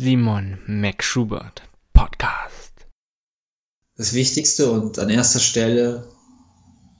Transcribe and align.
Simon 0.00 0.58
McSchubert 0.68 1.62
Podcast. 1.92 2.86
Das 3.96 4.14
Wichtigste 4.14 4.70
und 4.70 4.96
an 5.00 5.10
erster 5.10 5.40
Stelle, 5.40 6.06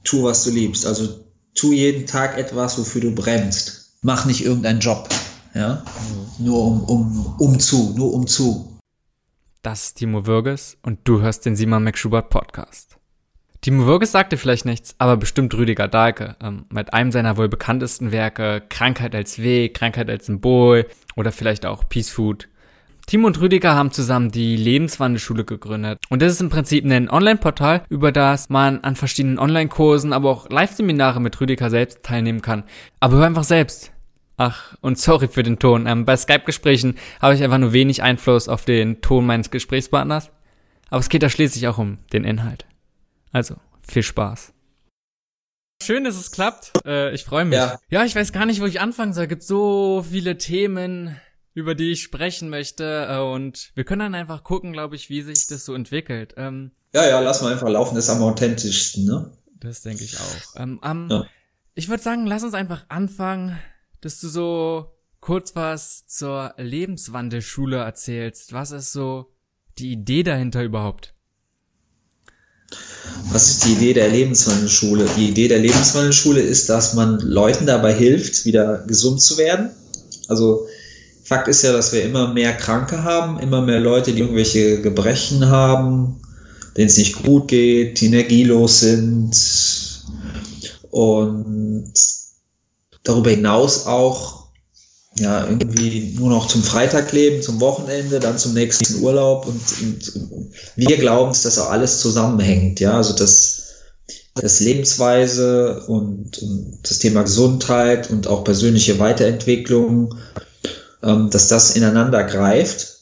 tu, 0.02 0.24
was 0.24 0.42
du 0.42 0.50
liebst. 0.50 0.84
Also 0.84 1.24
tu 1.54 1.70
jeden 1.70 2.08
Tag 2.08 2.36
etwas, 2.36 2.76
wofür 2.76 3.00
du 3.00 3.14
brennst. 3.14 4.00
Mach 4.02 4.26
nicht 4.26 4.44
irgendeinen 4.44 4.80
Job. 4.80 5.08
Ja? 5.54 5.84
Mhm. 6.38 6.44
Nur 6.44 6.64
um, 6.64 6.82
um, 6.82 7.34
um 7.38 7.60
zu, 7.60 7.94
nur 7.96 8.12
um 8.12 8.26
zu. 8.26 8.80
Das 9.62 9.84
ist 9.84 9.98
Timo 9.98 10.26
Würges 10.26 10.76
und 10.82 10.98
du 11.04 11.20
hörst 11.20 11.46
den 11.46 11.54
Simon 11.54 11.84
McSchubert 11.84 12.30
Podcast. 12.30 12.96
Timo 13.60 13.86
Würges 13.86 14.10
sagte 14.10 14.36
vielleicht 14.36 14.64
nichts, 14.64 14.96
aber 14.98 15.16
bestimmt 15.16 15.54
Rüdiger 15.54 15.86
Dahlke. 15.86 16.34
Ähm, 16.40 16.64
mit 16.68 16.92
einem 16.92 17.12
seiner 17.12 17.36
wohl 17.36 17.48
bekanntesten 17.48 18.10
Werke, 18.10 18.60
Krankheit 18.68 19.14
als 19.14 19.38
Weg, 19.38 19.74
Krankheit 19.74 20.10
als 20.10 20.26
Symbol 20.26 20.88
oder 21.14 21.30
vielleicht 21.30 21.64
auch 21.64 21.88
Peace 21.88 22.10
Food. 22.10 22.48
Timo 23.08 23.26
und 23.26 23.40
Rüdiger 23.40 23.74
haben 23.74 23.90
zusammen 23.90 24.30
die 24.30 24.54
Lebenswandelschule 24.54 25.46
gegründet. 25.46 25.98
Und 26.10 26.20
das 26.20 26.34
ist 26.34 26.42
im 26.42 26.50
Prinzip 26.50 26.84
ein 26.84 27.08
Online-Portal, 27.08 27.84
über 27.88 28.12
das 28.12 28.50
man 28.50 28.84
an 28.84 28.96
verschiedenen 28.96 29.38
Online-Kursen, 29.38 30.12
aber 30.12 30.28
auch 30.28 30.50
Live-Seminare 30.50 31.18
mit 31.18 31.40
Rüdiger 31.40 31.70
selbst 31.70 32.02
teilnehmen 32.02 32.42
kann. 32.42 32.64
Aber 33.00 33.16
hör 33.16 33.24
einfach 33.24 33.44
selbst. 33.44 33.92
Ach, 34.36 34.74
und 34.82 34.98
sorry 34.98 35.28
für 35.28 35.42
den 35.42 35.58
Ton. 35.58 35.86
Ähm, 35.86 36.04
bei 36.04 36.18
Skype-Gesprächen 36.18 36.98
habe 37.22 37.34
ich 37.34 37.42
einfach 37.42 37.56
nur 37.56 37.72
wenig 37.72 38.02
Einfluss 38.02 38.46
auf 38.46 38.66
den 38.66 39.00
Ton 39.00 39.24
meines 39.24 39.50
Gesprächspartners. 39.50 40.30
Aber 40.90 41.00
es 41.00 41.08
geht 41.08 41.22
da 41.22 41.30
schließlich 41.30 41.66
auch 41.66 41.78
um 41.78 41.96
den 42.12 42.24
Inhalt. 42.24 42.66
Also, 43.32 43.54
viel 43.90 44.02
Spaß. 44.02 44.52
Schön, 45.82 46.04
dass 46.04 46.16
es 46.16 46.30
klappt. 46.30 46.72
Äh, 46.84 47.14
ich 47.14 47.24
freue 47.24 47.46
mich. 47.46 47.56
Ja. 47.56 47.78
ja, 47.88 48.04
ich 48.04 48.14
weiß 48.14 48.34
gar 48.34 48.44
nicht, 48.44 48.60
wo 48.60 48.66
ich 48.66 48.82
anfangen 48.82 49.14
soll. 49.14 49.24
Es 49.24 49.28
gibt 49.30 49.44
so 49.44 50.04
viele 50.06 50.36
Themen, 50.36 51.18
über 51.54 51.74
die 51.74 51.92
ich 51.92 52.02
sprechen 52.02 52.48
möchte. 52.48 53.06
Äh, 53.08 53.18
und 53.18 53.72
wir 53.74 53.84
können 53.84 54.00
dann 54.00 54.14
einfach 54.14 54.44
gucken, 54.44 54.72
glaube 54.72 54.96
ich, 54.96 55.10
wie 55.10 55.22
sich 55.22 55.46
das 55.46 55.64
so 55.64 55.74
entwickelt. 55.74 56.34
Ähm, 56.36 56.72
ja, 56.92 57.06
ja, 57.06 57.20
lass 57.20 57.42
mal 57.42 57.52
einfach 57.52 57.68
laufen. 57.68 57.94
Das 57.94 58.04
ist 58.04 58.10
am 58.10 58.22
authentischsten, 58.22 59.04
ne? 59.04 59.32
Das 59.60 59.82
denke 59.82 60.04
ich 60.04 60.18
auch. 60.18 60.56
Ähm, 60.56 60.80
ähm, 60.84 61.08
ja. 61.10 61.26
Ich 61.74 61.88
würde 61.88 62.02
sagen, 62.02 62.26
lass 62.26 62.44
uns 62.44 62.54
einfach 62.54 62.86
anfangen, 62.88 63.58
dass 64.00 64.20
du 64.20 64.28
so 64.28 64.86
kurz 65.20 65.54
was 65.56 66.06
zur 66.06 66.54
Lebenswandelschule 66.56 67.76
erzählst. 67.78 68.52
Was 68.52 68.70
ist 68.70 68.92
so 68.92 69.32
die 69.78 69.92
Idee 69.92 70.22
dahinter 70.22 70.62
überhaupt? 70.62 71.14
Was 73.30 73.50
ist 73.50 73.64
die 73.64 73.72
Idee 73.72 73.94
der 73.94 74.08
Lebenswandelschule? 74.08 75.08
Die 75.16 75.28
Idee 75.28 75.48
der 75.48 75.58
Lebenswandelschule 75.58 76.40
ist, 76.40 76.68
dass 76.68 76.94
man 76.94 77.18
Leuten 77.20 77.66
dabei 77.66 77.94
hilft, 77.94 78.44
wieder 78.44 78.84
gesund 78.86 79.20
zu 79.20 79.38
werden. 79.38 79.70
Also 80.28 80.66
Fakt 81.28 81.46
ist 81.46 81.60
ja, 81.60 81.72
dass 81.72 81.92
wir 81.92 82.02
immer 82.04 82.32
mehr 82.32 82.54
Kranke 82.54 83.04
haben, 83.04 83.38
immer 83.38 83.60
mehr 83.60 83.80
Leute, 83.80 84.14
die 84.14 84.20
irgendwelche 84.20 84.80
Gebrechen 84.80 85.50
haben, 85.50 86.22
denen 86.74 86.86
es 86.86 86.96
nicht 86.96 87.22
gut 87.22 87.48
geht, 87.48 88.00
die 88.00 88.06
energielos 88.06 88.80
sind. 88.80 89.36
Und 90.90 91.92
darüber 93.02 93.28
hinaus 93.28 93.86
auch 93.86 94.48
ja, 95.18 95.46
irgendwie 95.46 96.14
nur 96.18 96.30
noch 96.30 96.48
zum 96.48 96.62
Freitag 96.62 97.12
leben, 97.12 97.42
zum 97.42 97.60
Wochenende, 97.60 98.20
dann 98.20 98.38
zum 98.38 98.54
nächsten 98.54 99.02
Urlaub. 99.02 99.46
Und, 99.46 99.60
und 99.82 100.50
wir 100.76 100.96
glauben, 100.96 101.32
dass 101.32 101.42
das 101.42 101.58
auch 101.58 101.68
alles 101.68 102.00
zusammenhängt, 102.00 102.80
ja, 102.80 102.96
also 102.96 103.12
das, 103.12 103.64
das 104.34 104.60
Lebensweise 104.60 105.82
und, 105.88 106.38
und 106.38 106.78
das 106.84 107.00
Thema 107.00 107.20
Gesundheit 107.24 108.08
und 108.08 108.28
auch 108.28 108.44
persönliche 108.44 108.98
Weiterentwicklung, 108.98 110.14
ähm, 111.02 111.30
dass 111.30 111.48
das 111.48 111.76
ineinander 111.76 112.24
greift. 112.24 112.98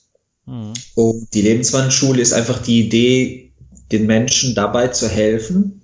Mhm. 0.46 0.72
Und 0.94 1.34
die 1.34 1.42
Lebenswandelschule 1.42 2.20
ist 2.20 2.32
einfach 2.32 2.62
die 2.62 2.86
Idee, 2.86 3.52
den 3.92 4.06
Menschen 4.06 4.54
dabei 4.54 4.88
zu 4.88 5.08
helfen, 5.08 5.82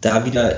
da 0.00 0.26
wieder 0.26 0.56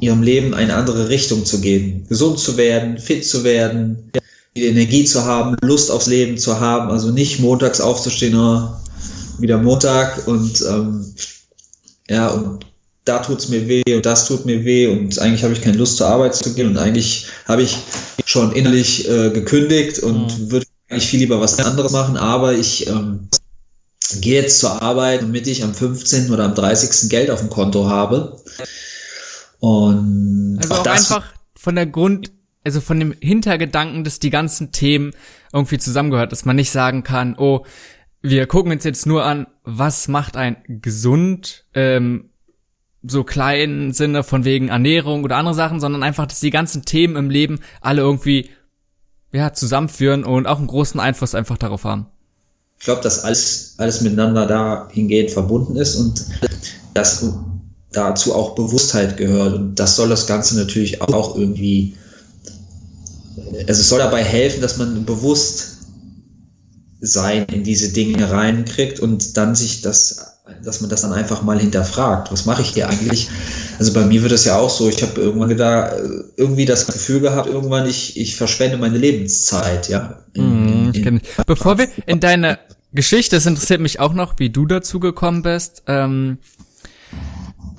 ihrem 0.00 0.22
Leben 0.22 0.54
eine 0.54 0.74
andere 0.74 1.08
Richtung 1.08 1.44
zu 1.44 1.60
geben, 1.60 2.06
gesund 2.08 2.38
zu 2.38 2.56
werden, 2.56 2.98
fit 2.98 3.26
zu 3.26 3.44
werden, 3.44 4.10
wieder 4.54 4.66
Energie 4.66 5.04
zu 5.04 5.24
haben, 5.24 5.56
Lust 5.62 5.90
aufs 5.90 6.06
Leben 6.06 6.36
zu 6.36 6.60
haben, 6.60 6.90
also 6.90 7.10
nicht 7.10 7.40
montags 7.40 7.80
aufzustehen, 7.80 8.36
oh, 8.36 8.68
wieder 9.38 9.58
Montag 9.58 10.26
und 10.26 10.60
ähm, 10.68 11.14
ja, 12.10 12.28
und 12.28 12.66
da 13.08 13.18
tut's 13.18 13.48
mir 13.48 13.66
weh 13.68 13.94
und 13.94 14.04
das 14.04 14.26
tut 14.26 14.44
mir 14.46 14.64
weh 14.64 14.86
und 14.86 15.18
eigentlich 15.18 15.42
habe 15.42 15.54
ich 15.54 15.62
keine 15.62 15.76
Lust 15.76 15.96
zur 15.96 16.08
Arbeit 16.08 16.34
zu 16.34 16.54
gehen 16.54 16.68
und 16.68 16.78
eigentlich 16.78 17.26
habe 17.46 17.62
ich 17.62 17.76
schon 18.24 18.52
innerlich 18.52 19.08
äh, 19.08 19.30
gekündigt 19.30 20.00
und 20.00 20.38
mhm. 20.38 20.50
würde 20.50 20.66
eigentlich 20.88 21.08
viel 21.08 21.20
lieber 21.20 21.40
was 21.40 21.58
anderes 21.58 21.92
machen, 21.92 22.16
aber 22.16 22.52
ich 22.52 22.86
ähm, 22.86 23.28
gehe 24.20 24.42
jetzt 24.42 24.60
zur 24.60 24.82
Arbeit, 24.82 25.22
damit 25.22 25.46
ich 25.46 25.62
am 25.64 25.74
15. 25.74 26.30
oder 26.30 26.44
am 26.44 26.54
30. 26.54 27.10
Geld 27.10 27.30
auf 27.30 27.40
dem 27.40 27.50
Konto 27.50 27.88
habe. 27.88 28.40
Und 29.60 30.58
also 30.62 30.74
auch, 30.74 30.80
auch 30.80 30.86
einfach 30.86 31.32
von 31.56 31.74
der 31.74 31.86
Grund, 31.86 32.32
also 32.64 32.80
von 32.80 32.98
dem 32.98 33.14
Hintergedanken, 33.20 34.04
dass 34.04 34.18
die 34.18 34.30
ganzen 34.30 34.72
Themen 34.72 35.12
irgendwie 35.52 35.78
zusammengehört, 35.78 36.32
dass 36.32 36.44
man 36.44 36.56
nicht 36.56 36.70
sagen 36.70 37.02
kann, 37.02 37.36
oh, 37.38 37.64
wir 38.22 38.46
gucken 38.46 38.72
uns 38.72 38.84
jetzt 38.84 39.06
nur 39.06 39.24
an, 39.24 39.46
was 39.64 40.08
macht 40.08 40.36
ein 40.36 40.56
gesund, 40.66 41.66
ähm, 41.74 42.27
so 43.02 43.24
kleinen 43.24 43.92
Sinne 43.92 44.22
von 44.22 44.44
wegen 44.44 44.68
Ernährung 44.68 45.24
oder 45.24 45.36
andere 45.36 45.54
Sachen, 45.54 45.80
sondern 45.80 46.02
einfach, 46.02 46.26
dass 46.26 46.40
die 46.40 46.50
ganzen 46.50 46.84
Themen 46.84 47.16
im 47.16 47.30
Leben 47.30 47.60
alle 47.80 48.02
irgendwie 48.02 48.50
ja 49.32 49.52
zusammenführen 49.52 50.24
und 50.24 50.46
auch 50.46 50.58
einen 50.58 50.66
großen 50.66 50.98
Einfluss 50.98 51.34
einfach 51.34 51.58
darauf 51.58 51.84
haben. 51.84 52.06
Ich 52.78 52.84
glaube, 52.84 53.02
dass 53.02 53.24
alles 53.24 53.74
alles 53.78 54.00
miteinander 54.00 54.46
dahingehend 54.46 55.30
verbunden 55.30 55.76
ist 55.76 55.96
und 55.96 56.24
dass 56.94 57.22
dazu 57.92 58.34
auch 58.34 58.54
Bewusstheit 58.54 59.16
gehört. 59.16 59.54
Und 59.54 59.74
das 59.76 59.96
soll 59.96 60.08
das 60.08 60.26
Ganze 60.26 60.56
natürlich 60.56 61.00
auch 61.02 61.36
irgendwie, 61.36 61.94
also 63.36 63.80
es 63.80 63.88
soll 63.88 63.98
dabei 63.98 64.22
helfen, 64.22 64.60
dass 64.60 64.76
man 64.76 65.04
bewusst 65.04 65.78
sein 67.00 67.46
in 67.52 67.64
diese 67.64 67.90
Dinge 67.90 68.30
reinkriegt 68.30 69.00
und 69.00 69.36
dann 69.36 69.54
sich 69.54 69.82
das, 69.82 70.37
dass 70.62 70.80
man 70.80 70.88
das 70.90 71.02
dann 71.02 71.12
einfach 71.12 71.42
mal 71.42 71.58
hinterfragt. 71.58 72.30
Was 72.32 72.46
mache 72.46 72.62
ich 72.62 72.70
hier 72.70 72.88
eigentlich? 72.88 73.28
Also 73.78 73.92
bei 73.92 74.04
mir 74.04 74.22
wird 74.22 74.32
es 74.32 74.44
ja 74.44 74.56
auch 74.56 74.70
so, 74.70 74.88
ich 74.88 75.00
habe 75.02 75.20
irgendwann 75.20 75.56
da 75.56 75.92
irgendwie 76.36 76.64
das 76.64 76.86
Gefühl 76.86 77.20
gehabt, 77.20 77.48
irgendwann 77.48 77.88
ich, 77.88 78.16
ich 78.16 78.36
verschwende 78.36 78.76
meine 78.76 78.98
Lebenszeit, 78.98 79.88
ja. 79.88 80.18
In, 80.34 80.92
in, 80.92 81.04
in, 81.04 81.20
Bevor 81.46 81.78
wir 81.78 81.88
in 82.06 82.18
deine 82.20 82.58
Geschichte, 82.92 83.36
es 83.36 83.46
interessiert 83.46 83.80
mich 83.80 84.00
auch 84.00 84.12
noch, 84.12 84.34
wie 84.38 84.50
du 84.50 84.66
dazu 84.66 85.00
gekommen 85.00 85.40
bist. 85.42 85.84
Ähm, 85.86 86.36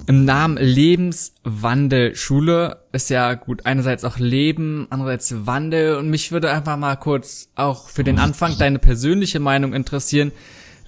im 0.07 0.25
Namen 0.25 0.57
Lebenswandelschule 0.57 2.78
ist 2.91 3.12
ja 3.12 3.36
gut, 3.36 3.68
einerseits 3.68 4.03
auch 4.03 4.18
Leben, 4.18 4.88
andererseits 4.90 5.46
Wandel 5.46 5.97
und 5.97 6.09
mich 6.09 6.31
würde 6.31 6.50
einfach 6.50 6.78
mal 6.78 6.96
kurz 6.96 7.50
auch 7.53 7.90
für 7.90 8.03
den 8.03 8.18
Anfang 8.18 8.57
deine 8.57 8.80
persönliche 8.80 9.40
Meinung 9.40 9.74
interessieren. 9.74 10.31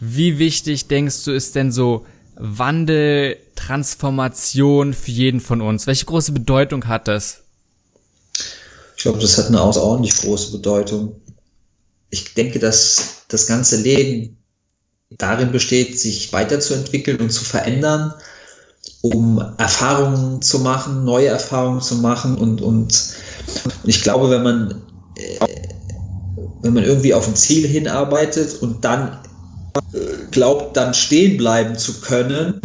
Wie 0.01 0.39
wichtig 0.39 0.87
denkst 0.87 1.23
du 1.25 1.31
ist 1.31 1.55
denn 1.55 1.71
so 1.71 2.05
Wandel, 2.35 3.37
Transformation 3.55 4.93
für 4.93 5.11
jeden 5.11 5.39
von 5.39 5.61
uns? 5.61 5.87
Welche 5.87 6.05
große 6.05 6.31
Bedeutung 6.31 6.87
hat 6.87 7.07
das? 7.07 7.43
Ich 8.97 9.03
glaube, 9.03 9.19
das 9.19 9.37
hat 9.37 9.47
eine 9.47 9.61
außerordentlich 9.61 10.17
große 10.17 10.51
Bedeutung. 10.51 11.21
Ich 12.09 12.33
denke, 12.33 12.59
dass 12.59 13.25
das 13.29 13.47
ganze 13.47 13.77
Leben 13.77 14.37
darin 15.11 15.51
besteht, 15.51 15.99
sich 15.99 16.33
weiterzuentwickeln 16.33 17.19
und 17.19 17.31
zu 17.31 17.45
verändern 17.45 18.13
um 19.01 19.43
Erfahrungen 19.57 20.41
zu 20.41 20.59
machen, 20.59 21.03
neue 21.03 21.27
Erfahrungen 21.27 21.81
zu 21.81 21.95
machen 21.95 22.37
und, 22.37 22.61
und 22.61 23.15
ich 23.83 24.03
glaube, 24.03 24.29
wenn 24.29 24.43
man, 24.43 24.81
äh, 25.15 25.45
wenn 26.61 26.73
man 26.73 26.83
irgendwie 26.83 27.13
auf 27.13 27.27
ein 27.27 27.35
Ziel 27.35 27.67
hinarbeitet 27.67 28.61
und 28.61 28.85
dann 28.85 29.19
glaubt, 30.31 30.77
dann 30.77 30.93
stehen 30.93 31.37
bleiben 31.37 31.77
zu 31.77 32.01
können, 32.01 32.61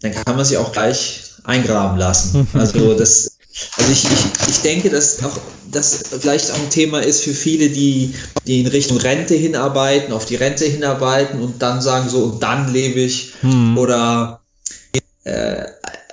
dann 0.00 0.12
kann 0.12 0.36
man 0.36 0.44
sich 0.44 0.58
auch 0.58 0.72
gleich 0.72 1.22
eingraben 1.44 1.98
lassen. 1.98 2.46
Also 2.54 2.94
das, 2.94 3.38
also 3.76 3.92
ich, 3.92 4.04
ich, 4.04 4.48
ich 4.48 4.62
denke, 4.62 4.90
dass 4.90 5.22
auch 5.22 5.38
das 5.70 6.04
vielleicht 6.20 6.50
auch 6.50 6.58
ein 6.58 6.70
Thema 6.70 7.00
ist 7.00 7.22
für 7.22 7.34
viele, 7.34 7.68
die, 7.68 8.14
die 8.46 8.60
in 8.60 8.66
Richtung 8.66 8.98
Rente 8.98 9.34
hinarbeiten, 9.34 10.12
auf 10.12 10.24
die 10.24 10.36
Rente 10.36 10.64
hinarbeiten 10.64 11.40
und 11.40 11.62
dann 11.62 11.80
sagen 11.80 12.08
so, 12.08 12.24
und 12.24 12.42
dann 12.42 12.72
lebe 12.72 13.00
ich 13.00 13.34
hm. 13.40 13.76
oder 13.76 14.40
äh, 15.24 15.64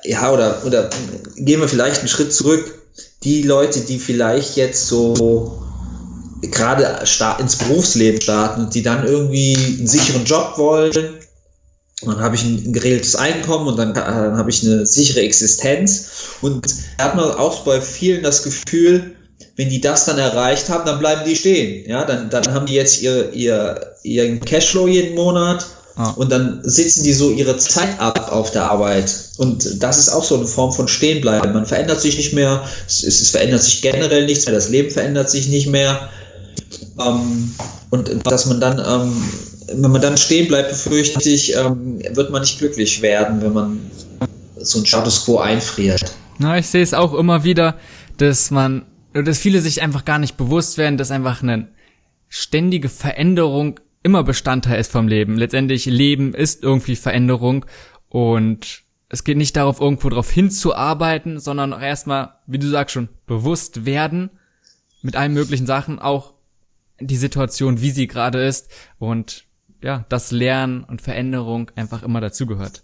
ja, 0.03 0.31
oder, 0.31 0.65
oder 0.65 0.89
gehen 1.35 1.59
wir 1.59 1.67
vielleicht 1.67 1.99
einen 1.99 2.07
Schritt 2.07 2.33
zurück. 2.33 2.79
Die 3.23 3.43
Leute, 3.43 3.81
die 3.81 3.99
vielleicht 3.99 4.55
jetzt 4.55 4.87
so 4.87 5.61
gerade 6.41 6.99
ins 7.39 7.55
Berufsleben 7.55 8.21
starten 8.21 8.65
und 8.65 8.75
die 8.75 8.83
dann 8.83 9.05
irgendwie 9.05 9.55
einen 9.55 9.87
sicheren 9.87 10.25
Job 10.25 10.57
wollen, 10.57 11.19
und 12.01 12.15
dann 12.15 12.23
habe 12.23 12.35
ich 12.35 12.43
ein 12.43 12.73
geregeltes 12.73 13.15
Einkommen 13.15 13.67
und 13.67 13.77
dann, 13.77 13.93
dann 13.93 14.37
habe 14.37 14.49
ich 14.49 14.63
eine 14.63 14.85
sichere 14.85 15.21
Existenz. 15.21 16.07
Und 16.41 16.65
da 16.97 17.05
hat 17.05 17.15
man 17.15 17.31
auch 17.31 17.63
bei 17.63 17.79
vielen 17.79 18.23
das 18.23 18.41
Gefühl, 18.41 19.15
wenn 19.55 19.69
die 19.69 19.81
das 19.81 20.05
dann 20.05 20.17
erreicht 20.17 20.69
haben, 20.69 20.85
dann 20.85 20.99
bleiben 20.99 21.21
die 21.25 21.35
stehen. 21.35 21.87
Ja, 21.87 22.03
dann, 22.05 22.29
dann 22.31 22.53
haben 22.53 22.65
die 22.65 22.73
jetzt 22.73 23.01
ihr, 23.01 23.31
ihr, 23.33 23.93
ihren 24.01 24.39
Cashflow 24.39 24.87
jeden 24.87 25.15
Monat 25.15 25.67
ah. 25.95 26.09
und 26.11 26.31
dann 26.31 26.61
sitzen 26.63 27.03
die 27.03 27.13
so 27.13 27.29
ihre 27.29 27.57
Zeit 27.57 27.99
ab 27.99 28.31
auf 28.31 28.49
der 28.49 28.71
Arbeit. 28.71 29.13
Und 29.37 29.83
das 29.83 29.99
ist 29.99 30.09
auch 30.09 30.23
so 30.23 30.37
eine 30.37 30.47
Form 30.47 30.71
von 30.73 30.87
Stehenbleiben. 30.87 31.53
Man 31.53 31.67
verändert 31.67 32.01
sich 32.01 32.17
nicht 32.17 32.33
mehr, 32.33 32.63
es, 32.87 33.03
es 33.03 33.29
verändert 33.29 33.61
sich 33.61 33.83
generell 33.83 34.25
nichts 34.25 34.47
mehr, 34.47 34.55
das 34.55 34.69
Leben 34.69 34.89
verändert 34.89 35.29
sich 35.29 35.47
nicht 35.47 35.67
mehr. 35.67 36.09
Ähm, 37.07 37.53
und 37.89 38.09
dass 38.25 38.45
man 38.45 38.59
dann, 38.59 38.79
ähm, 38.79 39.13
wenn 39.81 39.91
man 39.91 40.01
dann 40.01 40.17
stehen 40.17 40.47
bleibt, 40.47 40.69
befürchte 40.69 41.29
ich, 41.29 41.55
ähm, 41.55 41.99
wird 42.13 42.31
man 42.31 42.41
nicht 42.41 42.59
glücklich 42.59 43.01
werden, 43.01 43.41
wenn 43.41 43.53
man 43.53 43.79
so 44.57 44.79
ein 44.79 44.85
Status 44.85 45.25
quo 45.25 45.39
einfriert. 45.39 46.13
Na, 46.37 46.57
ich 46.57 46.67
sehe 46.67 46.83
es 46.83 46.93
auch 46.93 47.13
immer 47.13 47.43
wieder, 47.43 47.75
dass 48.17 48.51
man 48.51 48.85
dass 49.13 49.39
viele 49.39 49.61
sich 49.61 49.81
einfach 49.81 50.05
gar 50.05 50.19
nicht 50.19 50.37
bewusst 50.37 50.77
werden, 50.77 50.97
dass 50.97 51.11
einfach 51.11 51.43
eine 51.43 51.67
ständige 52.29 52.89
Veränderung 52.89 53.79
immer 54.03 54.23
Bestandteil 54.23 54.79
ist 54.79 54.91
vom 54.91 55.07
Leben. 55.07 55.35
Letztendlich 55.35 55.85
Leben 55.85 56.33
ist 56.33 56.63
irgendwie 56.63 56.95
Veränderung 56.95 57.65
und 58.09 58.83
es 59.09 59.23
geht 59.23 59.37
nicht 59.37 59.57
darauf, 59.57 59.81
irgendwo 59.81 60.09
darauf 60.09 60.31
hinzuarbeiten, 60.31 61.39
sondern 61.39 61.73
erstmal, 61.73 62.35
wie 62.47 62.59
du 62.59 62.67
sagst 62.67 62.93
schon, 62.93 63.09
bewusst 63.27 63.85
werden 63.85 64.31
mit 65.01 65.15
allen 65.15 65.33
möglichen 65.33 65.65
Sachen, 65.65 65.99
auch 65.99 66.33
die 67.01 67.17
Situation, 67.17 67.81
wie 67.81 67.91
sie 67.91 68.07
gerade 68.07 68.45
ist 68.45 68.69
und 68.99 69.45
ja, 69.81 70.05
das 70.09 70.31
Lernen 70.31 70.83
und 70.83 71.01
Veränderung 71.01 71.71
einfach 71.75 72.03
immer 72.03 72.21
dazugehört. 72.21 72.83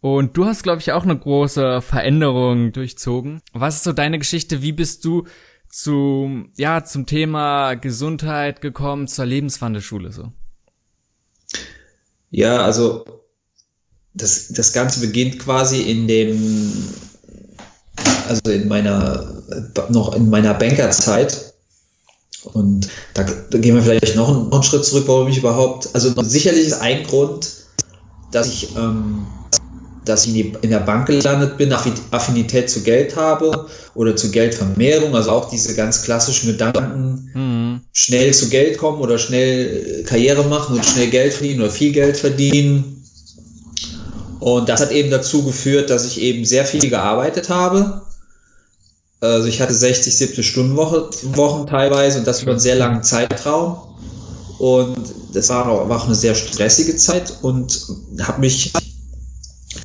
Und 0.00 0.36
du 0.36 0.46
hast, 0.46 0.62
glaube 0.62 0.80
ich, 0.80 0.92
auch 0.92 1.02
eine 1.02 1.18
große 1.18 1.82
Veränderung 1.82 2.72
durchzogen. 2.72 3.42
Was 3.52 3.76
ist 3.76 3.84
so 3.84 3.92
deine 3.92 4.18
Geschichte? 4.18 4.62
Wie 4.62 4.72
bist 4.72 5.04
du 5.04 5.26
zum, 5.68 6.52
ja, 6.56 6.84
zum 6.84 7.06
Thema 7.06 7.74
Gesundheit 7.74 8.60
gekommen, 8.60 9.08
zur 9.08 9.26
Lebenswandelschule 9.26 10.12
so? 10.12 10.32
Ja, 12.30 12.62
also 12.64 13.04
das, 14.14 14.48
das 14.48 14.72
Ganze 14.72 15.00
beginnt 15.00 15.38
quasi 15.38 15.82
in 15.82 16.06
dem, 16.06 16.84
also 18.28 18.50
in 18.50 18.68
meiner, 18.68 19.42
noch 19.88 20.14
in 20.14 20.30
meiner 20.30 20.54
Bankerzeit. 20.54 21.47
Und 22.44 22.88
da, 23.14 23.24
da 23.24 23.58
gehen 23.58 23.74
wir 23.74 23.82
vielleicht 23.82 24.16
noch 24.16 24.28
einen, 24.28 24.48
noch 24.48 24.54
einen 24.54 24.62
Schritt 24.62 24.84
zurück, 24.84 25.04
warum 25.06 25.28
ich 25.28 25.38
überhaupt, 25.38 25.88
also 25.94 26.12
sicherlich 26.22 26.66
ist 26.66 26.80
ein 26.80 27.04
Grund, 27.04 27.50
dass 28.30 28.46
ich 28.46 28.76
ähm, 28.76 29.26
dass 30.08 30.26
ich 30.26 30.54
in, 30.62 30.70
der 30.70 30.80
Bank 30.80 31.06
gelandet 31.06 31.56
bin, 31.56 31.72
Affinität 31.72 32.70
zu 32.70 32.82
Geld 32.82 33.16
habe 33.16 33.66
oder 33.94 34.16
zu 34.16 34.30
Geldvermehrung, 34.30 35.14
also 35.14 35.30
auch 35.30 35.50
diese 35.50 35.74
ganz 35.74 36.02
klassischen 36.02 36.52
Gedanken, 36.52 37.30
mhm. 37.34 37.80
schnell 37.92 38.32
zu 38.32 38.48
Geld 38.48 38.78
kommen 38.78 39.00
oder 39.00 39.18
schnell 39.18 40.04
Karriere 40.06 40.44
machen 40.44 40.76
und 40.76 40.84
schnell 40.84 41.08
Geld 41.08 41.34
verdienen 41.34 41.60
oder 41.60 41.70
viel 41.70 41.92
Geld 41.92 42.16
verdienen. 42.16 43.04
Und 44.40 44.68
das 44.68 44.80
hat 44.80 44.92
eben 44.92 45.10
dazu 45.10 45.44
geführt, 45.44 45.90
dass 45.90 46.06
ich 46.06 46.20
eben 46.20 46.44
sehr 46.44 46.64
viel 46.64 46.88
gearbeitet 46.88 47.48
habe. 47.48 48.02
Also 49.20 49.48
ich 49.48 49.60
hatte 49.60 49.74
60, 49.74 50.16
70 50.16 50.46
Stunden 50.46 50.76
Woche, 50.76 51.10
Wochen 51.34 51.66
teilweise 51.66 52.18
und 52.18 52.26
das 52.26 52.42
über 52.42 52.52
einen 52.52 52.60
sehr 52.60 52.76
langen 52.76 53.02
Zeitraum. 53.02 53.78
Und 54.58 54.96
das 55.32 55.48
war 55.48 55.68
auch, 55.68 55.88
war 55.88 56.00
auch 56.00 56.06
eine 56.06 56.14
sehr 56.14 56.34
stressige 56.34 56.96
Zeit 56.96 57.32
und 57.42 57.86
habe 58.20 58.40
mich 58.40 58.72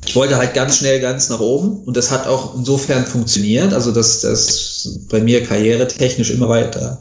ich 0.06 0.16
wollte 0.16 0.36
halt 0.36 0.54
ganz 0.54 0.76
schnell 0.76 1.00
ganz 1.00 1.28
nach 1.28 1.40
oben 1.40 1.82
und 1.84 1.96
das 1.96 2.10
hat 2.10 2.26
auch 2.26 2.54
insofern 2.54 3.04
funktioniert, 3.04 3.72
also 3.72 3.90
dass 3.90 4.20
das 4.20 5.00
bei 5.08 5.20
mir 5.20 5.42
karrieretechnisch 5.42 6.30
immer 6.30 6.48
weiter 6.48 7.00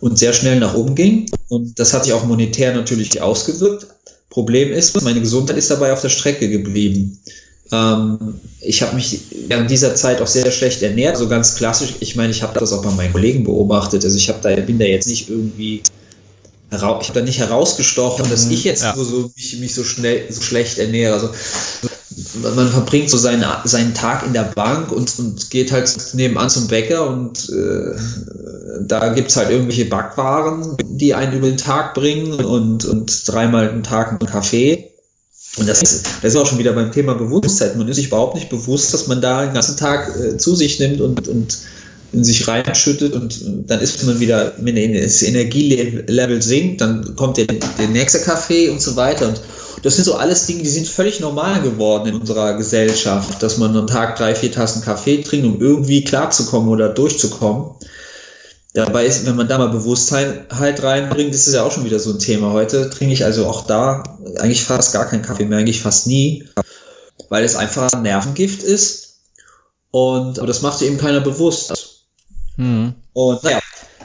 und 0.00 0.18
sehr 0.18 0.32
schnell 0.32 0.58
nach 0.58 0.74
oben 0.74 0.94
ging 0.94 1.30
und 1.48 1.78
das 1.78 1.94
hat 1.94 2.04
sich 2.04 2.12
auch 2.12 2.24
monetär 2.24 2.74
natürlich 2.74 3.22
ausgewirkt. 3.22 3.86
Problem 4.30 4.72
ist, 4.72 5.00
meine 5.02 5.20
Gesundheit 5.20 5.56
ist 5.56 5.70
dabei 5.70 5.92
auf 5.92 6.00
der 6.00 6.08
Strecke 6.08 6.48
geblieben. 6.48 7.20
Ähm, 7.72 8.40
ich 8.60 8.82
habe 8.82 8.94
mich 8.94 9.20
während 9.48 9.70
dieser 9.70 9.94
Zeit 9.94 10.20
auch 10.20 10.26
sehr 10.26 10.50
schlecht 10.50 10.82
ernährt, 10.82 11.14
also 11.14 11.28
ganz 11.28 11.56
klassisch. 11.56 11.94
Ich 12.00 12.16
meine, 12.16 12.30
ich 12.30 12.42
habe 12.42 12.58
das 12.58 12.72
auch 12.72 12.82
bei 12.82 12.90
meinen 12.90 13.12
Kollegen 13.12 13.44
beobachtet. 13.44 14.04
Also 14.04 14.16
ich 14.16 14.28
habe 14.28 14.38
da 14.42 14.54
bin 14.60 14.78
da 14.78 14.84
jetzt 14.84 15.08
nicht 15.08 15.28
irgendwie 15.28 15.82
ich 16.70 16.82
habe 16.82 17.12
da 17.12 17.20
nicht 17.20 17.38
herausgestochen, 17.38 18.28
dass 18.28 18.46
mhm, 18.46 18.52
ich 18.52 18.64
jetzt 18.64 18.82
ja. 18.82 18.94
so, 18.96 19.04
so 19.04 19.30
mich, 19.36 19.58
mich, 19.60 19.74
so 19.74 19.84
schnell 19.84 20.24
so 20.30 20.40
schlecht 20.40 20.78
ernähre. 20.78 21.14
Also 21.14 21.30
man 22.42 22.68
verbringt 22.68 23.10
so 23.10 23.16
seine, 23.16 23.46
seinen 23.64 23.94
Tag 23.94 24.26
in 24.26 24.32
der 24.32 24.42
Bank 24.42 24.92
und, 24.92 25.18
und 25.18 25.50
geht 25.50 25.72
halt 25.72 25.94
nebenan 26.14 26.50
zum 26.50 26.66
Bäcker 26.66 27.08
und 27.08 27.48
äh, 27.50 27.96
da 28.82 29.12
gibt's 29.12 29.36
halt 29.36 29.50
irgendwelche 29.50 29.84
Backwaren, 29.84 30.76
die 30.84 31.14
einen 31.14 31.34
über 31.34 31.48
den 31.48 31.56
Tag 31.56 31.94
bringen 31.94 32.44
und, 32.44 32.84
und 32.84 33.28
dreimal 33.28 33.68
am 33.68 33.82
Tag 33.82 34.10
einen 34.10 34.30
Kaffee. 34.30 34.90
Und 35.56 35.68
das 35.68 35.82
ist, 35.82 36.06
das 36.22 36.34
ist 36.34 36.36
auch 36.36 36.46
schon 36.46 36.58
wieder 36.58 36.72
beim 36.72 36.90
Thema 36.90 37.14
Bewusstheit. 37.14 37.76
Man 37.76 37.86
ist 37.88 37.96
sich 37.96 38.08
überhaupt 38.08 38.34
nicht 38.34 38.48
bewusst, 38.48 38.92
dass 38.92 39.06
man 39.06 39.20
da 39.20 39.44
den 39.44 39.54
ganzen 39.54 39.76
Tag 39.76 40.12
äh, 40.18 40.36
zu 40.36 40.54
sich 40.56 40.80
nimmt 40.80 41.00
und, 41.00 41.28
und 41.28 41.58
in 42.14 42.24
sich 42.24 42.46
reinschüttet 42.46 43.12
und 43.12 43.40
dann 43.66 43.80
ist 43.80 44.04
man 44.04 44.20
wieder, 44.20 44.52
wenn 44.58 44.94
das 44.94 45.22
Energielevel 45.22 46.40
sinkt, 46.40 46.80
dann 46.80 47.16
kommt 47.16 47.36
der, 47.36 47.46
der 47.46 47.88
nächste 47.88 48.20
Kaffee 48.20 48.68
und 48.68 48.80
so 48.80 48.94
weiter. 48.96 49.28
Und 49.28 49.40
das 49.82 49.96
sind 49.96 50.04
so 50.04 50.14
alles 50.14 50.46
Dinge, 50.46 50.62
die 50.62 50.68
sind 50.68 50.86
völlig 50.86 51.20
normal 51.20 51.60
geworden 51.60 52.08
in 52.08 52.14
unserer 52.14 52.56
Gesellschaft, 52.56 53.42
dass 53.42 53.58
man 53.58 53.76
am 53.76 53.86
Tag 53.86 54.16
drei, 54.16 54.34
vier 54.34 54.52
Tassen 54.52 54.82
Kaffee 54.82 55.22
trinkt, 55.22 55.46
um 55.46 55.60
irgendwie 55.60 56.04
klarzukommen 56.04 56.68
oder 56.68 56.88
durchzukommen. 56.88 57.70
Dabei 58.74 59.06
ist, 59.06 59.24
wenn 59.24 59.36
man 59.36 59.46
da 59.46 59.56
mal 59.58 59.68
Bewusstheit 59.68 60.46
halt 60.52 60.82
reinbringt, 60.82 61.32
ist 61.32 61.46
es 61.46 61.54
ja 61.54 61.62
auch 61.62 61.70
schon 61.70 61.84
wieder 61.84 62.00
so 62.00 62.10
ein 62.10 62.18
Thema. 62.18 62.52
Heute 62.52 62.90
trinke 62.90 63.14
ich 63.14 63.24
also 63.24 63.46
auch 63.46 63.66
da 63.66 64.02
eigentlich 64.38 64.64
fast 64.64 64.92
gar 64.92 65.06
keinen 65.06 65.22
Kaffee 65.22 65.44
mehr, 65.44 65.58
eigentlich 65.58 65.80
fast 65.80 66.08
nie, 66.08 66.48
weil 67.28 67.44
es 67.44 67.54
einfach 67.54 67.92
ein 67.92 68.02
Nervengift 68.02 68.64
ist. 68.64 69.20
Und 69.92 70.38
aber 70.38 70.48
das 70.48 70.62
macht 70.62 70.82
eben 70.82 70.98
keiner 70.98 71.20
bewusst. 71.20 72.02
Mhm. 72.56 72.94
Und 73.12 73.44
naja, 73.44 73.60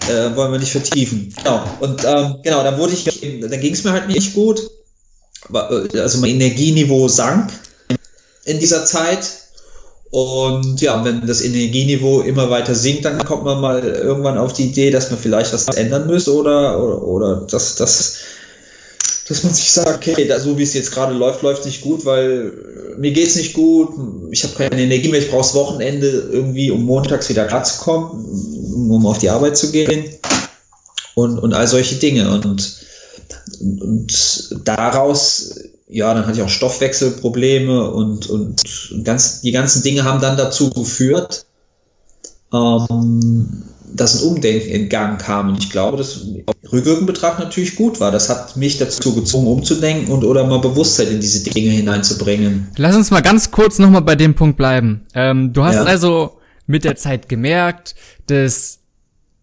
äh, 0.07 0.35
wollen 0.35 0.51
wir 0.51 0.59
nicht 0.59 0.71
vertiefen. 0.71 1.33
Genau. 1.35 1.63
Und 1.79 2.05
ähm, 2.05 2.35
genau, 2.43 2.63
dann 2.63 2.77
wurde 2.77 2.93
ich, 2.93 3.05
dann 3.41 3.61
ging 3.61 3.73
es 3.73 3.83
mir 3.83 3.91
halt 3.91 4.07
nicht 4.07 4.35
gut. 4.35 4.61
Äh, 5.51 5.99
also 5.99 6.19
mein 6.19 6.29
Energieniveau 6.29 7.07
sank 7.07 7.51
in 8.45 8.59
dieser 8.59 8.85
Zeit. 8.85 9.48
Und 10.11 10.81
ja, 10.81 11.05
wenn 11.05 11.27
das 11.27 11.41
Energieniveau 11.41 12.21
immer 12.21 12.49
weiter 12.49 12.73
sinkt, 12.73 13.05
dann 13.05 13.23
kommt 13.23 13.43
man 13.43 13.61
mal 13.61 13.83
irgendwann 13.83 14.39
auf 14.39 14.53
die 14.53 14.65
Idee, 14.65 14.89
dass 14.89 15.11
man 15.11 15.19
vielleicht 15.19 15.53
was 15.53 15.67
ändern 15.67 16.07
müsste 16.07 16.33
oder, 16.33 16.81
oder, 16.81 17.03
oder 17.03 17.35
dass, 17.41 17.75
dass, 17.75 18.15
dass 19.27 19.43
man 19.43 19.53
sich 19.53 19.71
sagt, 19.71 20.07
okay, 20.07 20.27
da, 20.27 20.39
so 20.39 20.57
wie 20.57 20.63
es 20.63 20.73
jetzt 20.73 20.91
gerade 20.91 21.13
läuft, 21.13 21.43
läuft 21.43 21.65
nicht 21.65 21.81
gut, 21.81 22.05
weil 22.05 22.51
mir 22.97 23.11
geht 23.11 23.27
es 23.27 23.35
nicht 23.35 23.53
gut, 23.53 23.89
ich 24.31 24.43
habe 24.43 24.55
keine 24.55 24.81
Energie 24.81 25.09
mehr, 25.09 25.21
ich 25.21 25.29
brauche 25.29 25.43
das 25.43 25.53
Wochenende 25.53 26.07
irgendwie, 26.31 26.71
um 26.71 26.83
montags 26.85 27.29
wieder 27.29 27.45
klar 27.45 27.63
zu 27.63 27.79
kommen, 27.79 28.89
um 28.91 29.05
auf 29.05 29.19
die 29.19 29.29
Arbeit 29.29 29.57
zu 29.57 29.71
gehen 29.71 30.05
und, 31.13 31.37
und 31.37 31.53
all 31.53 31.67
solche 31.67 31.95
Dinge. 31.95 32.31
Und, 32.31 32.45
und 33.59 34.49
daraus, 34.65 35.53
ja, 35.89 36.13
dann 36.13 36.27
hatte 36.27 36.37
ich 36.37 36.43
auch 36.43 36.49
Stoffwechselprobleme 36.49 37.89
und, 37.91 38.29
und 38.29 38.61
ganz, 39.03 39.41
die 39.41 39.51
ganzen 39.51 39.81
Dinge 39.81 40.03
haben 40.03 40.21
dann 40.21 40.37
dazu 40.37 40.69
geführt, 40.69 41.45
ähm, 42.53 43.63
dass 43.91 44.21
ein 44.21 44.29
Umdenken 44.29 44.69
in 44.69 44.87
Gang 44.89 45.19
kam. 45.19 45.49
Und 45.49 45.57
ich 45.57 45.71
glaube, 45.71 45.97
dass 45.97 46.27
rückwirkend 46.71 47.07
betrachtet 47.07 47.45
natürlich 47.45 47.75
gut 47.75 47.99
war. 47.99 48.11
Das 48.11 48.29
hat 48.29 48.55
mich 48.55 48.77
dazu 48.77 49.15
gezwungen, 49.15 49.47
umzudenken 49.47 50.13
und 50.13 50.23
oder 50.23 50.45
mal 50.45 50.59
Bewusstheit 50.59 51.09
in 51.09 51.21
diese 51.21 51.43
Dinge 51.43 51.71
hineinzubringen. 51.71 52.67
Lass 52.77 52.95
uns 52.95 53.09
mal 53.09 53.21
ganz 53.21 53.49
kurz 53.49 53.79
nochmal 53.79 54.03
bei 54.03 54.15
dem 54.15 54.35
Punkt 54.35 54.57
bleiben. 54.57 55.07
Ähm, 55.15 55.53
du 55.53 55.63
hast 55.63 55.75
ja. 55.75 55.83
also 55.85 56.37
mit 56.67 56.83
der 56.83 56.97
Zeit 56.97 57.29
gemerkt, 57.29 57.95
dass 58.27 58.77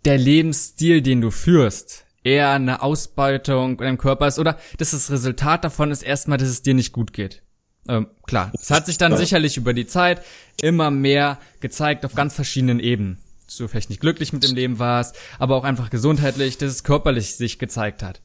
der 0.05 0.17
Lebensstil, 0.17 1.03
den 1.03 1.21
du 1.21 1.33
führst, 1.33 2.06
eher 2.27 2.51
eine 2.51 2.83
Ausbeutung 2.83 3.73
in 3.73 3.79
deinem 3.79 3.99
Körper 3.99 4.27
ist 4.27 4.39
oder 4.39 4.59
dass 4.79 4.91
das 4.91 5.11
Resultat 5.11 5.65
davon 5.65 5.91
ist 5.91 6.03
erstmal, 6.03 6.39
dass 6.39 6.49
es 6.49 6.63
dir 6.63 6.75
nicht 6.75 6.93
gut 6.93 7.13
geht. 7.13 7.43
Ähm, 7.89 8.09
klar, 8.27 8.53
es 8.61 8.71
hat 8.71 8.87
sich 8.87 8.99
dann 8.99 9.13
ja. 9.13 9.19
sicherlich 9.19 9.57
über 9.57 9.73
die 9.73 9.87
Zeit 9.87 10.23
immer 10.61 10.91
mehr 10.91 11.39
gezeigt 11.61 12.05
auf 12.05 12.15
ganz 12.15 12.35
verschiedenen 12.35 12.81
Ebenen 12.81 13.19
dass 13.47 13.57
du 13.57 13.69
vielleicht 13.69 13.91
nicht 13.91 14.01
glücklich 14.01 14.33
mit 14.33 14.43
dem 14.43 14.55
Leben 14.55 14.79
warst, 14.79 15.15
aber 15.39 15.57
auch 15.57 15.65
einfach 15.65 15.91
gesundheitlich, 15.91 16.59
dass 16.59 16.73
es 16.73 16.85
körperlich 16.85 17.37
sich 17.37 17.59
gezeigt 17.59 18.03
hat. 18.03 18.21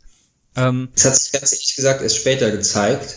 Ähm, 0.55 0.89
das 0.96 1.05
hat 1.05 1.15
sich 1.15 1.31
ganz 1.31 1.51
ehrlich 1.53 1.75
gesagt 1.75 2.01
erst 2.01 2.17
später 2.17 2.51
gezeigt. 2.51 3.15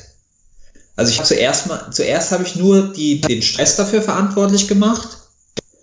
Also 0.97 1.11
ich 1.11 1.19
habe 1.19 1.27
zuerst 1.27 1.67
mal, 1.67 1.91
zuerst 1.91 2.31
habe 2.31 2.45
ich 2.45 2.57
nur 2.57 2.93
die, 2.93 3.21
den 3.21 3.43
Stress 3.43 3.77
dafür 3.77 4.03
verantwortlich 4.03 4.69
gemacht, 4.69 5.09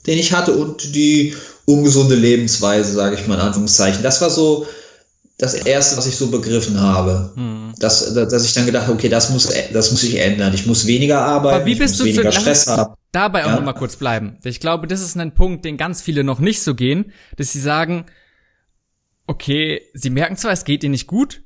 den 0.07 0.17
ich 0.17 0.31
hatte 0.31 0.53
und 0.53 0.95
die 0.95 1.35
ungesunde 1.65 2.15
Lebensweise, 2.15 2.93
sage 2.93 3.15
ich 3.15 3.27
mal 3.27 3.35
in 3.35 3.41
Anführungszeichen. 3.41 4.03
Das 4.03 4.21
war 4.21 4.29
so 4.29 4.67
das 5.41 5.55
erste, 5.55 5.97
was 5.97 6.05
ich 6.05 6.15
so 6.17 6.29
begriffen 6.29 6.79
habe. 6.79 7.31
Hm. 7.35 7.73
Dass, 7.79 8.13
dass 8.13 8.45
ich 8.45 8.53
dann 8.53 8.65
gedacht 8.67 8.83
habe, 8.83 8.93
okay, 8.93 9.09
das 9.09 9.31
muss, 9.31 9.51
das 9.73 9.91
muss 9.91 10.03
ich 10.03 10.19
ändern. 10.19 10.53
Ich 10.53 10.67
muss 10.67 10.85
weniger 10.85 11.21
arbeiten, 11.21 11.55
Aber 11.55 11.65
wie 11.65 11.75
bist 11.75 11.95
ich 11.95 11.99
muss 12.05 12.13
du 12.13 12.17
weniger 12.17 12.31
zu, 12.31 12.41
Stress 12.41 12.67
haben. 12.67 12.93
dabei 13.11 13.45
auch 13.45 13.49
Ja. 13.49 13.55
noch 13.55 13.63
mal 13.63 13.73
kurz 13.73 13.95
bleiben. 13.95 14.37
Ich 14.43 14.59
glaube, 14.59 14.85
das 14.85 15.01
ist 15.01 15.17
ein 15.17 15.33
Punkt, 15.33 15.65
den 15.65 15.77
ganz 15.77 16.01
viele 16.01 16.23
noch 16.23 16.39
nicht 16.39 16.61
so 16.61 16.75
gehen, 16.75 17.11
dass 17.37 17.51
sie 17.51 17.59
sagen, 17.59 18.05
okay, 19.27 19.81
sie 19.93 20.09
merken 20.09 20.37
zwar, 20.37 20.51
es 20.51 20.63
geht 20.65 20.83
ihnen 20.83 20.91
nicht 20.91 21.07
gut, 21.07 21.41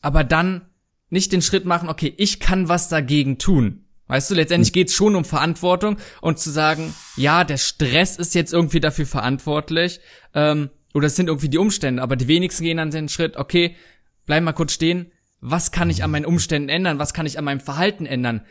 aber 0.00 0.22
dann 0.24 0.62
nicht 1.10 1.32
den 1.32 1.42
Schritt 1.42 1.64
machen, 1.64 1.88
okay, 1.88 2.12
ich 2.16 2.40
kann 2.40 2.68
was 2.68 2.88
dagegen 2.88 3.38
tun. 3.38 3.84
Weißt 4.08 4.30
du, 4.30 4.34
letztendlich 4.36 4.72
geht's 4.72 4.94
schon 4.94 5.16
um 5.16 5.24
Verantwortung 5.24 5.96
und 6.20 6.38
zu 6.38 6.50
sagen, 6.50 6.94
ja, 7.16 7.42
der 7.42 7.56
Stress 7.56 8.16
ist 8.18 8.36
jetzt 8.36 8.52
irgendwie 8.52 8.78
dafür 8.78 9.06
verantwortlich, 9.06 9.98
ähm, 10.32 10.70
oder 10.96 11.08
es 11.08 11.16
sind 11.16 11.28
irgendwie 11.28 11.50
die 11.50 11.58
Umstände, 11.58 12.00
aber 12.00 12.16
die 12.16 12.26
wenigsten 12.26 12.64
gehen 12.64 12.78
dann 12.78 12.90
den 12.90 13.10
Schritt, 13.10 13.36
okay, 13.36 13.76
bleib 14.24 14.42
mal 14.42 14.54
kurz 14.54 14.72
stehen, 14.72 15.12
was 15.42 15.70
kann 15.70 15.90
ich 15.90 16.02
an 16.02 16.10
meinen 16.10 16.24
Umständen 16.24 16.70
ändern, 16.70 16.98
was 16.98 17.12
kann 17.12 17.26
ich 17.26 17.38
an 17.38 17.44
meinem 17.44 17.60
Verhalten 17.60 18.06
ändern? 18.06 18.46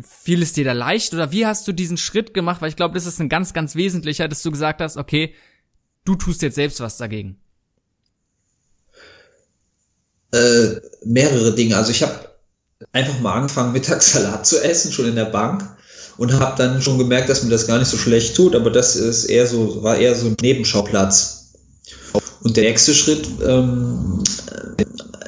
Fiel 0.00 0.40
es 0.40 0.52
dir 0.52 0.64
da 0.64 0.72
leicht 0.72 1.12
oder 1.14 1.32
wie 1.32 1.46
hast 1.46 1.66
du 1.66 1.72
diesen 1.72 1.96
Schritt 1.96 2.32
gemacht? 2.32 2.62
Weil 2.62 2.68
ich 2.68 2.76
glaube, 2.76 2.94
das 2.94 3.06
ist 3.06 3.20
ein 3.20 3.28
ganz, 3.28 3.54
ganz 3.54 3.74
wesentlicher, 3.74 4.28
dass 4.28 4.42
du 4.42 4.52
gesagt 4.52 4.80
hast, 4.80 4.98
okay, 4.98 5.34
du 6.04 6.14
tust 6.14 6.42
jetzt 6.42 6.54
selbst 6.54 6.78
was 6.78 6.96
dagegen. 6.96 7.40
Äh, 10.32 10.76
mehrere 11.04 11.56
Dinge. 11.56 11.76
Also 11.76 11.90
ich 11.90 12.04
habe 12.04 12.30
einfach 12.92 13.18
mal 13.18 13.34
angefangen, 13.34 13.72
Mittagssalat 13.72 14.46
zu 14.46 14.62
essen, 14.62 14.92
schon 14.92 15.08
in 15.08 15.16
der 15.16 15.24
Bank. 15.24 15.68
Und 16.18 16.34
habe 16.34 16.56
dann 16.56 16.82
schon 16.82 16.98
gemerkt, 16.98 17.28
dass 17.28 17.42
mir 17.42 17.50
das 17.50 17.66
gar 17.66 17.78
nicht 17.78 17.88
so 17.88 17.96
schlecht 17.96 18.36
tut, 18.36 18.54
aber 18.54 18.70
das 18.70 18.94
ist 18.94 19.24
eher 19.24 19.48
so, 19.48 19.82
war 19.82 19.96
eher 19.96 20.14
so 20.14 20.28
ein 20.28 20.36
Nebenschauplatz. 20.40 21.39
Und 22.42 22.56
der 22.56 22.64
nächste 22.64 22.94
Schritt 22.94 23.26
ähm, 23.46 24.22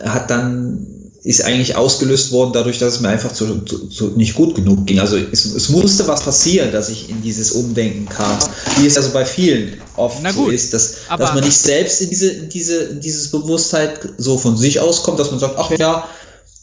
hat 0.05 0.31
dann 0.31 0.87
ist 1.25 1.45
eigentlich 1.45 1.77
ausgelöst 1.77 2.33
worden 2.33 2.53
dadurch, 2.53 2.79
dass 2.79 2.95
es 2.95 3.01
mir 3.01 3.09
einfach 3.09 3.33
zu, 3.33 3.61
zu, 3.61 3.87
zu 3.87 4.09
nicht 4.17 4.35
gut 4.35 4.57
genug 4.57 4.87
ging. 4.87 4.99
Also 4.99 5.17
es, 5.17 5.45
es 5.45 5.69
musste 5.69 6.09
was 6.09 6.23
passieren, 6.23 6.73
dass 6.73 6.89
ich 6.89 7.11
in 7.11 7.23
dieses 7.23 7.53
Umdenken 7.53 8.09
kam, 8.09 8.39
wie 8.81 8.87
es 8.87 8.97
also 8.97 9.11
bei 9.11 9.25
vielen 9.25 9.81
oft 9.97 10.19
Na 10.23 10.33
so 10.33 10.45
gut, 10.45 10.53
ist, 10.53 10.75
dass, 10.75 10.97
dass 11.17 11.35
man 11.35 11.45
nicht 11.45 11.57
selbst 11.57 12.01
in 12.01 12.11
diese, 12.11 12.29
in 12.29 12.49
diese, 12.49 12.77
in 12.85 13.01
dieses 13.01 13.31
Bewusstheit 13.31 14.01
so 14.19 14.37
von 14.37 14.57
sich 14.57 14.81
auskommt, 14.81 15.21
dass 15.21 15.31
man 15.31 15.39
sagt, 15.39 15.55
ach 15.59 15.71
ja, 15.79 16.09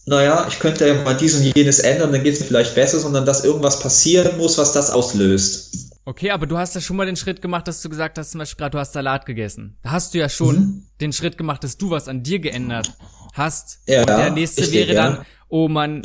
naja, 0.06 0.46
ich 0.50 0.60
könnte 0.60 0.88
ja 0.88 0.96
mal 1.04 1.16
dies 1.16 1.36
und 1.36 1.44
jenes 1.56 1.80
ändern, 1.80 2.12
dann 2.12 2.24
geht 2.24 2.34
es 2.34 2.40
mir 2.42 2.48
vielleicht 2.48 2.76
besser, 2.76 3.00
sondern 3.00 3.26
dass 3.26 3.46
irgendwas 3.46 3.80
passieren 3.80 4.38
muss, 4.38 4.58
was 4.58 4.74
das 4.74 4.90
auslöst. 4.90 5.89
Okay, 6.06 6.32
aber 6.32 6.48
du 6.48 6.58
hast 6.58 6.74
ja 6.76 6.82
schon 6.82 6.98
mal 6.98 7.06
den 7.06 7.16
Schritt 7.16 7.42
gemacht, 7.42 7.68
dass 7.68 7.82
du 7.82 7.90
gesagt 7.90 8.18
hast, 8.18 8.32
zum 8.32 8.40
Beispiel 8.40 8.58
gerade, 8.58 8.72
du 8.72 8.80
hast 8.80 8.94
Salat 8.94 9.26
gegessen. 9.26 9.78
Da 9.84 9.92
hast 9.92 10.14
du 10.14 10.18
ja 10.18 10.30
schon 10.30 10.56
Mhm. 10.56 10.84
den 11.02 11.14
Schritt 11.14 11.38
gemacht, 11.38 11.64
dass 11.64 11.78
du 11.78 11.92
was 11.92 12.08
an 12.08 12.24
dir 12.24 12.40
geändert 12.40 12.94
hast. 13.34 13.82
Ja, 13.88 14.02
und 14.02 14.08
der 14.10 14.32
nächste 14.32 14.62
richtig, 14.62 14.88
wäre 14.88 14.94
ja. 14.94 15.10
dann, 15.16 15.26
oh, 15.50 15.68
man 15.68 16.02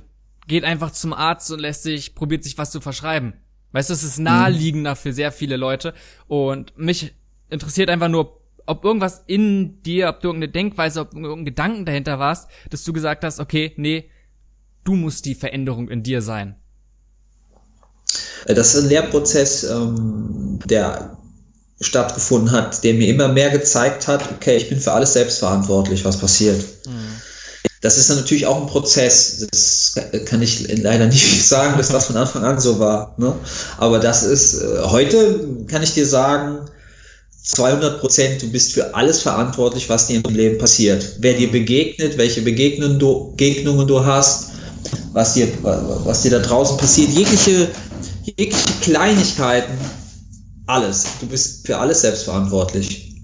geht 0.47 0.65
einfach 0.65 0.91
zum 0.91 1.13
Arzt 1.15 1.51
und 1.51 1.61
lässt 1.61 1.85
sich, 1.85 2.15
probiert 2.15 2.45
sich 2.45 2.59
was 2.59 2.71
zu 2.71 2.81
verschreiben. 2.83 3.35
Weißt 3.73 3.89
du, 3.89 3.95
es 3.95 4.03
ist 4.05 4.19
naheliegender 4.19 4.95
für 4.95 5.13
sehr 5.13 5.33
viele 5.33 5.57
Leute. 5.57 5.95
Und 6.29 6.77
mich 6.77 7.15
interessiert 7.49 7.89
einfach 7.89 8.09
nur, 8.09 8.41
ob 8.67 8.85
irgendwas 8.85 9.25
in 9.27 9.83
dir, 9.83 10.09
ob 10.11 10.21
du 10.21 10.29
irgendeine 10.29 10.53
Denkweise, 10.53 11.01
ob 11.01 11.15
irgendein 11.15 11.45
Gedanken 11.45 11.85
dahinter 11.87 12.19
warst, 12.19 12.49
dass 12.71 12.85
du 12.85 12.93
gesagt 12.93 13.25
hast, 13.25 13.41
okay, 13.41 13.73
nee, 13.77 14.11
du 14.85 14.95
musst 14.95 15.25
die 15.25 15.35
Veränderung 15.35 15.89
in 15.89 16.03
dir 16.03 16.21
sein. 16.23 16.57
Das 18.47 18.75
ist 18.75 18.83
ein 18.83 18.89
Lehrprozess, 18.89 19.65
ähm, 19.65 20.59
der 20.67 21.17
stattgefunden 21.81 22.53
hat, 22.53 22.85
der 22.85 22.95
mir 22.95 23.09
immer 23.09 23.29
mehr 23.29 23.51
gezeigt 23.51 24.07
hat, 24.07 24.23
okay, 24.33 24.57
ich 24.57 24.69
bin 24.69 24.81
für 24.81 24.93
alles 24.93 25.13
selbst 25.13 25.39
verantwortlich, 25.39 26.05
was 26.05 26.19
passiert. 26.19 26.65
Das 27.85 27.99
ist 27.99 28.09
natürlich 28.09 28.47
auch 28.47 28.63
ein 28.63 28.67
Prozess. 28.67 29.47
Das 29.51 29.95
kann 30.25 30.41
ich 30.41 30.67
leider 30.79 31.07
nicht 31.07 31.47
sagen, 31.47 31.77
dass 31.77 31.89
das 31.89 32.07
von 32.07 32.17
Anfang 32.17 32.43
an 32.43 32.59
so 32.59 32.79
war. 32.79 33.15
Ne? 33.19 33.35
Aber 33.77 33.99
das 33.99 34.23
ist, 34.23 34.63
äh, 34.63 34.79
heute 34.85 35.65
kann 35.69 35.83
ich 35.83 35.93
dir 35.93 36.07
sagen, 36.07 36.61
200 37.43 38.01
Prozent, 38.01 38.41
du 38.41 38.51
bist 38.51 38.73
für 38.73 38.95
alles 38.95 39.21
verantwortlich, 39.21 39.91
was 39.91 40.07
dir 40.07 40.23
im 40.25 40.35
Leben 40.35 40.57
passiert. 40.57 41.17
Wer 41.19 41.35
dir 41.35 41.53
begegnet, 41.53 42.17
welche 42.17 42.41
Begegnungen 42.41 42.99
du, 42.99 43.33
Begegnungen 43.33 43.87
du 43.87 44.03
hast, 44.03 44.53
was 45.13 45.35
dir, 45.35 45.49
was 45.63 46.23
dir 46.23 46.31
da 46.31 46.39
draußen 46.39 46.79
passiert, 46.79 47.11
jegliche, 47.11 47.69
jegliche 48.37 48.81
Kleinigkeiten, 48.81 49.79
alles. 50.67 51.07
Du 51.21 51.27
bist 51.27 51.67
für 51.67 51.79
alles 51.79 52.01
selbst 52.03 52.25
verantwortlich. 52.25 53.15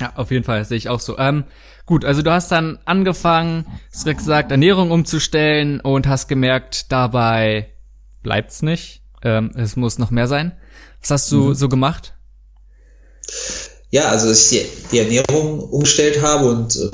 Ja, 0.00 0.14
auf 0.16 0.30
jeden 0.30 0.44
Fall, 0.44 0.64
sehe 0.64 0.78
ich 0.78 0.88
auch 0.88 1.00
so. 1.00 1.18
Ähm, 1.18 1.44
gut, 1.84 2.04
also 2.04 2.22
du 2.22 2.30
hast 2.30 2.50
dann 2.50 2.78
angefangen, 2.86 3.66
hast 3.92 4.04
direkt 4.06 4.20
gesagt, 4.20 4.50
Ernährung 4.50 4.90
umzustellen 4.90 5.80
und 5.80 6.06
hast 6.06 6.28
gemerkt, 6.28 6.90
dabei 6.90 7.74
bleibt's 8.22 8.62
nicht. 8.62 9.02
Ähm, 9.22 9.50
es 9.56 9.76
muss 9.76 9.98
noch 9.98 10.10
mehr 10.10 10.26
sein. 10.26 10.52
Was 11.02 11.10
hast 11.10 11.32
du 11.32 11.52
so 11.52 11.68
gemacht? 11.68 12.14
Ja, 13.90 14.08
also 14.08 14.28
dass 14.28 14.50
ich 14.50 14.60
die, 14.60 14.66
die 14.92 14.98
Ernährung 15.00 15.60
umgestellt 15.60 16.22
habe 16.22 16.48
und, 16.48 16.76
äh, 16.76 16.90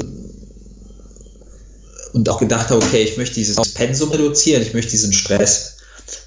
und 2.15 2.29
auch 2.29 2.41
gedacht 2.41 2.71
habe, 2.71 2.83
okay, 2.83 3.03
ich 3.03 3.17
möchte 3.17 3.37
dieses 3.37 3.75
Pensum 3.75 4.11
reduzieren, 4.11 4.63
ich 4.63 4.75
möchte 4.75 4.93
diesen 4.93 5.13
Stress, 5.13 5.76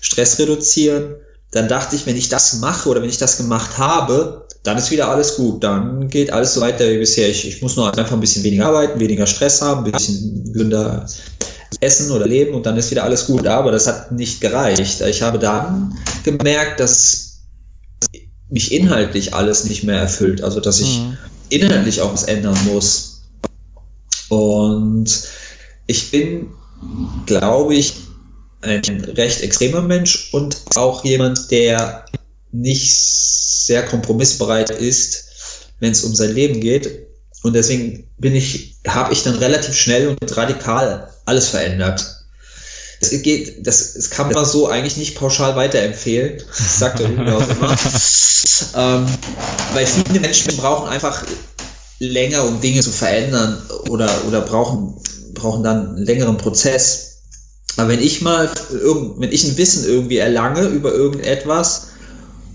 Stress 0.02 0.40
reduzieren. 0.40 1.16
Dann 1.52 1.68
dachte 1.68 1.96
ich, 1.96 2.06
wenn 2.06 2.16
ich 2.18 2.30
das 2.30 2.54
mache 2.60 2.90
oder 2.90 3.02
wenn 3.02 3.10
ich 3.10 3.18
das 3.18 3.38
gemacht 3.38 3.78
habe, 3.78 4.46
dann 4.64 4.78
ist 4.78 4.92
wieder 4.92 5.10
alles 5.10 5.36
gut. 5.36 5.64
Dann 5.64 6.10
geht 6.10 6.32
alles 6.32 6.54
so 6.54 6.62
weiter 6.62 6.88
wie 6.90 6.98
bisher. 7.00 7.30
Ich, 7.30 7.48
ich 7.48 7.62
muss 7.62 7.76
nur 7.76 7.88
einfach 7.88 8.12
ein 8.12 8.20
bisschen 8.20 8.44
weniger 8.44 8.68
arbeiten, 8.68 9.00
weniger 9.00 9.26
Stress 9.26 9.62
haben, 9.62 9.86
ein 9.86 9.92
bisschen 9.92 10.44
gesünder 10.52 11.08
essen 11.82 12.12
oder 12.12 12.28
leben 12.28 12.54
und 12.56 12.66
dann 12.66 12.78
ist 12.78 12.92
wieder 12.92 13.04
alles 13.04 13.26
gut. 13.28 13.48
Aber 13.48 13.72
das 13.72 13.88
hat 13.88 14.12
nicht 14.12 14.42
gereicht. 14.42 15.02
Ich 15.02 15.22
habe 15.22 15.40
dann 15.40 15.98
gemerkt, 16.24 16.80
dass 16.80 17.40
mich 18.50 18.72
inhaltlich 18.72 19.34
alles 19.34 19.64
nicht 19.64 19.84
mehr 19.84 20.00
erfüllt. 20.00 20.44
Also 20.44 20.60
dass 20.60 20.80
ich 20.80 21.00
Mhm. 21.00 21.18
inhaltlich 21.50 22.02
auch 22.02 22.14
was 22.14 22.24
ändern 22.24 22.58
muss. 22.66 23.22
Und 24.30 25.08
ich 25.88 26.12
bin, 26.12 26.48
glaube 27.26 27.76
ich, 27.76 27.94
ein 28.62 28.84
recht 29.16 29.42
extremer 29.42 29.82
Mensch 29.82 30.30
und 30.34 30.58
auch 30.76 31.06
jemand, 31.06 31.52
der 31.52 32.06
nicht 32.52 32.94
sehr 32.94 33.86
kompromissbereit 33.86 34.70
ist, 34.72 35.26
wenn 35.80 35.92
es 35.92 36.04
um 36.04 36.16
sein 36.16 36.34
Leben 36.34 36.60
geht. 36.60 37.08
Und 37.44 37.54
deswegen 37.54 38.10
bin 38.18 38.36
ich, 38.36 38.76
habe 38.88 39.14
ich 39.14 39.24
dann 39.24 39.36
relativ 39.36 39.76
schnell 39.76 40.10
und 40.10 40.38
radikal 40.38 41.10
alles 41.26 41.48
verändert. 41.48 42.20
Es 43.02 43.10
geht, 43.22 43.66
das, 43.66 43.94
das 43.94 44.10
kann 44.10 44.32
man 44.32 44.44
so 44.44 44.68
eigentlich 44.68 44.98
nicht 44.98 45.16
pauschal 45.16 45.56
weiterempfehlen. 45.56 46.44
Das 46.46 46.80
sagt 46.80 47.00
der 47.00 47.08
Rüdiger 47.08 47.38
auch 47.38 47.50
immer. 47.50 47.72
ähm, 48.76 49.06
weil 49.74 49.86
viele 49.86 50.20
Menschen 50.20 50.58
brauchen 50.58 50.90
einfach 50.90 51.24
länger, 52.00 52.46
um 52.46 52.60
Dinge 52.60 52.82
zu 52.82 52.92
verändern 52.92 53.62
oder, 53.88 54.10
oder 54.28 54.42
brauchen, 54.42 55.02
brauchen 55.34 55.64
dann 55.64 55.96
einen 55.96 56.06
längeren 56.06 56.38
Prozess. 56.38 57.09
Aber 57.78 57.90
wenn 57.90 58.02
ich 58.02 58.22
mal, 58.22 58.50
wenn 59.18 59.32
ich 59.32 59.46
ein 59.46 59.58
Wissen 59.58 59.86
irgendwie 59.86 60.18
erlange 60.18 60.68
über 60.68 60.92
irgendetwas, 60.94 61.88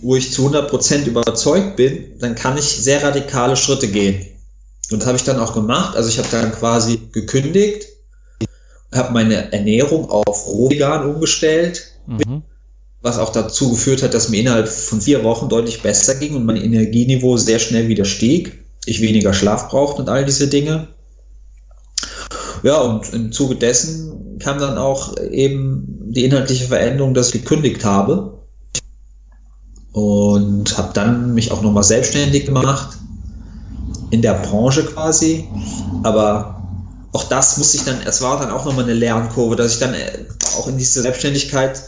wo 0.02 0.16
ich 0.16 0.32
zu 0.32 0.48
100% 0.48 1.06
überzeugt 1.06 1.76
bin, 1.76 2.18
dann 2.18 2.34
kann 2.34 2.58
ich 2.58 2.64
sehr 2.64 3.02
radikale 3.02 3.56
Schritte 3.56 3.88
gehen. 3.88 4.26
Und 4.90 5.00
das 5.00 5.06
habe 5.06 5.16
ich 5.16 5.24
dann 5.24 5.38
auch 5.40 5.54
gemacht. 5.54 5.96
Also 5.96 6.10
ich 6.10 6.18
habe 6.18 6.28
dann 6.30 6.52
quasi 6.52 7.00
gekündigt, 7.12 7.86
habe 8.92 9.12
meine 9.14 9.52
Ernährung 9.52 10.10
auf 10.10 10.46
rohvegan 10.46 11.08
umgestellt, 11.08 11.90
Mhm. 12.06 12.42
was 13.00 13.18
auch 13.18 13.32
dazu 13.32 13.70
geführt 13.70 14.02
hat, 14.02 14.12
dass 14.12 14.28
mir 14.28 14.40
innerhalb 14.40 14.68
von 14.68 15.00
vier 15.00 15.24
Wochen 15.24 15.48
deutlich 15.48 15.82
besser 15.82 16.16
ging 16.16 16.36
und 16.36 16.44
mein 16.44 16.56
Energieniveau 16.56 17.38
sehr 17.38 17.58
schnell 17.58 17.88
wieder 17.88 18.04
stieg. 18.04 18.62
Ich 18.84 19.00
weniger 19.00 19.32
Schlaf 19.32 19.70
brauchte 19.70 20.02
und 20.02 20.10
all 20.10 20.26
diese 20.26 20.48
Dinge. 20.48 20.88
Ja, 22.62 22.80
und 22.80 23.12
im 23.14 23.32
Zuge 23.32 23.56
dessen 23.56 24.13
kam 24.38 24.58
dann 24.58 24.78
auch 24.78 25.16
eben 25.18 25.86
die 26.10 26.24
inhaltliche 26.24 26.66
Veränderung, 26.66 27.14
dass 27.14 27.28
ich 27.28 27.42
gekündigt 27.42 27.84
habe. 27.84 28.40
Und 29.92 30.76
habe 30.76 30.92
dann 30.92 31.34
mich 31.34 31.52
auch 31.52 31.62
nochmal 31.62 31.84
selbstständig 31.84 32.46
gemacht. 32.46 32.98
In 34.10 34.22
der 34.22 34.34
Branche 34.34 34.84
quasi, 34.84 35.48
aber 36.02 36.54
auch 37.12 37.24
das 37.24 37.56
musste 37.58 37.78
ich 37.78 37.84
dann, 37.84 37.98
es 38.04 38.22
war 38.22 38.40
dann 38.40 38.50
auch 38.50 38.64
nochmal 38.64 38.84
eine 38.84 38.92
Lernkurve, 38.92 39.56
dass 39.56 39.74
ich 39.74 39.78
dann 39.78 39.94
äh, 39.94 40.26
auch 40.58 40.66
in 40.66 40.78
diese 40.78 41.02
Selbstständigkeit 41.02 41.80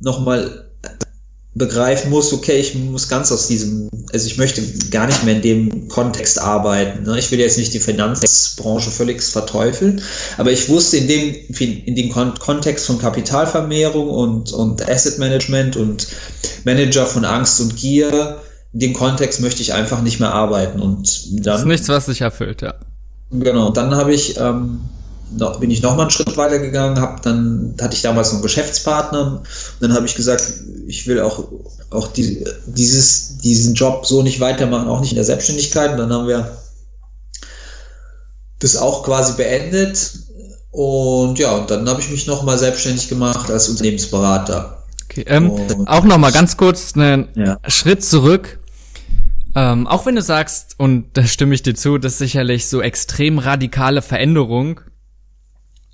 nochmal 0.00 0.70
begreifen 1.56 2.10
muss, 2.10 2.34
okay, 2.34 2.58
ich 2.58 2.74
muss 2.74 3.08
ganz 3.08 3.32
aus 3.32 3.46
diesem, 3.46 3.88
also 4.12 4.26
ich 4.26 4.36
möchte 4.36 4.62
gar 4.90 5.06
nicht 5.06 5.24
mehr 5.24 5.36
in 5.36 5.42
dem 5.42 5.88
Kontext 5.88 6.38
arbeiten. 6.38 7.04
Ne? 7.04 7.18
Ich 7.18 7.30
will 7.30 7.40
jetzt 7.40 7.56
nicht 7.56 7.72
die 7.72 7.80
Finanzbranche 7.80 8.90
völlig 8.90 9.22
verteufeln, 9.22 10.02
aber 10.36 10.52
ich 10.52 10.68
wusste 10.68 10.98
in 10.98 11.08
dem, 11.08 11.34
in 11.58 11.96
dem 11.96 12.10
Kon 12.10 12.34
Kontext 12.34 12.86
von 12.86 12.98
Kapitalvermehrung 12.98 14.10
und, 14.10 14.52
und 14.52 14.86
Asset 14.86 15.18
Management 15.18 15.76
und 15.76 16.06
Manager 16.64 17.06
von 17.06 17.24
Angst 17.24 17.60
und 17.62 17.76
Gier, 17.76 18.38
in 18.74 18.80
dem 18.80 18.92
Kontext 18.92 19.40
möchte 19.40 19.62
ich 19.62 19.72
einfach 19.72 20.02
nicht 20.02 20.20
mehr 20.20 20.34
arbeiten. 20.34 20.80
Und 20.80 21.06
Das 21.06 21.20
ist 21.22 21.46
dann 21.46 21.68
nichts, 21.68 21.88
was 21.88 22.04
sich 22.04 22.20
erfüllt, 22.20 22.60
ja. 22.60 22.74
Genau, 23.30 23.70
dann 23.70 23.94
habe 23.94 24.12
ich 24.12 24.38
ähm, 24.38 24.80
noch, 25.30 25.60
bin 25.60 25.70
ich 25.70 25.82
noch 25.82 25.96
mal 25.96 26.02
einen 26.02 26.10
Schritt 26.10 26.36
weiter 26.36 26.58
gegangen, 26.58 27.00
hab 27.00 27.22
dann 27.22 27.74
hatte 27.80 27.94
ich 27.94 28.02
damals 28.02 28.28
noch 28.28 28.34
einen 28.34 28.42
Geschäftspartner 28.42 29.40
und 29.40 29.42
dann 29.80 29.94
habe 29.94 30.06
ich 30.06 30.14
gesagt, 30.14 30.52
ich 30.86 31.06
will 31.06 31.20
auch 31.20 31.44
auch 31.90 32.08
die, 32.08 32.44
dieses 32.66 33.38
diesen 33.38 33.74
Job 33.74 34.06
so 34.06 34.22
nicht 34.22 34.40
weitermachen, 34.40 34.88
auch 34.88 35.00
nicht 35.00 35.12
in 35.12 35.16
der 35.16 35.24
Selbstständigkeit. 35.24 35.92
Und 35.92 35.98
dann 35.98 36.12
haben 36.12 36.28
wir 36.28 36.56
das 38.58 38.76
auch 38.76 39.04
quasi 39.04 39.34
beendet 39.34 40.18
und 40.70 41.38
ja, 41.38 41.52
und 41.52 41.70
dann 41.70 41.88
habe 41.88 42.00
ich 42.00 42.10
mich 42.10 42.26
noch 42.26 42.42
mal 42.42 42.58
selbstständig 42.58 43.08
gemacht 43.08 43.50
als 43.50 43.68
Unternehmensberater. 43.68 44.82
Okay, 45.04 45.24
ähm, 45.26 45.86
auch 45.86 46.04
noch 46.04 46.18
mal 46.18 46.32
ganz 46.32 46.56
kurz 46.56 46.94
einen 46.94 47.28
ja. 47.34 47.58
Schritt 47.66 48.04
zurück. 48.04 48.58
Ähm, 49.54 49.86
auch 49.86 50.04
wenn 50.04 50.16
du 50.16 50.22
sagst, 50.22 50.74
und 50.76 51.06
da 51.14 51.24
stimme 51.24 51.54
ich 51.54 51.62
dir 51.62 51.74
zu, 51.74 51.96
dass 51.96 52.18
sicherlich 52.18 52.68
so 52.68 52.82
extrem 52.82 53.38
radikale 53.38 54.02
Veränderung 54.02 54.80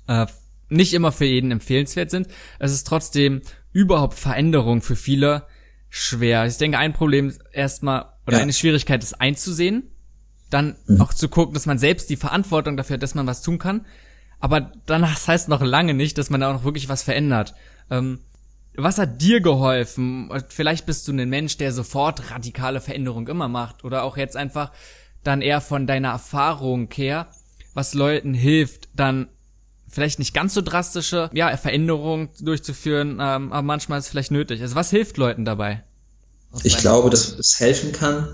äh, 0.07 0.25
nicht 0.69 0.93
immer 0.93 1.11
für 1.11 1.25
jeden 1.25 1.51
empfehlenswert 1.51 2.09
sind, 2.09 2.27
es 2.59 2.71
ist 2.71 2.87
trotzdem 2.87 3.41
überhaupt 3.71 4.15
Veränderung 4.15 4.81
für 4.81 4.95
viele 4.95 5.45
schwer. 5.89 6.45
Ich 6.45 6.57
denke, 6.57 6.77
ein 6.77 6.93
Problem 6.93 7.33
erstmal, 7.51 8.05
oder 8.25 8.37
ja. 8.37 8.43
eine 8.43 8.53
Schwierigkeit 8.53 9.03
ist 9.03 9.19
einzusehen, 9.19 9.91
dann 10.49 10.75
mhm. 10.87 11.01
auch 11.01 11.13
zu 11.13 11.29
gucken, 11.29 11.53
dass 11.53 11.65
man 11.65 11.77
selbst 11.77 12.09
die 12.09 12.15
Verantwortung 12.15 12.77
dafür 12.77 12.95
hat, 12.95 13.03
dass 13.03 13.15
man 13.15 13.27
was 13.27 13.41
tun 13.41 13.59
kann. 13.59 13.85
Aber 14.39 14.71
dann 14.85 15.01
das 15.01 15.27
heißt 15.27 15.49
noch 15.49 15.61
lange 15.61 15.93
nicht, 15.93 16.17
dass 16.17 16.29
man 16.29 16.41
da 16.41 16.49
auch 16.49 16.53
noch 16.53 16.63
wirklich 16.63 16.89
was 16.89 17.03
verändert. 17.03 17.53
Ähm, 17.89 18.19
was 18.75 18.97
hat 18.97 19.21
dir 19.21 19.39
geholfen? 19.39 20.31
Vielleicht 20.49 20.85
bist 20.85 21.07
du 21.07 21.11
ein 21.11 21.29
Mensch, 21.29 21.57
der 21.57 21.71
sofort 21.71 22.31
radikale 22.31 22.81
Veränderung 22.81 23.27
immer 23.27 23.47
macht 23.47 23.83
oder 23.83 24.03
auch 24.03 24.17
jetzt 24.17 24.35
einfach 24.35 24.71
dann 25.23 25.41
eher 25.41 25.61
von 25.61 25.85
deiner 25.87 26.09
Erfahrung 26.09 26.89
her, 26.91 27.27
was 27.73 27.93
Leuten 27.93 28.33
hilft, 28.33 28.89
dann 28.95 29.29
vielleicht 29.93 30.19
nicht 30.19 30.33
ganz 30.33 30.53
so 30.53 30.61
drastische 30.61 31.29
ja, 31.33 31.55
Veränderungen 31.55 32.29
durchzuführen, 32.39 33.19
ähm, 33.21 33.53
aber 33.53 33.61
manchmal 33.61 33.99
ist 33.99 34.05
es 34.05 34.11
vielleicht 34.11 34.31
nötig. 34.31 34.61
Also 34.61 34.75
was 34.75 34.89
hilft 34.89 35.17
Leuten 35.17 35.45
dabei? 35.45 35.83
Ich 36.63 36.77
glaube, 36.77 37.09
dass 37.09 37.29
es 37.29 37.59
helfen 37.59 37.91
kann, 37.91 38.27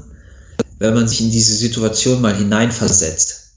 wenn 0.77 0.93
man 0.93 1.07
sich 1.07 1.21
in 1.21 1.31
diese 1.31 1.53
Situation 1.53 2.21
mal 2.21 2.35
hineinversetzt. 2.35 3.53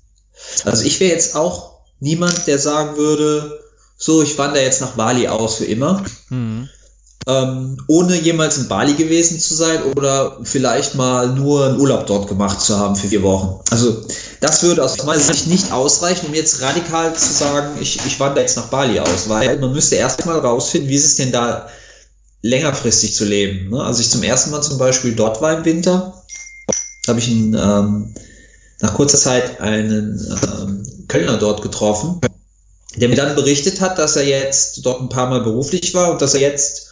Also 0.64 0.84
ich 0.84 1.00
wäre 1.00 1.12
jetzt 1.12 1.36
auch 1.36 1.80
niemand, 2.00 2.46
der 2.46 2.58
sagen 2.58 2.96
würde, 2.96 3.60
so, 3.96 4.22
ich 4.22 4.36
wandere 4.38 4.64
jetzt 4.64 4.80
nach 4.80 4.92
Bali 4.92 5.28
aus 5.28 5.56
für 5.56 5.64
immer. 5.64 6.04
Mhm. 6.28 6.68
Ähm, 7.28 7.76
ohne 7.86 8.20
jemals 8.20 8.58
in 8.58 8.66
Bali 8.66 8.94
gewesen 8.94 9.38
zu 9.38 9.54
sein 9.54 9.82
oder 9.84 10.38
vielleicht 10.42 10.96
mal 10.96 11.28
nur 11.28 11.66
einen 11.66 11.80
Urlaub 11.80 12.06
dort 12.06 12.26
gemacht 12.26 12.60
zu 12.60 12.76
haben 12.76 12.96
für 12.96 13.08
vier 13.08 13.22
Wochen. 13.22 13.60
Also 13.70 14.04
das 14.40 14.62
würde 14.64 14.82
aus 14.82 15.04
meiner 15.04 15.20
Sicht 15.20 15.46
nicht 15.46 15.70
ausreichen, 15.72 16.26
um 16.26 16.34
jetzt 16.34 16.60
radikal 16.62 17.14
zu 17.14 17.32
sagen, 17.32 17.78
ich, 17.80 18.00
ich 18.04 18.18
wandere 18.18 18.40
jetzt 18.40 18.56
nach 18.56 18.66
Bali 18.66 18.98
aus, 18.98 19.28
weil 19.28 19.58
man 19.58 19.72
müsste 19.72 19.94
erstmal 19.94 20.40
rausfinden, 20.40 20.90
wie 20.90 20.96
ist 20.96 21.04
es 21.04 21.16
denn 21.16 21.30
da 21.30 21.68
längerfristig 22.42 23.14
zu 23.14 23.24
leben. 23.24 23.70
Ne? 23.70 23.82
Also 23.82 24.00
ich 24.00 24.10
zum 24.10 24.22
ersten 24.22 24.50
Mal 24.50 24.62
zum 24.62 24.78
Beispiel 24.78 25.14
dort 25.14 25.40
war 25.40 25.56
im 25.56 25.64
Winter, 25.64 26.22
habe 27.06 27.20
ich 27.20 27.28
einen, 27.28 27.54
ähm, 27.54 28.14
nach 28.80 28.94
kurzer 28.94 29.18
Zeit 29.18 29.60
einen 29.60 30.18
ähm, 30.42 31.06
Kölner 31.06 31.36
dort 31.36 31.62
getroffen, 31.62 32.20
der 32.96 33.08
mir 33.08 33.16
dann 33.16 33.36
berichtet 33.36 33.80
hat, 33.80 33.98
dass 33.98 34.16
er 34.16 34.26
jetzt 34.26 34.84
dort 34.84 35.00
ein 35.00 35.08
paar 35.08 35.30
Mal 35.30 35.42
beruflich 35.42 35.94
war 35.94 36.10
und 36.10 36.20
dass 36.20 36.34
er 36.34 36.40
jetzt 36.40 36.91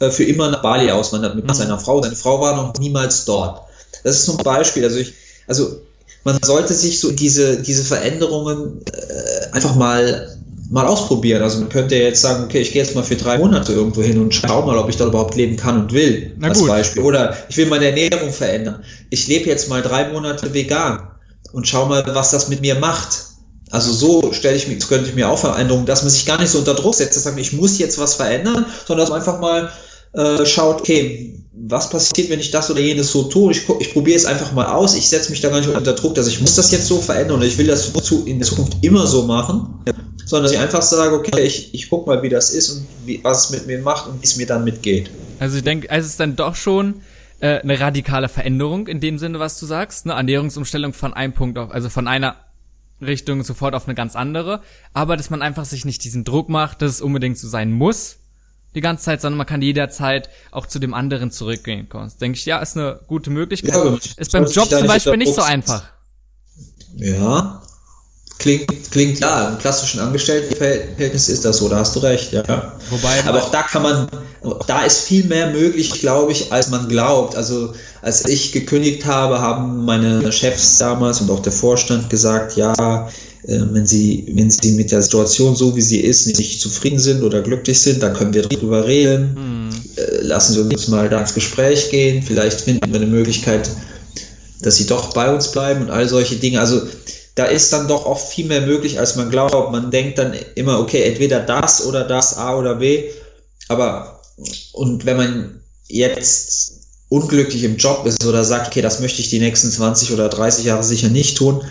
für 0.00 0.24
immer 0.24 0.50
nach 0.50 0.62
Bali 0.62 0.90
auswandert 0.90 1.34
mit 1.34 1.46
mhm. 1.46 1.54
seiner 1.54 1.78
Frau. 1.78 2.02
Seine 2.02 2.16
Frau 2.16 2.40
war 2.40 2.56
noch 2.56 2.74
niemals 2.78 3.24
dort. 3.24 3.62
Das 4.04 4.16
ist 4.16 4.26
so 4.26 4.36
ein 4.36 4.44
Beispiel. 4.44 4.84
Also 4.84 4.98
ich, 4.98 5.14
also 5.46 5.80
man 6.24 6.38
sollte 6.42 6.74
sich 6.74 7.00
so 7.00 7.10
diese, 7.10 7.62
diese 7.62 7.84
Veränderungen 7.84 8.82
äh, 8.86 9.52
einfach 9.52 9.74
mal, 9.74 10.36
mal 10.70 10.86
ausprobieren. 10.86 11.42
Also 11.42 11.58
man 11.58 11.68
könnte 11.68 11.96
jetzt 11.96 12.20
sagen, 12.20 12.44
okay, 12.44 12.60
ich 12.60 12.72
gehe 12.72 12.82
jetzt 12.82 12.94
mal 12.94 13.02
für 13.02 13.16
drei 13.16 13.38
Monate 13.38 13.72
irgendwo 13.72 14.02
hin 14.02 14.20
und 14.20 14.34
schau 14.34 14.62
mal, 14.62 14.76
ob 14.78 14.88
ich 14.88 14.96
dort 14.96 15.10
überhaupt 15.10 15.34
leben 15.34 15.56
kann 15.56 15.82
und 15.82 15.92
will. 15.92 16.34
Na 16.38 16.48
als 16.48 16.58
gut. 16.58 16.68
Beispiel. 16.68 17.02
Oder 17.02 17.36
ich 17.48 17.56
will 17.56 17.66
meine 17.66 17.86
Ernährung 17.86 18.30
verändern. 18.30 18.84
Ich 19.10 19.26
lebe 19.26 19.48
jetzt 19.48 19.68
mal 19.68 19.82
drei 19.82 20.12
Monate 20.12 20.52
vegan 20.52 21.10
und 21.52 21.66
schau 21.66 21.86
mal, 21.86 22.04
was 22.14 22.30
das 22.30 22.48
mit 22.48 22.60
mir 22.60 22.74
macht. 22.76 23.27
Also 23.70 23.92
so 23.92 24.32
stelle 24.32 24.56
ich 24.56 24.68
mir, 24.68 24.78
könnte 24.78 25.08
ich 25.08 25.14
mir 25.14 25.28
auch 25.28 25.38
Veränderungen, 25.38 25.86
dass 25.86 26.02
man 26.02 26.10
sich 26.10 26.26
gar 26.26 26.40
nicht 26.40 26.50
so 26.50 26.58
unter 26.58 26.74
Druck 26.74 26.94
setzt, 26.94 27.16
dass 27.16 27.24
man 27.24 27.38
ich 27.38 27.52
muss 27.52 27.78
jetzt 27.78 27.98
was 27.98 28.14
verändern, 28.14 28.64
sondern 28.86 29.04
dass 29.04 29.10
man 29.10 29.20
einfach 29.20 29.40
mal 29.40 29.70
äh, 30.14 30.46
schaut, 30.46 30.80
okay, 30.80 31.34
was 31.52 31.90
passiert, 31.90 32.30
wenn 32.30 32.40
ich 32.40 32.50
das 32.50 32.70
oder 32.70 32.80
jenes 32.80 33.10
so 33.10 33.24
tue? 33.24 33.52
Ich, 33.52 33.68
ich 33.80 33.92
probiere 33.92 34.16
es 34.16 34.24
einfach 34.24 34.52
mal 34.52 34.66
aus. 34.66 34.94
Ich 34.94 35.08
setze 35.08 35.30
mich 35.30 35.40
da 35.40 35.48
gar 35.48 35.58
nicht 35.60 35.68
unter 35.68 35.92
Druck, 35.92 36.14
dass 36.14 36.28
ich 36.28 36.40
muss 36.40 36.54
das 36.54 36.70
jetzt 36.70 36.86
so 36.86 37.00
verändern 37.00 37.38
oder 37.38 37.46
ich 37.46 37.58
will 37.58 37.66
das 37.66 37.92
in 38.26 38.38
der 38.38 38.48
Zukunft 38.48 38.78
immer 38.82 39.06
so 39.06 39.24
machen, 39.24 39.82
sondern 40.24 40.44
dass 40.44 40.52
ich 40.52 40.58
einfach 40.58 40.82
sage, 40.82 41.14
okay, 41.14 41.40
ich, 41.42 41.74
ich 41.74 41.90
gucke 41.90 42.08
mal, 42.08 42.22
wie 42.22 42.28
das 42.28 42.50
ist 42.50 42.70
und 42.70 42.86
wie, 43.04 43.20
was 43.22 43.46
es 43.46 43.50
mit 43.50 43.66
mir 43.66 43.80
macht 43.80 44.08
und 44.08 44.22
wie 44.22 44.24
es 44.24 44.36
mir 44.36 44.46
dann 44.46 44.64
mitgeht. 44.64 45.10
Also 45.40 45.58
ich 45.58 45.64
denke, 45.64 45.88
es 45.90 46.06
ist 46.06 46.20
dann 46.20 46.36
doch 46.36 46.54
schon 46.54 47.02
äh, 47.40 47.58
eine 47.60 47.78
radikale 47.78 48.28
Veränderung 48.28 48.86
in 48.86 49.00
dem 49.00 49.18
Sinne, 49.18 49.38
was 49.40 49.58
du 49.58 49.66
sagst, 49.66 50.06
eine 50.06 50.14
Ernährungsumstellung 50.14 50.92
von 50.92 51.12
einem 51.12 51.32
Punkt 51.32 51.58
auf, 51.58 51.70
also 51.70 51.88
von 51.88 52.08
einer 52.08 52.36
Richtung 53.00 53.42
sofort 53.44 53.74
auf 53.74 53.86
eine 53.86 53.94
ganz 53.94 54.16
andere, 54.16 54.62
aber 54.92 55.16
dass 55.16 55.30
man 55.30 55.42
einfach 55.42 55.64
sich 55.64 55.84
nicht 55.84 56.04
diesen 56.04 56.24
Druck 56.24 56.48
macht, 56.48 56.82
dass 56.82 56.92
es 56.92 57.00
unbedingt 57.00 57.38
so 57.38 57.48
sein 57.48 57.72
muss, 57.72 58.16
die 58.74 58.80
ganze 58.80 59.04
Zeit, 59.04 59.20
sondern 59.20 59.38
man 59.38 59.46
kann 59.46 59.62
jederzeit 59.62 60.28
auch 60.50 60.66
zu 60.66 60.78
dem 60.78 60.94
anderen 60.94 61.30
zurückgehen. 61.30 61.88
Denke 62.20 62.38
ich, 62.38 62.46
ja, 62.46 62.58
ist 62.58 62.76
eine 62.76 63.00
gute 63.06 63.30
Möglichkeit. 63.30 63.74
Ja, 63.74 63.98
ist 64.16 64.32
beim 64.32 64.46
Job 64.46 64.68
zum 64.68 64.86
Beispiel 64.86 65.16
nicht 65.16 65.34
so 65.34 65.42
einfach. 65.42 65.84
Ja, 66.96 67.62
klingt, 68.38 68.90
klingt 68.90 69.20
ja, 69.20 69.48
im 69.48 69.58
klassischen 69.58 70.00
Angestelltenverhältnis 70.00 71.28
ist 71.28 71.44
das 71.44 71.58
so, 71.58 71.68
da 71.68 71.78
hast 71.78 71.96
du 71.96 72.00
recht, 72.00 72.32
ja. 72.32 72.72
Wobei, 72.90 73.24
aber 73.26 73.42
auch 73.42 73.50
da 73.50 73.62
kann 73.62 73.82
man, 73.82 74.08
da 74.66 74.84
ist 74.84 75.00
viel 75.00 75.24
mehr 75.24 75.50
möglich, 75.50 75.90
glaube 76.00 76.32
ich, 76.32 76.52
als 76.52 76.68
man 76.68 76.88
glaubt. 76.88 77.36
Also 77.36 77.72
als 78.02 78.26
ich 78.26 78.52
gekündigt 78.52 79.04
habe, 79.04 79.40
haben 79.40 79.84
meine 79.84 80.30
Chefs 80.32 80.78
damals 80.78 81.20
und 81.20 81.30
auch 81.30 81.40
der 81.40 81.52
Vorstand 81.52 82.10
gesagt, 82.10 82.56
ja, 82.56 83.08
äh, 83.44 83.60
wenn 83.70 83.86
sie, 83.86 84.26
wenn 84.34 84.50
sie 84.50 84.72
mit 84.72 84.92
der 84.92 85.02
Situation 85.02 85.56
so 85.56 85.74
wie 85.76 85.80
sie 85.80 86.00
ist 86.00 86.26
nicht 86.26 86.60
zufrieden 86.60 86.98
sind 86.98 87.22
oder 87.22 87.42
glücklich 87.42 87.80
sind, 87.80 88.02
dann 88.02 88.14
können 88.14 88.34
wir 88.34 88.42
darüber 88.42 88.86
reden. 88.86 89.34
Mhm. 89.34 89.68
Lassen 90.20 90.52
Sie 90.52 90.60
uns 90.60 90.88
mal 90.88 91.08
da 91.08 91.20
ins 91.20 91.34
Gespräch 91.34 91.90
gehen. 91.90 92.22
Vielleicht 92.22 92.60
finden 92.60 92.92
wir 92.92 93.00
eine 93.00 93.10
Möglichkeit, 93.10 93.68
dass 94.60 94.76
sie 94.76 94.86
doch 94.86 95.12
bei 95.12 95.32
uns 95.32 95.50
bleiben 95.50 95.82
und 95.82 95.90
all 95.90 96.08
solche 96.08 96.36
Dinge. 96.36 96.60
Also 96.60 96.82
da 97.38 97.44
ist 97.44 97.72
dann 97.72 97.86
doch 97.86 98.04
oft 98.04 98.32
viel 98.32 98.46
mehr 98.46 98.62
möglich, 98.62 98.98
als 98.98 99.14
man 99.14 99.30
glaubt. 99.30 99.70
Man 99.70 99.92
denkt 99.92 100.18
dann 100.18 100.34
immer, 100.56 100.80
okay, 100.80 101.02
entweder 101.02 101.38
das 101.38 101.86
oder 101.86 102.02
das, 102.02 102.36
A 102.36 102.58
oder 102.58 102.74
B. 102.74 103.04
Aber, 103.68 104.20
und 104.72 105.06
wenn 105.06 105.16
man 105.16 105.60
jetzt 105.86 106.80
unglücklich 107.08 107.62
im 107.62 107.76
Job 107.76 108.04
ist 108.06 108.26
oder 108.26 108.44
sagt, 108.44 108.66
okay, 108.66 108.82
das 108.82 108.98
möchte 108.98 109.20
ich 109.20 109.30
die 109.30 109.38
nächsten 109.38 109.70
20 109.70 110.12
oder 110.12 110.28
30 110.28 110.64
Jahre 110.64 110.82
sicher 110.82 111.10
nicht 111.10 111.36
tun, 111.36 111.62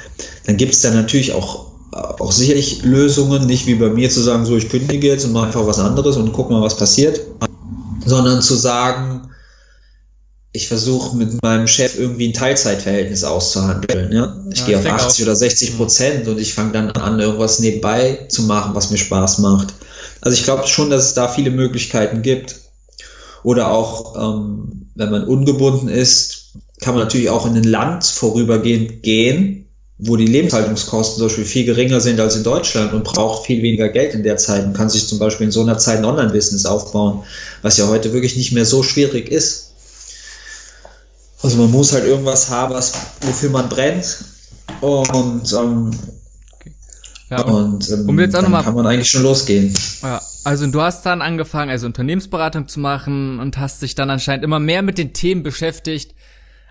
dann 0.46 0.56
gibt 0.56 0.74
es 0.74 0.80
da 0.80 0.92
natürlich 0.92 1.34
auch, 1.34 1.66
auch 1.92 2.32
sicherlich 2.32 2.84
Lösungen, 2.84 3.46
nicht 3.46 3.68
wie 3.68 3.76
bei 3.76 3.90
mir 3.90 4.10
zu 4.10 4.22
sagen, 4.22 4.46
so 4.46 4.56
ich 4.56 4.70
kündige 4.70 5.08
jetzt 5.08 5.26
und 5.26 5.34
mache 5.34 5.48
einfach 5.48 5.68
was 5.68 5.80
anderes 5.80 6.16
und 6.16 6.32
guck 6.32 6.50
mal, 6.50 6.62
was 6.62 6.78
passiert, 6.78 7.20
sondern 8.06 8.42
zu 8.42 8.56
sagen, 8.56 9.30
ich 10.58 10.68
versuche 10.68 11.16
mit 11.16 11.40
meinem 11.44 11.68
Chef 11.68 12.00
irgendwie 12.00 12.30
ein 12.30 12.34
Teilzeitverhältnis 12.34 13.24
auszuhandeln. 13.24 14.12
Ja? 14.12 14.36
Ich 14.52 14.62
ja, 14.62 14.66
gehe 14.66 14.80
auf 14.80 14.86
80 14.88 15.24
auch. 15.24 15.28
oder 15.28 15.36
60 15.36 15.78
Prozent 15.78 16.28
und 16.28 16.40
ich 16.40 16.56
fange 16.56 16.72
dann 16.72 16.90
an, 16.92 17.20
irgendwas 17.20 17.60
nebenbei 17.60 18.26
zu 18.28 18.42
machen, 18.42 18.74
was 18.74 18.90
mir 18.90 18.98
Spaß 18.98 19.38
macht. 19.38 19.76
Also 20.20 20.36
ich 20.36 20.44
glaube 20.44 20.66
schon, 20.68 20.90
dass 20.90 21.06
es 21.06 21.14
da 21.14 21.28
viele 21.28 21.52
Möglichkeiten 21.52 22.24
gibt. 22.24 22.56
Oder 23.44 23.72
auch, 23.72 24.16
ähm, 24.16 24.90
wenn 24.96 25.12
man 25.12 25.26
ungebunden 25.26 25.90
ist, 25.90 26.54
kann 26.82 26.96
man 26.96 27.04
natürlich 27.04 27.30
auch 27.30 27.46
in 27.46 27.56
ein 27.56 27.64
Land 27.64 28.04
vorübergehend 28.06 29.04
gehen, 29.04 29.70
wo 30.00 30.16
die 30.16 30.26
Lebenshaltungskosten 30.26 31.20
zum 31.20 31.28
Beispiel 31.28 31.46
viel 31.46 31.66
geringer 31.66 32.02
sind 32.02 32.20
als 32.20 32.36
in 32.36 32.44
Deutschland 32.44 32.94
und 32.94 33.04
braucht 33.04 33.46
viel 33.46 33.62
weniger 33.62 33.90
Geld 33.90 34.16
in 34.16 34.24
der 34.24 34.38
Zeit 34.38 34.66
und 34.66 34.74
kann 34.74 34.90
sich 34.90 35.08
zum 35.08 35.20
Beispiel 35.20 35.46
in 35.46 35.52
so 35.52 35.62
einer 35.62 35.78
Zeit 35.78 36.00
ein 36.00 36.06
Online-Business 36.06 36.66
aufbauen, 36.66 37.24
was 37.62 37.78
ja 37.78 37.88
heute 37.88 38.12
wirklich 38.12 38.36
nicht 38.38 38.54
mehr 38.54 38.66
so 38.66 38.82
schwierig 38.82 39.32
ist. 39.32 39.67
Also 41.42 41.58
man 41.58 41.72
muss 41.72 41.94
halt 41.94 42.06
irgendwas 42.06 42.50
haben, 42.50 42.74
was, 42.74 42.94
wofür 43.22 43.50
man 43.50 43.70
brennt 43.70 44.26
und 44.82 45.54
ähm, 45.54 45.92
ja, 47.30 47.42
und 47.42 47.90
ähm, 47.90 48.08
um 48.08 48.20
jetzt 48.20 48.36
auch 48.36 48.42
dann 48.42 48.52
noch 48.52 48.58
mal, 48.60 48.64
kann 48.64 48.74
man 48.74 48.88
eigentlich 48.88 49.10
schon 49.10 49.24
losgehen. 49.24 49.74
Ja, 50.02 50.22
also 50.46 50.66
du 50.68 50.82
hast 50.82 51.06
dann 51.06 51.22
angefangen, 51.22 51.70
also 51.70 51.86
Unternehmensberatung 51.86 52.68
zu 52.68 52.80
machen 52.80 53.40
und 53.40 53.58
hast 53.58 53.82
dich 53.82 53.96
dann 53.96 54.10
anscheinend 54.10 54.46
immer 54.46 54.60
mehr 54.60 54.82
mit 54.82 54.98
den 54.98 55.14
Themen 55.14 55.44
beschäftigt, 55.44 56.16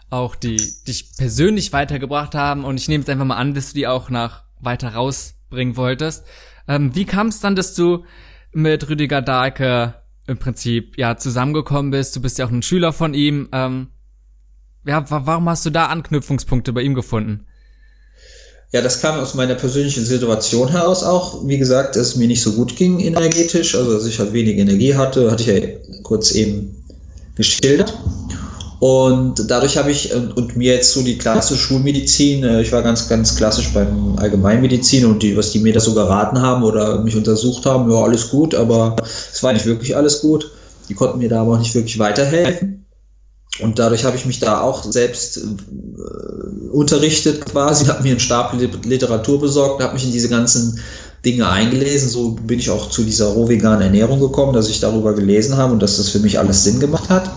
auch 0.09 0.35
die 0.35 0.57
dich 0.89 1.17
persönlich 1.19 1.75
weitergebracht 1.75 2.35
haben. 2.35 2.65
Und 2.65 2.81
ich 2.81 2.89
nehme 2.89 3.03
jetzt 3.03 3.11
einfach 3.11 3.27
mal 3.27 3.37
an, 3.37 3.53
dass 3.53 3.69
du 3.69 3.75
die 3.75 3.87
auch 3.87 4.09
nach 4.09 4.45
weiter 4.59 4.95
rausbringen 4.95 5.77
wolltest. 5.77 6.25
Ähm, 6.69 6.95
wie 6.95 7.05
kam 7.05 7.27
es 7.27 7.41
dann, 7.41 7.55
dass 7.55 7.75
du 7.75 8.05
mit 8.53 8.89
Rüdiger 8.89 9.21
Dahlke 9.21 9.95
im 10.27 10.39
Prinzip 10.39 10.97
ja 10.97 11.19
zusammengekommen 11.19 11.91
bist? 11.91 12.17
Du 12.17 12.23
bist 12.23 12.39
ja 12.39 12.47
auch 12.47 12.51
ein 12.51 12.63
Schüler 12.63 12.95
von 12.95 13.13
ihm. 13.13 13.51
Ähm, 13.53 13.89
ja, 14.87 15.05
warum 15.09 15.49
hast 15.49 15.67
du 15.67 15.71
da 15.71 15.87
Anknüpfungspunkte 15.87 16.73
bei 16.73 16.83
ihm 16.83 16.95
gefunden? 16.95 17.47
Ja, 18.73 18.83
das 18.83 19.01
kam 19.01 19.19
aus 19.19 19.35
meiner 19.35 19.55
persönlichen 19.55 20.05
Situation 20.05 20.69
heraus 20.69 21.03
auch. 21.03 21.47
Wie 21.47 21.59
gesagt, 21.59 21.97
es 21.97 22.17
mir 22.17 22.27
nicht 22.27 22.43
so 22.43 22.53
gut 22.53 22.77
ging 22.77 23.01
energetisch, 23.01 23.75
also 23.75 23.95
dass 23.95 24.07
ich 24.07 24.19
halt 24.19 24.33
wenig 24.33 24.59
Energie 24.59 24.95
hatte, 24.95 25.31
hatte 25.31 25.43
ich 25.43 25.49
ja 25.49 25.69
kurz 26.03 26.33
eben 26.33 26.85
geschildert. 27.37 27.97
Und 28.79 29.51
dadurch 29.51 29.79
habe 29.79 29.91
ich 29.91 30.15
und, 30.15 30.37
und, 30.37 30.57
mir 30.57 30.75
jetzt 30.75 30.93
so 30.93 31.03
die 31.03 31.17
klassische 31.17 31.59
Schulmedizin, 31.59 32.45
äh, 32.45 32.61
ich 32.61 32.73
war 32.73 32.83
ganz, 32.83 33.09
ganz 33.09 33.35
klassisch 33.35 33.73
beim 33.73 34.19
Allgemeinmedizin 34.19 35.07
und 35.07 35.23
die, 35.23 35.37
was 35.37 35.53
die 35.53 35.61
mir 35.61 35.73
da 35.73 35.81
so 35.81 35.95
geraten 35.95 36.43
haben 36.43 36.63
oder 36.63 37.01
mich 37.03 37.17
untersucht 37.17 37.65
haben, 37.65 37.91
ja, 37.91 37.97
alles 38.03 38.29
gut, 38.29 38.55
aber 38.55 38.97
es 39.33 39.43
war 39.43 39.55
nicht 39.55 39.65
wirklich 39.65 39.97
alles 39.97 40.21
gut. 40.21 40.51
Die 40.91 40.95
konnten 40.95 41.19
mir 41.19 41.31
da 41.31 41.41
aber 41.41 41.55
auch 41.55 41.59
nicht 41.59 41.75
wirklich 41.75 41.99
weiterhelfen. 41.99 42.86
Und 43.61 43.79
dadurch 43.79 44.05
habe 44.05 44.17
ich 44.17 44.27
mich 44.27 44.39
da 44.39 44.61
auch 44.61 44.85
selbst 44.85 45.39
äh, 45.39 46.69
unterrichtet 46.71 47.47
quasi, 47.47 47.87
habe 47.87 48.03
mir 48.03 48.11
einen 48.11 48.21
Stapel 48.21 48.69
Literatur 48.85 49.41
besorgt, 49.41 49.83
habe 49.83 49.95
mich 49.95 50.05
in 50.05 50.13
diese 50.13 50.29
ganzen 50.29 50.81
Dinge 51.25 51.49
eingelesen. 51.49 52.09
So 52.09 52.33
bin 52.33 52.59
ich 52.59 52.71
auch 52.71 52.91
zu 52.91 53.03
dieser 53.03 53.27
rohveganen 53.27 53.83
Ernährung 53.83 54.21
gekommen, 54.21 54.53
dass 54.53 54.69
ich 54.69 54.81
darüber 54.81 55.15
gelesen 55.15 55.57
habe 55.57 55.73
und 55.73 55.81
dass 55.81 55.97
das 55.97 56.09
für 56.09 56.21
mich 56.21 56.39
alles 56.39 56.65
Sinn 56.65 56.81
gemacht 56.81 57.09
hat. 57.09 57.31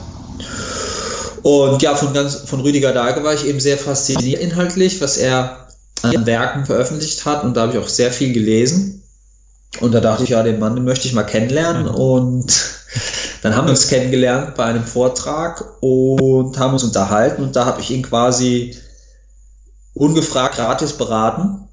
Und 1.42 1.82
ja, 1.82 1.96
von, 1.96 2.14
ganz, 2.14 2.36
von 2.36 2.60
Rüdiger 2.60 2.92
Dahlke 2.92 3.24
war 3.24 3.34
ich 3.34 3.46
eben 3.46 3.60
sehr 3.60 3.78
fasziniert 3.78 4.42
inhaltlich, 4.42 5.00
was 5.02 5.18
er 5.18 5.68
an 6.02 6.26
Werken 6.26 6.66
veröffentlicht 6.66 7.26
hat. 7.26 7.44
Und 7.44 7.56
da 7.56 7.62
habe 7.62 7.74
ich 7.74 7.80
auch 7.80 7.88
sehr 7.88 8.12
viel 8.12 8.34
gelesen. 8.34 9.04
Und 9.80 9.94
da 9.94 10.00
dachte 10.00 10.24
ich, 10.24 10.30
ja, 10.30 10.44
den 10.44 10.60
Mann 10.60 10.76
den 10.76 10.84
möchte 10.84 11.08
ich 11.08 11.14
mal 11.14 11.24
kennenlernen. 11.24 11.88
Und 11.88 12.52
dann 13.42 13.56
haben 13.56 13.68
wir 13.68 13.72
uns 13.72 13.88
kennengelernt 13.88 14.56
bei 14.56 14.66
einem 14.66 14.84
Vortrag 14.84 15.64
und 15.82 16.58
haben 16.58 16.74
uns 16.74 16.84
unterhalten. 16.84 17.44
Und 17.44 17.56
da 17.56 17.66
habe 17.66 17.82
ich 17.82 17.92
ihn 17.92 18.04
quasi 18.04 18.76
ungefragt 19.94 20.56
gratis 20.56 20.94
beraten, 20.94 21.68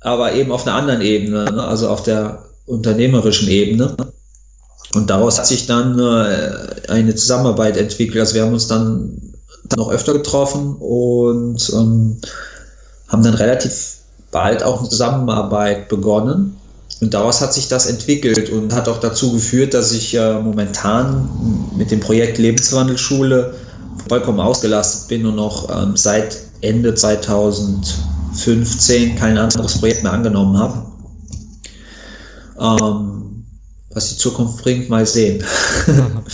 aber 0.00 0.32
eben 0.32 0.52
auf 0.52 0.66
einer 0.66 0.76
anderen 0.76 1.02
Ebene, 1.02 1.44
ne? 1.44 1.64
also 1.64 1.88
auf 1.88 2.02
der 2.02 2.44
unternehmerischen 2.66 3.48
Ebene. 3.48 3.96
Und 4.94 5.10
daraus 5.10 5.38
hat 5.38 5.46
sich 5.46 5.66
dann 5.66 5.98
äh, 5.98 6.88
eine 6.88 7.14
Zusammenarbeit 7.14 7.76
entwickelt. 7.76 8.20
Also 8.20 8.34
wir 8.34 8.42
haben 8.42 8.54
uns 8.54 8.68
dann 8.68 9.34
noch 9.76 9.90
öfter 9.90 10.14
getroffen 10.14 10.76
und 10.76 11.70
ähm, 11.74 12.20
haben 13.08 13.22
dann 13.22 13.34
relativ 13.34 13.98
bald 14.30 14.62
auch 14.62 14.80
eine 14.80 14.88
Zusammenarbeit 14.88 15.88
begonnen. 15.88 16.57
Und 17.00 17.14
daraus 17.14 17.40
hat 17.40 17.54
sich 17.54 17.68
das 17.68 17.86
entwickelt 17.86 18.50
und 18.50 18.74
hat 18.74 18.88
auch 18.88 18.98
dazu 18.98 19.32
geführt, 19.32 19.72
dass 19.72 19.92
ich 19.92 20.14
äh, 20.14 20.40
momentan 20.40 21.28
mit 21.76 21.92
dem 21.92 22.00
Projekt 22.00 22.38
Lebenswandelschule 22.38 23.54
vollkommen 24.08 24.40
ausgelastet 24.40 25.08
bin 25.08 25.24
und 25.26 25.36
noch 25.36 25.70
ähm, 25.70 25.96
seit 25.96 26.36
Ende 26.60 26.94
2015 26.94 29.14
kein 29.16 29.38
anderes 29.38 29.78
Projekt 29.78 30.02
mehr 30.02 30.12
angenommen 30.12 30.58
habe. 30.58 30.84
Ähm, 32.58 33.44
was 33.90 34.08
die 34.10 34.16
Zukunft 34.16 34.64
bringt, 34.64 34.88
mal 34.88 35.06
sehen. 35.06 35.44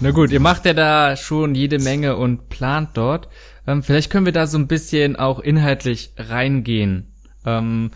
Na 0.00 0.12
gut, 0.12 0.30
ihr 0.30 0.40
macht 0.40 0.64
ja 0.64 0.72
da 0.72 1.14
schon 1.16 1.54
jede 1.54 1.78
Menge 1.78 2.16
und 2.16 2.48
plant 2.48 2.92
dort. 2.94 3.28
Ähm, 3.66 3.82
vielleicht 3.82 4.08
können 4.10 4.24
wir 4.26 4.32
da 4.32 4.46
so 4.46 4.58
ein 4.58 4.66
bisschen 4.66 5.16
auch 5.16 5.40
inhaltlich 5.40 6.12
reingehen. 6.16 7.12
Ähm, 7.44 7.90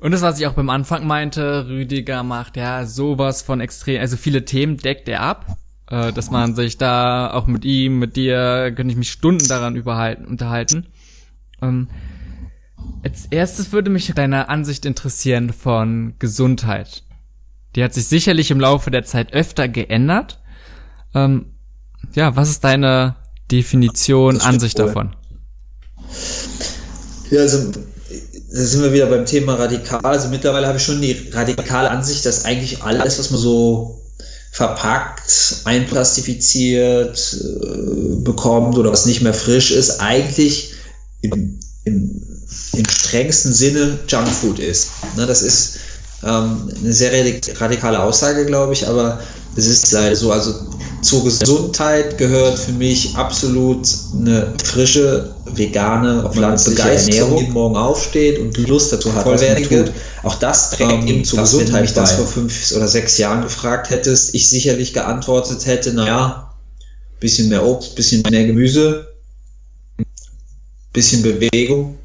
und 0.00 0.12
das, 0.12 0.22
was 0.22 0.38
ich 0.38 0.46
auch 0.46 0.52
beim 0.52 0.70
Anfang 0.70 1.06
meinte, 1.06 1.66
Rüdiger 1.68 2.22
macht 2.22 2.56
ja 2.56 2.86
sowas 2.86 3.42
von 3.42 3.60
extrem, 3.60 4.00
also 4.00 4.16
viele 4.16 4.44
Themen 4.44 4.76
deckt 4.76 5.08
er 5.08 5.22
ab, 5.22 5.56
äh, 5.90 6.12
dass 6.12 6.30
man 6.30 6.54
sich 6.54 6.78
da 6.78 7.32
auch 7.32 7.46
mit 7.46 7.64
ihm, 7.64 7.98
mit 7.98 8.16
dir, 8.16 8.72
könnte 8.74 8.92
ich 8.92 8.98
mich 8.98 9.10
Stunden 9.10 9.48
daran 9.48 9.74
überhalten, 9.74 10.24
unterhalten. 10.24 10.86
Ähm, 11.60 11.88
als 13.02 13.26
erstes 13.26 13.72
würde 13.72 13.90
mich 13.90 14.12
deine 14.14 14.48
Ansicht 14.48 14.86
interessieren 14.86 15.52
von 15.52 16.14
Gesundheit. 16.18 17.02
Die 17.74 17.82
hat 17.82 17.94
sich 17.94 18.06
sicherlich 18.06 18.50
im 18.50 18.60
Laufe 18.60 18.90
der 18.90 19.04
Zeit 19.04 19.32
öfter 19.32 19.68
geändert. 19.68 20.40
Ähm, 21.14 21.46
ja, 22.14 22.36
was 22.36 22.50
ist 22.50 22.64
deine 22.64 23.16
Definition, 23.50 24.40
Ansicht 24.40 24.78
davon? 24.78 25.16
Ja, 27.30 27.40
also 27.40 27.72
da 28.50 28.64
sind 28.64 28.82
wir 28.82 28.92
wieder 28.92 29.06
beim 29.06 29.26
Thema 29.26 29.54
radikal. 29.54 30.00
Also 30.02 30.28
mittlerweile 30.28 30.66
habe 30.66 30.78
ich 30.78 30.84
schon 30.84 31.00
die 31.00 31.30
radikale 31.32 31.90
Ansicht, 31.90 32.24
dass 32.24 32.44
eigentlich 32.44 32.82
alles, 32.82 33.18
was 33.18 33.30
man 33.30 33.40
so 33.40 34.00
verpackt, 34.50 35.56
einplastifiziert 35.64 37.36
äh, 37.40 38.16
bekommt 38.16 38.78
oder 38.78 38.90
was 38.90 39.06
nicht 39.06 39.20
mehr 39.20 39.34
frisch 39.34 39.70
ist, 39.70 40.00
eigentlich 40.00 40.72
im, 41.20 41.60
im, 41.84 42.22
im 42.72 42.88
strengsten 42.88 43.52
Sinne 43.52 43.98
Junkfood 44.08 44.58
ist. 44.58 44.88
Ne, 45.16 45.26
das 45.26 45.42
ist 45.42 45.78
ähm, 46.24 46.72
eine 46.80 46.92
sehr 46.92 47.12
radikale 47.60 48.02
Aussage, 48.02 48.46
glaube 48.46 48.72
ich, 48.72 48.88
aber 48.88 49.20
es 49.56 49.66
ist 49.66 49.92
leider 49.92 50.16
so. 50.16 50.32
Also 50.32 50.54
zur 51.02 51.24
Gesundheit 51.24 52.18
gehört 52.18 52.58
für 52.58 52.72
mich 52.72 53.16
absolut 53.16 53.88
eine 54.14 54.54
frische, 54.62 55.34
vegane, 55.44 56.28
pflanzliche 56.32 56.90
Ernährung, 56.90 57.46
die 57.46 57.50
morgen 57.50 57.76
aufsteht 57.76 58.38
und 58.38 58.56
Lust 58.58 58.92
dazu 58.92 59.14
hat, 59.14 59.24
vollwertige. 59.24 59.92
Auch 60.22 60.34
das 60.36 60.70
trägt 60.70 61.08
ähm, 61.08 61.24
zur 61.24 61.40
Gesundheit 61.40 61.68
Wenn 61.68 61.74
du 61.74 61.80
mich 61.82 61.92
das 61.92 62.12
vor 62.12 62.26
fünf 62.26 62.72
oder 62.72 62.88
sechs 62.88 63.18
Jahren 63.18 63.42
gefragt 63.42 63.90
hättest, 63.90 64.34
ich 64.34 64.48
sicherlich 64.48 64.92
geantwortet 64.92 65.66
hätte, 65.66 65.92
naja, 65.92 66.54
bisschen 67.20 67.48
mehr 67.48 67.64
Obst, 67.64 67.94
bisschen 67.94 68.22
mehr 68.30 68.46
Gemüse, 68.46 69.08
bisschen 70.92 71.22
Bewegung, 71.22 71.98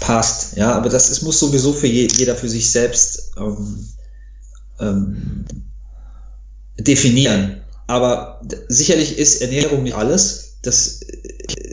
passt. 0.00 0.56
Ja, 0.56 0.72
aber 0.72 0.88
das 0.88 1.10
ist, 1.10 1.22
muss 1.22 1.38
sowieso 1.38 1.72
für 1.72 1.86
je, 1.86 2.08
jeder 2.16 2.34
für 2.34 2.48
sich 2.48 2.70
selbst 2.70 3.32
ähm, 3.38 3.86
ähm, 4.80 5.44
definieren. 6.78 7.59
Aber 7.90 8.40
sicherlich 8.68 9.18
ist 9.18 9.42
Ernährung 9.42 9.82
nicht 9.82 9.96
alles. 9.96 10.58
Das, 10.62 11.00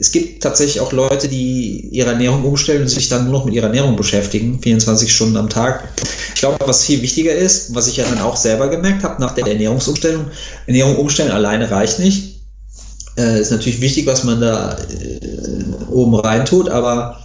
es 0.00 0.10
gibt 0.10 0.42
tatsächlich 0.42 0.80
auch 0.80 0.90
Leute, 0.90 1.28
die 1.28 1.90
ihre 1.92 2.10
Ernährung 2.10 2.44
umstellen 2.44 2.82
und 2.82 2.88
sich 2.88 3.08
dann 3.08 3.26
nur 3.26 3.34
noch 3.34 3.44
mit 3.44 3.54
ihrer 3.54 3.66
Ernährung 3.66 3.94
beschäftigen, 3.94 4.60
24 4.60 5.14
Stunden 5.14 5.36
am 5.36 5.48
Tag. 5.48 5.88
Ich 6.34 6.40
glaube, 6.40 6.58
was 6.66 6.84
viel 6.84 7.02
wichtiger 7.02 7.32
ist, 7.32 7.72
was 7.72 7.86
ich 7.86 7.98
ja 7.98 8.04
dann 8.04 8.20
auch 8.20 8.34
selber 8.34 8.68
gemerkt 8.68 9.04
habe 9.04 9.20
nach 9.20 9.36
der 9.36 9.46
Ernährungsumstellung, 9.46 10.24
Ernährung 10.66 10.96
umstellen 10.96 11.30
alleine 11.30 11.70
reicht 11.70 12.00
nicht. 12.00 12.40
Äh, 13.16 13.40
ist 13.40 13.52
natürlich 13.52 13.80
wichtig, 13.80 14.06
was 14.06 14.24
man 14.24 14.40
da 14.40 14.76
äh, 14.76 15.88
oben 15.88 16.16
rein 16.16 16.44
tut, 16.44 16.68
aber 16.68 17.22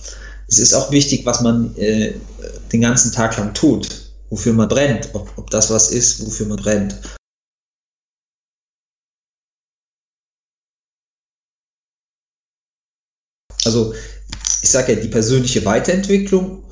es 0.47 0.59
ist 0.59 0.75
auch 0.75 0.91
wichtig, 0.91 1.25
was 1.25 1.41
man 1.41 1.75
äh, 1.77 2.13
den 2.71 2.81
ganzen 2.81 3.11
Tag 3.11 3.35
lang 3.37 3.55
tut, 3.55 3.87
wofür 4.29 4.53
man 4.53 4.67
brennt, 4.67 5.09
ob, 5.13 5.31
ob 5.35 5.49
das 5.49 5.71
was 5.71 5.89
ist, 5.89 6.23
wofür 6.23 6.45
man 6.45 6.57
brennt. 6.57 6.95
Also 13.65 13.93
ich 14.61 14.69
sage 14.69 14.93
ja, 14.93 14.99
die 14.99 15.07
persönliche 15.07 15.65
Weiterentwicklung 15.65 16.63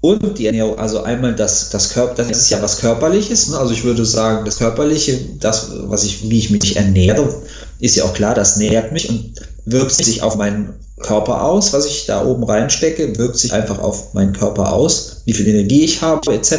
und 0.00 0.38
die 0.38 0.46
Ernährung, 0.46 0.78
also 0.78 1.02
einmal 1.02 1.34
das, 1.34 1.70
das 1.70 1.90
Körper, 1.90 2.14
das 2.14 2.30
ist 2.30 2.50
ja 2.50 2.62
was 2.62 2.78
Körperliches, 2.78 3.48
ne? 3.48 3.58
also 3.58 3.72
ich 3.72 3.84
würde 3.84 4.04
sagen, 4.04 4.44
das 4.44 4.58
Körperliche, 4.58 5.18
das, 5.40 5.70
was 5.88 6.04
ich, 6.04 6.28
wie 6.28 6.38
ich 6.38 6.50
mich 6.50 6.76
ernähre, 6.76 7.42
ist 7.80 7.96
ja 7.96 8.04
auch 8.04 8.14
klar, 8.14 8.34
das 8.34 8.56
nährt 8.56 8.92
mich 8.92 9.08
und 9.08 9.32
wirkt 9.64 9.92
sich 9.92 10.22
auf 10.22 10.36
meinen 10.36 10.74
Körper 11.00 11.42
aus, 11.42 11.72
was 11.72 11.86
ich 11.86 12.06
da 12.06 12.24
oben 12.24 12.44
reinstecke, 12.44 13.18
wirkt 13.18 13.36
sich 13.36 13.52
einfach 13.52 13.78
auf 13.78 14.14
meinen 14.14 14.32
Körper 14.32 14.72
aus, 14.72 15.22
wie 15.24 15.32
viel 15.32 15.46
Energie 15.48 15.84
ich 15.84 16.00
habe, 16.02 16.32
etc. 16.32 16.52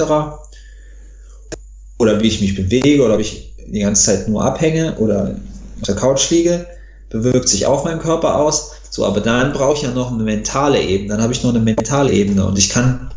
Oder 1.97 2.21
wie 2.21 2.27
ich 2.27 2.41
mich 2.41 2.55
bewege 2.55 3.03
oder 3.03 3.15
ob 3.15 3.19
ich 3.19 3.55
die 3.65 3.79
ganze 3.79 4.03
Zeit 4.03 4.27
nur 4.27 4.43
abhänge 4.43 4.97
oder 4.97 5.35
auf 5.79 5.87
der 5.87 5.95
Couch 5.95 6.29
liege, 6.29 6.67
bewirkt 7.09 7.49
sich 7.49 7.65
auf 7.65 7.83
meinen 7.83 7.99
Körper 7.99 8.35
aus. 8.35 8.73
So, 8.97 9.05
aber 9.05 9.21
dann 9.21 9.53
brauche 9.53 9.77
ich 9.77 9.83
ja 9.83 9.91
noch 9.91 10.11
eine 10.11 10.23
mentale 10.23 10.81
Ebene, 10.81 11.09
dann 11.09 11.21
habe 11.21 11.31
ich 11.31 11.43
noch 11.43 11.51
eine 11.51 11.59
mentale 11.59 12.11
Ebene 12.11 12.43
und 12.47 12.57
ich 12.57 12.69
kann 12.69 13.11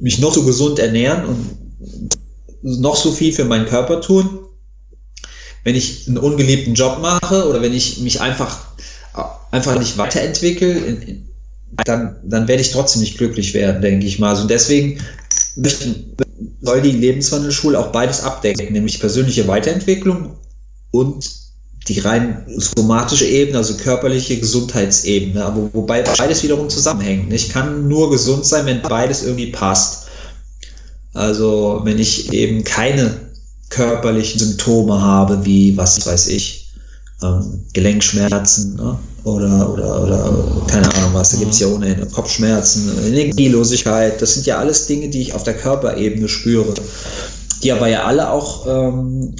mich 0.00 0.18
noch 0.18 0.34
so 0.34 0.42
gesund 0.42 0.80
ernähren 0.80 1.26
und 1.26 2.10
noch 2.62 2.96
so 2.96 3.12
viel 3.12 3.32
für 3.32 3.44
meinen 3.44 3.66
Körper 3.66 4.00
tun. 4.00 4.40
Wenn 5.62 5.76
ich 5.76 6.08
einen 6.08 6.18
ungeliebten 6.18 6.74
Job 6.74 6.98
mache 7.00 7.48
oder 7.48 7.62
wenn 7.62 7.72
ich 7.72 8.00
mich 8.00 8.20
einfach 8.20 8.66
einfach 9.52 9.78
nicht 9.78 9.96
weiterentwickle, 9.96 10.96
dann, 11.84 12.16
dann 12.24 12.48
werde 12.48 12.62
ich 12.62 12.72
trotzdem 12.72 13.02
nicht 13.02 13.16
glücklich 13.16 13.54
werden, 13.54 13.80
denke 13.80 14.04
ich 14.04 14.18
mal. 14.18 14.30
Also 14.30 14.48
deswegen 14.48 14.98
soll 16.60 16.82
die 16.82 16.90
Lebenswandelschule 16.90 17.78
auch 17.78 17.92
beides 17.92 18.24
abdecken, 18.24 18.72
nämlich 18.72 18.98
persönliche 18.98 19.46
Weiterentwicklung 19.46 20.36
und 20.90 21.41
die 21.88 21.98
rein 21.98 22.44
somatische 22.56 23.26
Ebene, 23.26 23.58
also 23.58 23.74
körperliche 23.74 24.38
Gesundheitsebene, 24.38 25.44
aber 25.44 25.68
wobei 25.72 26.02
beides 26.02 26.42
wiederum 26.42 26.68
zusammenhängt. 26.70 27.32
Ich 27.32 27.48
kann 27.48 27.88
nur 27.88 28.10
gesund 28.10 28.46
sein, 28.46 28.66
wenn 28.66 28.82
beides 28.82 29.24
irgendwie 29.24 29.50
passt. 29.50 30.06
Also 31.12 31.80
wenn 31.84 31.98
ich 31.98 32.32
eben 32.32 32.64
keine 32.64 33.32
körperlichen 33.68 34.38
Symptome 34.38 35.00
habe, 35.00 35.44
wie 35.44 35.76
was 35.76 36.06
weiß 36.06 36.28
ich, 36.28 36.70
ähm, 37.22 37.64
Gelenkschmerzen 37.72 38.76
ne? 38.76 38.98
oder, 39.24 39.72
oder, 39.72 40.02
oder 40.02 40.64
keine 40.66 40.92
Ahnung 40.94 41.14
was, 41.14 41.30
da 41.30 41.38
gibt 41.38 41.52
es 41.52 41.60
ja 41.60 41.68
ohnehin 41.68 42.10
Kopfschmerzen, 42.10 42.90
Energielosigkeit, 43.06 44.20
das 44.20 44.34
sind 44.34 44.46
ja 44.46 44.58
alles 44.58 44.86
Dinge, 44.86 45.08
die 45.08 45.22
ich 45.22 45.34
auf 45.34 45.42
der 45.42 45.54
Körperebene 45.54 46.28
spüre, 46.28 46.74
die 47.62 47.72
aber 47.72 47.88
ja 47.88 48.04
alle 48.04 48.30
auch 48.30 48.66
ähm, 48.66 49.34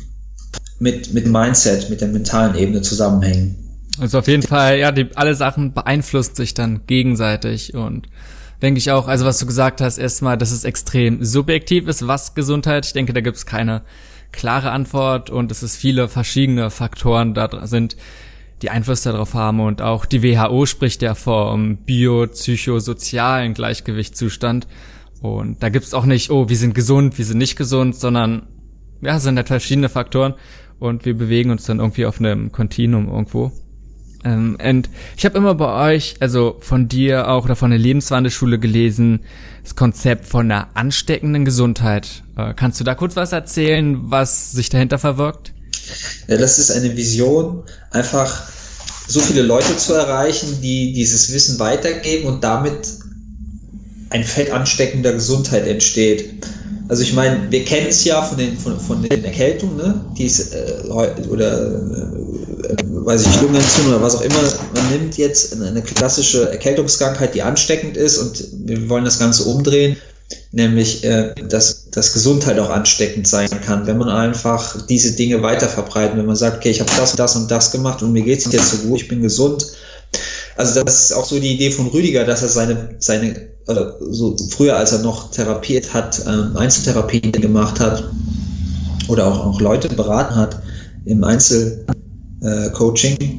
mit, 0.83 1.15
mit 1.15 1.27
Mindset, 1.27 1.89
mit 1.91 2.01
der 2.01 2.09
mentalen 2.09 2.57
Ebene 2.57 2.83
zusammenhängen. 2.83 3.57
Also 4.01 4.19
auf 4.19 4.27
jeden 4.27 4.43
Fall, 4.43 4.79
ja, 4.79 4.91
die, 4.91 5.09
alle 5.15 5.35
Sachen 5.37 5.73
beeinflussen 5.73 6.35
sich 6.35 6.55
dann 6.55 6.81
gegenseitig 6.87 7.75
und 7.75 8.09
denke 8.63 8.79
ich 8.79 8.91
auch, 8.91 9.07
also 9.07 9.25
was 9.25 9.39
du 9.39 9.47
gesagt 9.47 9.81
hast, 9.81 9.99
erstmal, 9.99 10.37
dass 10.37 10.51
es 10.51 10.65
extrem 10.65 11.25
subjektiv 11.25 11.87
ist, 11.87 12.07
was 12.09 12.35
Gesundheit. 12.35 12.85
Ich 12.85 12.93
denke, 12.95 13.13
da 13.13 13.21
gibt 13.21 13.37
es 13.37 13.47
keine 13.47 13.83
klare 14.33 14.73
Antwort 14.73 15.31
und 15.31 15.53
es 15.53 15.63
ist 15.63 15.77
viele 15.77 16.09
verschiedene 16.09 16.71
Faktoren 16.71 17.35
da 17.35 17.67
sind, 17.67 17.97
die 18.63 18.71
Einfluss 18.71 19.03
darauf 19.03 19.35
haben 19.35 19.61
und 19.61 19.83
auch 19.83 20.05
die 20.05 20.23
WHO 20.23 20.67
spricht 20.67 21.03
ja 21.03 21.15
vom 21.15 21.77
biopsychosozialen 21.77 23.55
Gleichgewichtszustand 23.55 24.67
und 25.21 25.63
da 25.63 25.69
gibt's 25.69 25.95
auch 25.95 26.07
nicht, 26.07 26.31
oh, 26.31 26.49
wir 26.49 26.57
sind 26.57 26.75
gesund, 26.75 27.19
wir 27.19 27.25
sind 27.25 27.39
nicht 27.39 27.57
gesund, 27.57 27.95
sondern 27.95 28.47
ja, 29.03 29.19
sind 29.19 29.37
halt 29.37 29.49
verschiedene 29.49 29.89
Faktoren 29.89 30.35
und 30.83 31.05
wir 31.05 31.17
bewegen 31.17 31.51
uns 31.51 31.65
dann 31.65 31.79
irgendwie 31.79 32.07
auf 32.07 32.19
einem 32.19 32.51
Kontinuum 32.51 33.09
irgendwo. 33.09 33.53
Ähm, 34.25 34.59
und 34.63 34.89
ich 35.17 35.25
habe 35.25 35.39
immer 35.39 35.55
bei 35.55 35.95
euch, 35.95 36.17
also 36.21 36.57
von 36.61 36.89
dir 36.89 37.29
auch 37.29 37.45
oder 37.45 37.57
von 37.57 37.71
der 37.71 37.79
Lebenswandelschule 37.79 38.59
gelesen, 38.59 39.21
das 39.63 39.77
Konzept 39.77 40.27
von 40.27 40.51
einer 40.51 40.69
ansteckenden 40.75 41.45
Gesundheit. 41.45 42.23
Äh, 42.37 42.55
kannst 42.55 42.81
du 42.81 42.85
da 42.85 42.95
kurz 42.95 43.17
was 43.17 43.33
erzählen, 43.33 43.99
was 44.11 44.53
sich 44.53 44.69
dahinter 44.69 44.99
verwirkt? 44.99 45.53
Ja, 46.29 46.37
das 46.37 46.59
ist 46.59 46.71
eine 46.71 46.97
Vision, 46.97 47.63
einfach 47.91 48.49
so 49.07 49.21
viele 49.21 49.43
Leute 49.43 49.77
zu 49.77 49.95
erreichen, 49.95 50.61
die 50.63 50.93
dieses 50.93 51.33
Wissen 51.33 51.59
weitergeben 51.59 52.27
und 52.27 52.45
damit 52.45 52.89
ein 54.11 54.25
Feld 54.25 54.51
ansteckender 54.51 55.13
Gesundheit 55.13 55.67
entsteht. 55.67 56.47
Also 56.89 57.03
ich 57.03 57.13
meine, 57.13 57.51
wir 57.51 57.65
kennen 57.65 57.89
es 57.89 58.05
ja 58.05 58.23
von 58.23 58.37
den, 58.37 58.57
von, 58.57 58.79
von 58.79 59.03
den 59.03 59.25
Erkältungen, 59.25 59.77
ne? 59.77 60.05
die 60.17 60.25
ist, 60.25 60.55
äh, 60.55 60.83
oder 60.89 61.71
äh, 61.71 62.77
weiß 63.05 63.27
ich, 63.27 63.41
Lungenentzündung 63.41 63.95
oder 63.95 64.03
was 64.03 64.17
auch 64.17 64.23
immer 64.23 64.35
man 64.75 64.91
nimmt 64.91 65.17
jetzt 65.17 65.61
eine 65.61 65.83
klassische 65.83 66.51
Erkältungskrankheit, 66.51 67.35
die 67.35 67.43
ansteckend 67.43 67.97
ist 67.97 68.19
und 68.19 68.45
wir 68.67 68.89
wollen 68.89 69.05
das 69.05 69.19
Ganze 69.19 69.45
umdrehen, 69.45 69.97
nämlich 70.51 71.05
äh, 71.05 71.35
dass, 71.49 71.91
dass 71.91 72.13
Gesundheit 72.13 72.59
auch 72.59 72.71
ansteckend 72.71 73.27
sein 73.27 73.49
kann, 73.65 73.87
wenn 73.87 73.99
man 73.99 74.09
einfach 74.09 74.87
diese 74.87 75.13
Dinge 75.13 75.43
weiter 75.43 75.69
verbreiten, 75.69 76.19
wenn 76.19 76.27
man 76.27 76.37
sagt, 76.37 76.59
okay, 76.59 76.71
ich 76.71 76.81
habe 76.81 76.91
das 76.97 77.13
und 77.13 77.19
das 77.19 77.37
und 77.37 77.51
das 77.51 77.71
gemacht 77.73 78.03
und 78.03 78.13
mir 78.13 78.23
geht 78.23 78.41
es 78.41 78.53
jetzt 78.53 78.71
so 78.71 78.77
gut, 78.89 79.03
ich 79.03 79.09
bin 79.09 79.23
gesund, 79.23 79.67
also 80.57 80.83
das 80.83 81.05
ist 81.05 81.13
auch 81.13 81.25
so 81.25 81.39
die 81.39 81.55
Idee 81.55 81.71
von 81.71 81.87
Rüdiger, 81.89 82.25
dass 82.25 82.43
er 82.43 82.49
seine, 82.49 82.97
seine 82.99 83.53
oder 83.69 83.97
so 84.11 84.37
früher, 84.51 84.77
als 84.77 84.93
er 84.93 84.99
noch 84.99 85.31
therapiert 85.31 85.95
hat, 85.95 86.23
ähm, 86.27 86.57
Einzeltherapien 86.57 87.33
gemacht 87.33 87.81
hat 87.81 88.11
oder 89.09 89.27
auch, 89.27 89.47
auch 89.47 89.61
Leute 89.61 89.89
beraten 89.89 90.35
hat 90.37 90.63
im 91.05 91.25
Einzelcoaching, 91.25 93.17
äh, 93.21 93.39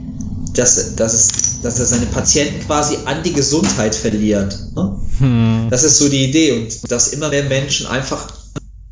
dass, 0.54 0.96
dass, 0.96 1.14
es, 1.14 1.62
dass 1.62 1.80
er 1.80 1.86
seine 1.86 2.06
Patienten 2.08 2.66
quasi 2.66 2.98
an 3.06 3.24
die 3.24 3.34
Gesundheit 3.34 3.96
verliert. 3.96 4.58
Ne? 4.76 5.00
Hm. 5.20 5.68
Das 5.70 5.84
ist 5.84 5.98
so 5.98 6.08
die 6.10 6.26
Idee 6.26 6.54
und 6.54 6.92
dass 6.92 7.10
immer 7.10 7.30
mehr 7.30 7.44
Menschen 7.46 7.88
einfach 7.88 8.34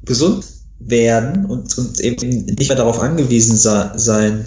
gesund 0.03 0.45
werden 0.79 1.45
und, 1.45 1.77
und 1.77 1.99
eben 1.99 2.45
nicht 2.45 2.67
mehr 2.69 2.77
darauf 2.77 2.99
angewiesen 2.99 3.55
sein 3.57 4.45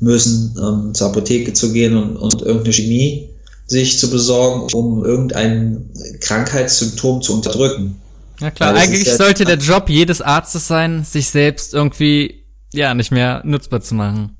müssen, 0.00 0.56
ähm, 0.58 0.94
zur 0.94 1.08
Apotheke 1.08 1.52
zu 1.52 1.72
gehen 1.72 1.96
und, 1.96 2.16
und 2.16 2.42
irgendeine 2.42 2.72
Chemie 2.72 3.30
sich 3.66 3.98
zu 3.98 4.10
besorgen, 4.10 4.72
um 4.74 5.04
irgendein 5.04 5.90
Krankheitssymptom 6.20 7.22
zu 7.22 7.34
unterdrücken. 7.34 8.00
Ja 8.40 8.50
klar, 8.50 8.74
eigentlich 8.74 9.06
ja 9.06 9.16
sollte 9.16 9.44
der 9.44 9.58
Job 9.58 9.88
jedes 9.88 10.22
Arztes 10.22 10.66
sein, 10.66 11.04
sich 11.04 11.28
selbst 11.28 11.74
irgendwie 11.74 12.46
ja 12.72 12.94
nicht 12.94 13.12
mehr 13.12 13.42
nutzbar 13.44 13.80
zu 13.80 13.94
machen. 13.94 14.36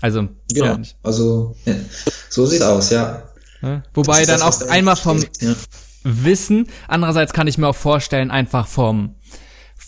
Also 0.00 0.28
genau, 0.52 0.66
ja, 0.66 0.78
also 1.02 1.54
ja, 1.64 1.74
so 2.28 2.46
sieht's 2.46 2.62
aus, 2.62 2.90
ja. 2.90 3.22
ja 3.62 3.82
wobei 3.94 4.24
dann 4.26 4.42
auch 4.42 4.60
einmal 4.62 4.96
vom 4.96 5.22
Wissen, 6.02 6.66
andererseits 6.88 7.32
kann 7.32 7.46
ich 7.46 7.58
mir 7.58 7.68
auch 7.68 7.76
vorstellen, 7.76 8.30
einfach 8.32 8.66
vom 8.66 9.14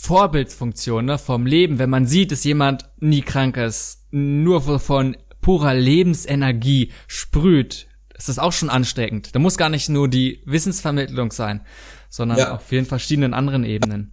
Vorbildfunktion, 0.05 1.07
ne, 1.07 1.17
vom 1.17 1.47
Leben, 1.47 1.79
wenn 1.79 1.89
man 1.89 2.07
sieht, 2.07 2.31
dass 2.31 2.45
jemand 2.45 2.85
nie 3.01 3.23
krank 3.23 3.57
ist, 3.57 4.01
nur 4.11 4.61
von 4.79 5.17
purer 5.41 5.73
Lebensenergie 5.73 6.93
sprüht, 7.07 7.87
ist 8.15 8.29
das 8.29 8.39
auch 8.39 8.53
schon 8.53 8.69
ansteckend. 8.69 9.35
Da 9.35 9.39
muss 9.39 9.57
gar 9.57 9.71
nicht 9.71 9.89
nur 9.89 10.09
die 10.09 10.43
Wissensvermittlung 10.45 11.33
sein, 11.33 11.63
sondern 12.11 12.37
ja. 12.37 12.55
auf 12.55 12.61
vielen 12.61 12.85
verschiedenen 12.85 13.33
anderen 13.33 13.65
Ebenen. 13.65 14.13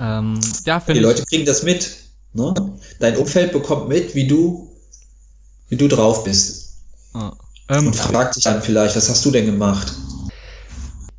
Ähm, 0.00 0.40
ja, 0.64 0.80
die 0.80 0.98
Leute 0.98 1.24
kriegen 1.24 1.44
das 1.44 1.62
mit. 1.62 1.96
Ne? 2.32 2.52
Dein 2.98 3.16
Umfeld 3.16 3.52
bekommt 3.52 3.88
mit, 3.88 4.16
wie 4.16 4.26
du, 4.26 4.72
wie 5.68 5.76
du 5.76 5.86
drauf 5.86 6.24
bist. 6.24 6.80
Ah, 7.12 7.36
ähm, 7.68 7.86
Und 7.86 7.94
fragt 7.94 8.34
sich 8.34 8.42
dann 8.42 8.60
vielleicht, 8.60 8.96
was 8.96 9.08
hast 9.08 9.24
du 9.24 9.30
denn 9.30 9.46
gemacht? 9.46 9.92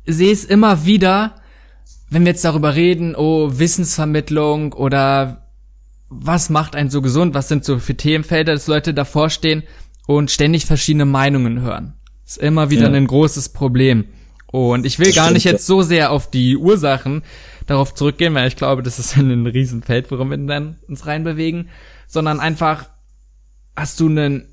Sehe 0.04 0.30
es 0.30 0.44
immer 0.44 0.84
wieder, 0.84 1.36
wenn 2.12 2.24
wir 2.24 2.32
jetzt 2.32 2.44
darüber 2.44 2.74
reden, 2.74 3.16
oh, 3.16 3.58
Wissensvermittlung 3.58 4.74
oder 4.74 5.48
was 6.10 6.50
macht 6.50 6.76
einen 6.76 6.90
so 6.90 7.00
gesund, 7.00 7.32
was 7.32 7.48
sind 7.48 7.64
so 7.64 7.78
für 7.78 7.96
Themenfelder, 7.96 8.52
dass 8.52 8.66
Leute 8.66 8.92
davor 8.92 9.30
stehen 9.30 9.62
und 10.06 10.30
ständig 10.30 10.66
verschiedene 10.66 11.06
Meinungen 11.06 11.62
hören. 11.62 11.94
Das 12.24 12.36
ist 12.36 12.42
immer 12.42 12.68
wieder 12.68 12.90
ja. 12.90 12.94
ein 12.94 13.06
großes 13.06 13.50
Problem. 13.50 14.04
Und 14.48 14.84
ich 14.84 14.98
will 14.98 15.06
das 15.06 15.14
gar 15.14 15.24
stimmt, 15.24 15.36
nicht 15.36 15.44
jetzt 15.44 15.66
so 15.66 15.80
sehr 15.80 16.10
auf 16.10 16.30
die 16.30 16.58
Ursachen 16.58 17.22
darauf 17.66 17.94
zurückgehen, 17.94 18.34
weil 18.34 18.48
ich 18.48 18.56
glaube, 18.56 18.82
das 18.82 18.98
ist 18.98 19.16
ein 19.16 19.46
Riesenfeld, 19.46 20.10
worum 20.10 20.30
wir 20.30 20.36
dann 20.36 20.76
uns 20.88 21.06
reinbewegen, 21.06 21.70
sondern 22.06 22.40
einfach 22.40 22.90
hast 23.74 23.98
du 24.00 24.10
einen, 24.10 24.48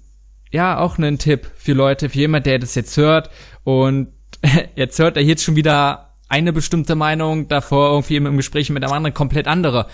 ja, 0.50 0.80
auch 0.80 0.98
einen 0.98 1.17
Tipp 1.17 1.52
für 1.58 1.74
Leute, 1.74 2.08
für 2.08 2.19
jemand, 2.19 2.45
der 2.45 2.60
das 2.60 2.76
jetzt 2.76 2.95
hört 2.95 3.30
und 3.65 4.13
jetzt 4.76 4.98
hört 4.98 5.17
er 5.17 5.24
jetzt 5.24 5.43
schon 5.43 5.58
wieder 5.58 6.09
eine 6.30 6.54
bestimmte 6.54 6.96
Meinung, 6.96 7.48
davor 7.48 7.92
irgendwie 7.92 8.15
im 8.15 8.38
Gespräch 8.38 8.70
mit 8.70 8.84
einem 8.84 8.94
anderen 8.94 9.13
komplett 9.13 9.48
andere. 9.48 9.88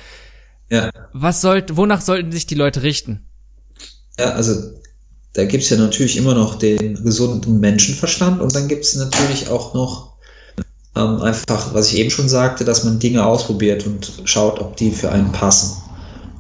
Ja. 0.70 0.92
Was 1.14 1.42
sollt, 1.42 1.78
wonach 1.78 2.02
sollten 2.02 2.32
sich 2.32 2.46
die 2.46 2.56
Leute 2.56 2.84
richten? 2.84 3.26
Ja, 4.20 4.32
also 4.32 4.56
da 5.34 5.46
gibt's 5.46 5.70
ja 5.70 5.78
natürlich 5.78 6.18
immer 6.18 6.34
noch 6.34 6.56
den 6.56 7.04
gesunden 7.04 7.60
Menschenverstand 7.60 8.42
und 8.42 8.56
dann 8.56 8.68
gibt's 8.68 8.96
natürlich 8.96 9.50
auch 9.50 9.74
noch 9.74 10.16
ähm, 10.96 11.22
einfach, 11.22 11.74
was 11.74 11.92
ich 11.92 12.00
eben 12.00 12.10
schon 12.10 12.30
sagte, 12.30 12.64
dass 12.64 12.84
man 12.84 13.00
Dinge 13.00 13.26
ausprobiert 13.26 13.86
und 13.86 14.12
schaut, 14.24 14.60
ob 14.60 14.78
die 14.78 14.92
für 14.92 15.12
einen 15.12 15.32
passen. 15.32 15.76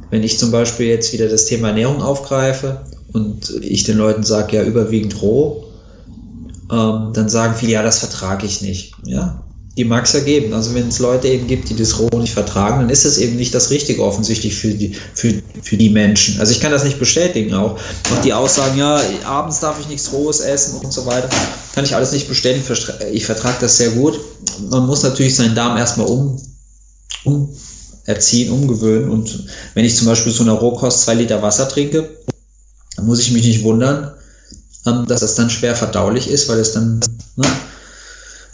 Wenn 0.10 0.24
ich 0.24 0.40
zum 0.40 0.52
Beispiel 0.52 0.88
jetzt 0.88 1.12
wieder 1.14 1.28
das 1.28 1.46
Thema 1.46 1.70
Ernährung 1.70 2.02
aufgreife 2.02 2.86
und 3.12 3.50
ich 3.62 3.84
den 3.84 3.98
Leuten 3.98 4.24
sage, 4.24 4.56
ja, 4.56 4.64
überwiegend 4.64 5.22
roh, 5.22 5.66
ähm, 6.72 7.12
dann 7.14 7.28
sagen 7.28 7.56
viele, 7.56 7.74
ja, 7.74 7.84
das 7.84 8.00
vertrage 8.00 8.46
ich 8.46 8.62
nicht. 8.62 8.94
Ja, 9.06 9.45
die 9.78 9.84
mag 9.84 10.06
es 10.06 10.14
ja 10.14 10.22
geben. 10.22 10.54
Also 10.54 10.74
wenn 10.74 10.88
es 10.88 11.00
Leute 11.00 11.28
eben 11.28 11.48
gibt, 11.48 11.70
die 11.70 11.76
das 11.76 12.00
Roh 12.00 12.20
nicht 12.20 12.34
vertragen, 12.34 12.80
dann 12.80 12.90
ist 12.90 13.04
das 13.04 13.18
eben 13.18 13.36
nicht 13.36 13.54
das 13.54 13.72
Richtige 13.72 14.04
offensichtlich 14.04 14.56
für 14.56 14.70
die, 14.70 14.96
für, 15.14 15.34
für 15.62 15.76
die 15.76 15.90
Menschen. 15.90 16.40
Also 16.40 16.54
ich 16.54 16.62
kann 16.62 16.72
das 16.72 16.86
nicht 16.86 16.98
bestätigen 16.98 17.54
auch. 17.54 17.78
Und 18.12 18.24
die 18.24 18.34
Aussagen, 18.34 18.78
ja, 18.78 19.02
abends 19.26 19.60
darf 19.60 19.80
ich 19.80 19.88
nichts 19.88 20.14
Rohes 20.14 20.40
essen 20.40 20.80
und 20.80 20.94
so 20.94 21.06
weiter, 21.06 21.30
kann 21.74 21.84
ich 21.84 21.94
alles 21.94 22.14
nicht 22.14 22.30
bestätigen. 22.30 22.66
Ich 23.12 23.26
vertrage 23.26 23.58
das 23.60 23.78
sehr 23.78 23.90
gut. 23.90 24.20
Man 24.70 24.86
muss 24.86 25.04
natürlich 25.04 25.36
seinen 25.36 25.56
Darm 25.56 25.78
erstmal 25.78 26.08
um, 26.08 26.42
um 27.26 27.50
erziehen, 28.06 28.52
umgewöhnen. 28.52 29.10
Und 29.10 29.48
wenn 29.74 29.84
ich 29.84 29.98
zum 29.98 30.08
Beispiel 30.08 30.32
so 30.32 30.44
einer 30.44 30.54
Rohkost 30.54 31.02
zwei 31.02 31.16
Liter 31.16 31.42
Wasser 31.42 31.68
trinke, 31.68 32.18
dann 32.96 33.06
muss 33.06 33.20
ich 33.20 33.32
mich 33.32 33.46
nicht 33.46 33.64
wundern, 33.64 34.14
ähm, 34.86 35.06
dass 35.08 35.20
das 35.20 35.36
dann 35.36 35.50
schwer 35.50 35.76
verdaulich 35.76 36.30
ist, 36.30 36.48
weil 36.48 36.60
es 36.60 36.72
dann 36.72 37.02
ne, 37.36 37.48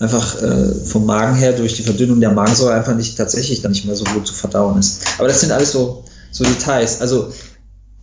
einfach 0.01 0.41
äh, 0.41 0.73
vom 0.83 1.05
Magen 1.05 1.35
her 1.35 1.53
durch 1.53 1.75
die 1.75 1.83
Verdünnung 1.83 2.19
der 2.19 2.31
Magensäure 2.31 2.73
einfach 2.73 2.95
nicht 2.95 3.17
tatsächlich 3.17 3.61
dann 3.61 3.71
nicht 3.71 3.85
mehr 3.85 3.95
so 3.95 4.03
gut 4.05 4.25
zu 4.25 4.33
verdauen 4.33 4.79
ist. 4.79 5.01
Aber 5.19 5.27
das 5.27 5.41
sind 5.41 5.51
alles 5.51 5.71
so, 5.71 6.03
so 6.31 6.43
Details. 6.43 7.01
Also 7.01 7.31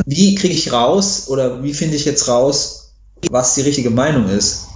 wie 0.07 0.37
kriege 0.37 0.55
ich 0.55 0.73
raus 0.73 1.25
oder 1.27 1.63
wie 1.65 1.75
finde 1.75 1.97
ich 1.97 2.05
jetzt 2.05 2.29
raus, 2.29 2.93
was 3.31 3.55
die 3.55 3.63
richtige 3.63 3.91
Meinung 3.91 4.29
ist? 4.29 4.67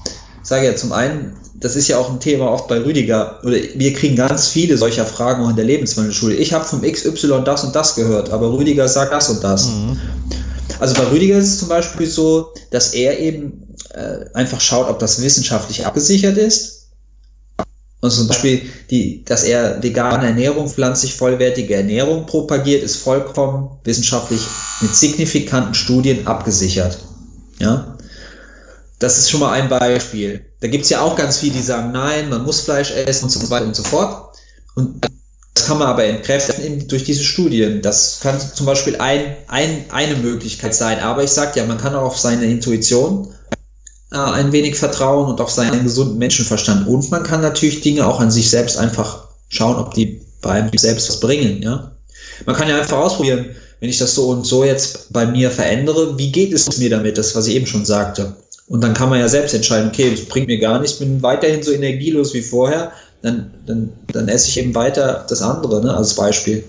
Ich 0.43 0.49
sage 0.49 0.67
ja 0.67 0.75
zum 0.75 0.91
einen, 0.91 1.37
das 1.55 1.77
ist 1.77 1.87
ja 1.87 1.97
auch 1.99 2.11
ein 2.11 2.19
Thema 2.19 2.51
oft 2.51 2.67
bei 2.67 2.83
Rüdiger, 2.83 3.39
oder 3.45 3.57
wir 3.77 3.93
kriegen 3.93 4.17
ganz 4.17 4.49
viele 4.49 4.77
solcher 4.77 5.07
Fragen 5.07 5.45
auch 5.45 5.51
in 5.51 5.55
der 5.57 5.65
Lebenswandelschule. 5.65 6.35
Ich 6.35 6.53
habe 6.53 6.65
vom 6.65 6.83
XY 6.83 7.43
das 7.45 7.63
und 7.63 7.77
das 7.77 7.95
gehört, 7.95 8.31
aber 8.31 8.53
Rüdiger 8.53 8.89
sagt 8.89 9.13
das 9.13 9.29
und 9.29 9.45
das. 9.45 9.69
Mhm. 9.69 9.97
Also 10.81 10.95
bei 10.95 11.09
Rüdiger 11.09 11.39
ist 11.39 11.47
es 11.47 11.59
zum 11.61 11.69
Beispiel 11.69 12.09
so, 12.09 12.53
dass 12.73 12.95
er 12.95 13.21
eben 13.21 13.77
äh, 13.95 14.25
einfach 14.35 14.61
schaut, 14.61 14.89
ob 14.89 14.99
das 14.99 15.23
wissenschaftlich 15.23 15.87
abgesichert 15.87 16.37
ist 16.37 16.82
Und 18.03 18.11
zum 18.11 18.27
Beispiel, 18.27 18.63
die, 18.91 19.25
dass 19.25 19.45
er 19.45 19.81
vegane 19.81 20.27
Ernährung, 20.27 20.69
pflanzlich 20.69 21.15
vollwertige 21.15 21.77
Ernährung 21.77 22.27
propagiert, 22.27 22.83
ist 22.83 22.97
vollkommen 22.97 23.79
wissenschaftlich 23.85 24.41
mit 24.81 24.95
signifikanten 24.95 25.75
Studien 25.75 26.27
abgesichert. 26.27 26.99
Ja, 27.61 27.97
das 28.99 29.19
ist 29.19 29.31
schon 29.31 29.39
mal 29.39 29.53
ein 29.53 29.69
Beispiel. 29.69 30.45
Da 30.61 30.67
gibt 30.67 30.83
es 30.83 30.91
ja 30.91 31.01
auch 31.01 31.15
ganz 31.15 31.39
viele, 31.39 31.53
die 31.53 31.63
sagen, 31.63 31.93
nein, 31.93 32.29
man 32.29 32.43
muss 32.43 32.63
Fleisch 32.63 32.91
essen 32.91 33.27
und 33.27 33.31
so 33.31 33.51
weiter 33.51 33.67
und 33.67 33.77
so 33.77 33.85
fort. 33.85 34.37
Und 34.75 35.07
das 35.55 35.67
kann 35.67 35.79
man 35.79 35.87
aber 35.87 36.03
entkräften 36.03 36.89
durch 36.89 37.05
diese 37.05 37.23
Studien. 37.23 37.83
Das 37.83 38.19
kann 38.21 38.41
zum 38.41 38.67
Beispiel 38.67 38.97
ein, 38.97 39.37
ein, 39.47 39.85
eine 39.93 40.17
Möglichkeit 40.17 40.75
sein. 40.75 40.99
Aber 40.99 41.23
ich 41.23 41.31
sage 41.31 41.61
ja, 41.61 41.67
man 41.67 41.79
kann 41.79 41.95
auch 41.95 42.03
auf 42.03 42.19
seine 42.19 42.47
Intuition 42.47 43.33
äh, 44.13 44.17
ein 44.17 44.53
wenig 44.53 44.77
vertrauen 44.77 45.31
und 45.31 45.41
auf 45.41 45.51
seinen 45.51 45.85
gesunden 45.85 46.19
Menschenverstand. 46.19 46.87
Und 46.87 47.11
man 47.11 47.23
kann 47.23 47.41
natürlich 47.41 47.81
Dinge 47.81 48.07
auch 48.07 48.21
an 48.21 48.31
sich 48.31 48.51
selbst 48.51 48.77
einfach 48.77 49.29
schauen, 49.49 49.77
ob 49.77 49.95
die 49.95 50.21
bei 50.41 50.51
einem 50.51 50.71
selbst 50.77 51.09
was 51.09 51.21
bringen. 51.21 51.63
Ja? 51.63 51.93
Man 52.47 52.57
kann 52.57 52.69
ja 52.69 52.79
einfach 52.79 52.99
ausprobieren, 52.99 53.55
wenn 53.81 53.89
ich 53.89 53.99
das 53.99 54.15
so 54.15 54.29
und 54.29 54.47
so 54.47 54.65
jetzt 54.65 55.13
bei 55.13 55.27
mir 55.27 55.51
verändere, 55.51 56.19
wie 56.19 56.31
geht 56.31 56.53
es 56.53 56.79
mir 56.79 56.91
damit, 56.91 57.19
das, 57.19 57.35
was 57.35 57.47
ich 57.47 57.57
eben 57.57 57.67
schon 57.67 57.85
sagte. 57.85 58.37
Und 58.69 58.83
dann 58.83 58.95
kann 58.95 59.11
man 59.11 59.19
ja 59.19 59.29
selbst 59.29 59.55
entscheiden, 59.55 59.89
okay, 59.89 60.11
das 60.11 60.27
bringt 60.27 60.47
mir 60.47 60.59
gar 60.59 60.81
nichts, 60.81 60.99
bin 60.99 61.23
weiterhin 61.23 61.63
so 61.63 61.73
energielos 61.73 62.33
wie 62.33 62.43
vorher, 62.43 62.93
dann, 63.23 63.53
dann, 63.67 63.93
dann 64.13 64.29
esse 64.29 64.49
ich 64.49 64.59
eben 64.59 64.75
weiter 64.75 65.27
das 65.29 65.43
andere, 65.43 65.83
ne, 65.83 65.95
als 65.95 66.15
Beispiel. 66.15 66.65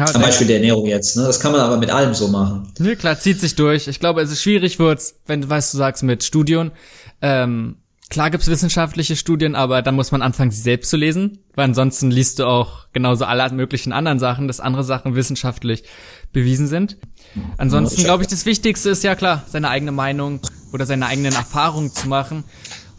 Ja, 0.00 0.14
Am 0.14 0.22
Beispiel 0.22 0.46
der 0.46 0.56
Ernährung 0.56 0.86
jetzt, 0.86 1.16
ne? 1.16 1.24
Das 1.24 1.40
kann 1.40 1.52
man 1.52 1.60
aber 1.60 1.76
mit 1.76 1.90
allem 1.90 2.14
so 2.14 2.28
machen. 2.28 2.72
Ne, 2.78 2.96
klar, 2.96 3.18
zieht 3.18 3.38
sich 3.38 3.54
durch. 3.54 3.86
Ich 3.86 4.00
glaube, 4.00 4.22
es 4.22 4.32
ist 4.32 4.42
schwierig 4.42 4.78
wird's, 4.78 5.20
wenn 5.26 5.42
du 5.42 5.50
weißt, 5.50 5.74
du 5.74 5.78
sagst 5.78 6.02
mit 6.02 6.24
Studien. 6.24 6.70
Ähm, 7.20 7.76
klar 8.08 8.30
gibt's 8.30 8.48
wissenschaftliche 8.48 9.14
Studien, 9.14 9.54
aber 9.54 9.82
dann 9.82 9.94
muss 9.94 10.10
man 10.10 10.22
anfangen, 10.22 10.52
sie 10.52 10.62
selbst 10.62 10.88
zu 10.88 10.96
lesen, 10.96 11.40
weil 11.54 11.66
ansonsten 11.66 12.10
liest 12.10 12.38
du 12.38 12.46
auch 12.46 12.86
genauso 12.94 13.26
alle 13.26 13.52
möglichen 13.52 13.92
anderen 13.92 14.18
Sachen, 14.18 14.48
dass 14.48 14.58
andere 14.58 14.84
Sachen 14.84 15.16
wissenschaftlich 15.16 15.84
bewiesen 16.32 16.66
sind. 16.66 16.96
Ansonsten 17.58 18.02
glaube 18.02 18.22
ich, 18.22 18.28
das 18.30 18.46
Wichtigste 18.46 18.88
ist 18.88 19.04
ja 19.04 19.14
klar, 19.14 19.44
seine 19.48 19.68
eigene 19.68 19.92
Meinung 19.92 20.40
oder 20.72 20.86
seine 20.86 21.06
eigenen 21.08 21.34
Erfahrungen 21.34 21.92
zu 21.92 22.08
machen. 22.08 22.44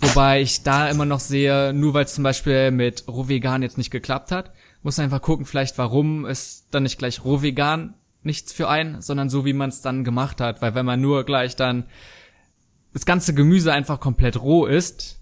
Wobei 0.01 0.41
ich 0.41 0.61
da 0.61 0.87
immer 0.87 1.05
noch 1.05 1.19
sehe, 1.19 1.73
nur 1.73 1.95
weil 1.95 2.05
es 2.05 2.13
zum 2.13 2.23
Beispiel 2.23 2.69
mit 2.69 3.07
Rohvegan 3.07 3.63
jetzt 3.63 3.77
nicht 3.77 3.91
geklappt 3.91 4.31
hat, 4.31 4.51
muss 4.83 4.99
einfach 4.99 5.21
gucken, 5.21 5.45
vielleicht 5.45 5.77
warum 5.77 6.25
ist 6.25 6.67
dann 6.71 6.83
nicht 6.83 6.97
gleich 6.97 7.23
roh 7.23 7.41
vegan 7.41 7.93
nichts 8.23 8.53
für 8.53 8.69
einen, 8.69 9.01
sondern 9.01 9.29
so 9.29 9.45
wie 9.45 9.53
man 9.53 9.69
es 9.69 9.81
dann 9.81 10.03
gemacht 10.03 10.41
hat. 10.41 10.61
Weil 10.61 10.75
wenn 10.75 10.85
man 10.85 11.01
nur 11.01 11.23
gleich 11.23 11.55
dann 11.55 11.85
das 12.93 13.05
ganze 13.05 13.33
Gemüse 13.33 13.73
einfach 13.73 13.99
komplett 13.99 14.41
roh 14.41 14.65
ist, 14.65 15.17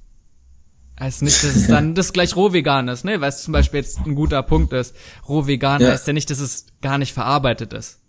heißt 1.00 1.22
nicht, 1.22 1.43
dass 1.43 1.56
es 1.56 1.67
dann 1.67 1.95
das 1.95 2.13
gleich 2.13 2.36
roh 2.36 2.52
vegan 2.52 2.88
ist, 2.88 3.06
ne? 3.06 3.22
Weil 3.22 3.30
es 3.30 3.43
zum 3.43 3.54
Beispiel 3.54 3.80
jetzt 3.80 4.00
ein 4.06 4.15
guter 4.15 4.43
Punkt 4.43 4.74
ist. 4.74 4.95
Roh 5.28 5.48
vegan 5.48 5.82
ja. 5.82 5.91
heißt 5.91 6.08
ja 6.08 6.13
nicht, 6.13 6.30
dass 6.30 6.39
es 6.39 6.65
gar 6.82 6.98
nicht 6.98 7.13
verarbeitet 7.13 7.74
ist. 7.74 8.00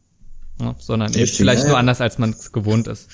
Ne? 0.58 0.74
Sondern 0.78 1.08
Richtig, 1.08 1.30
eben 1.30 1.36
vielleicht 1.36 1.62
ja, 1.62 1.68
nur 1.68 1.78
anders, 1.78 2.00
als 2.00 2.18
man 2.18 2.30
es 2.30 2.52
gewohnt 2.52 2.88
ist. 2.88 3.08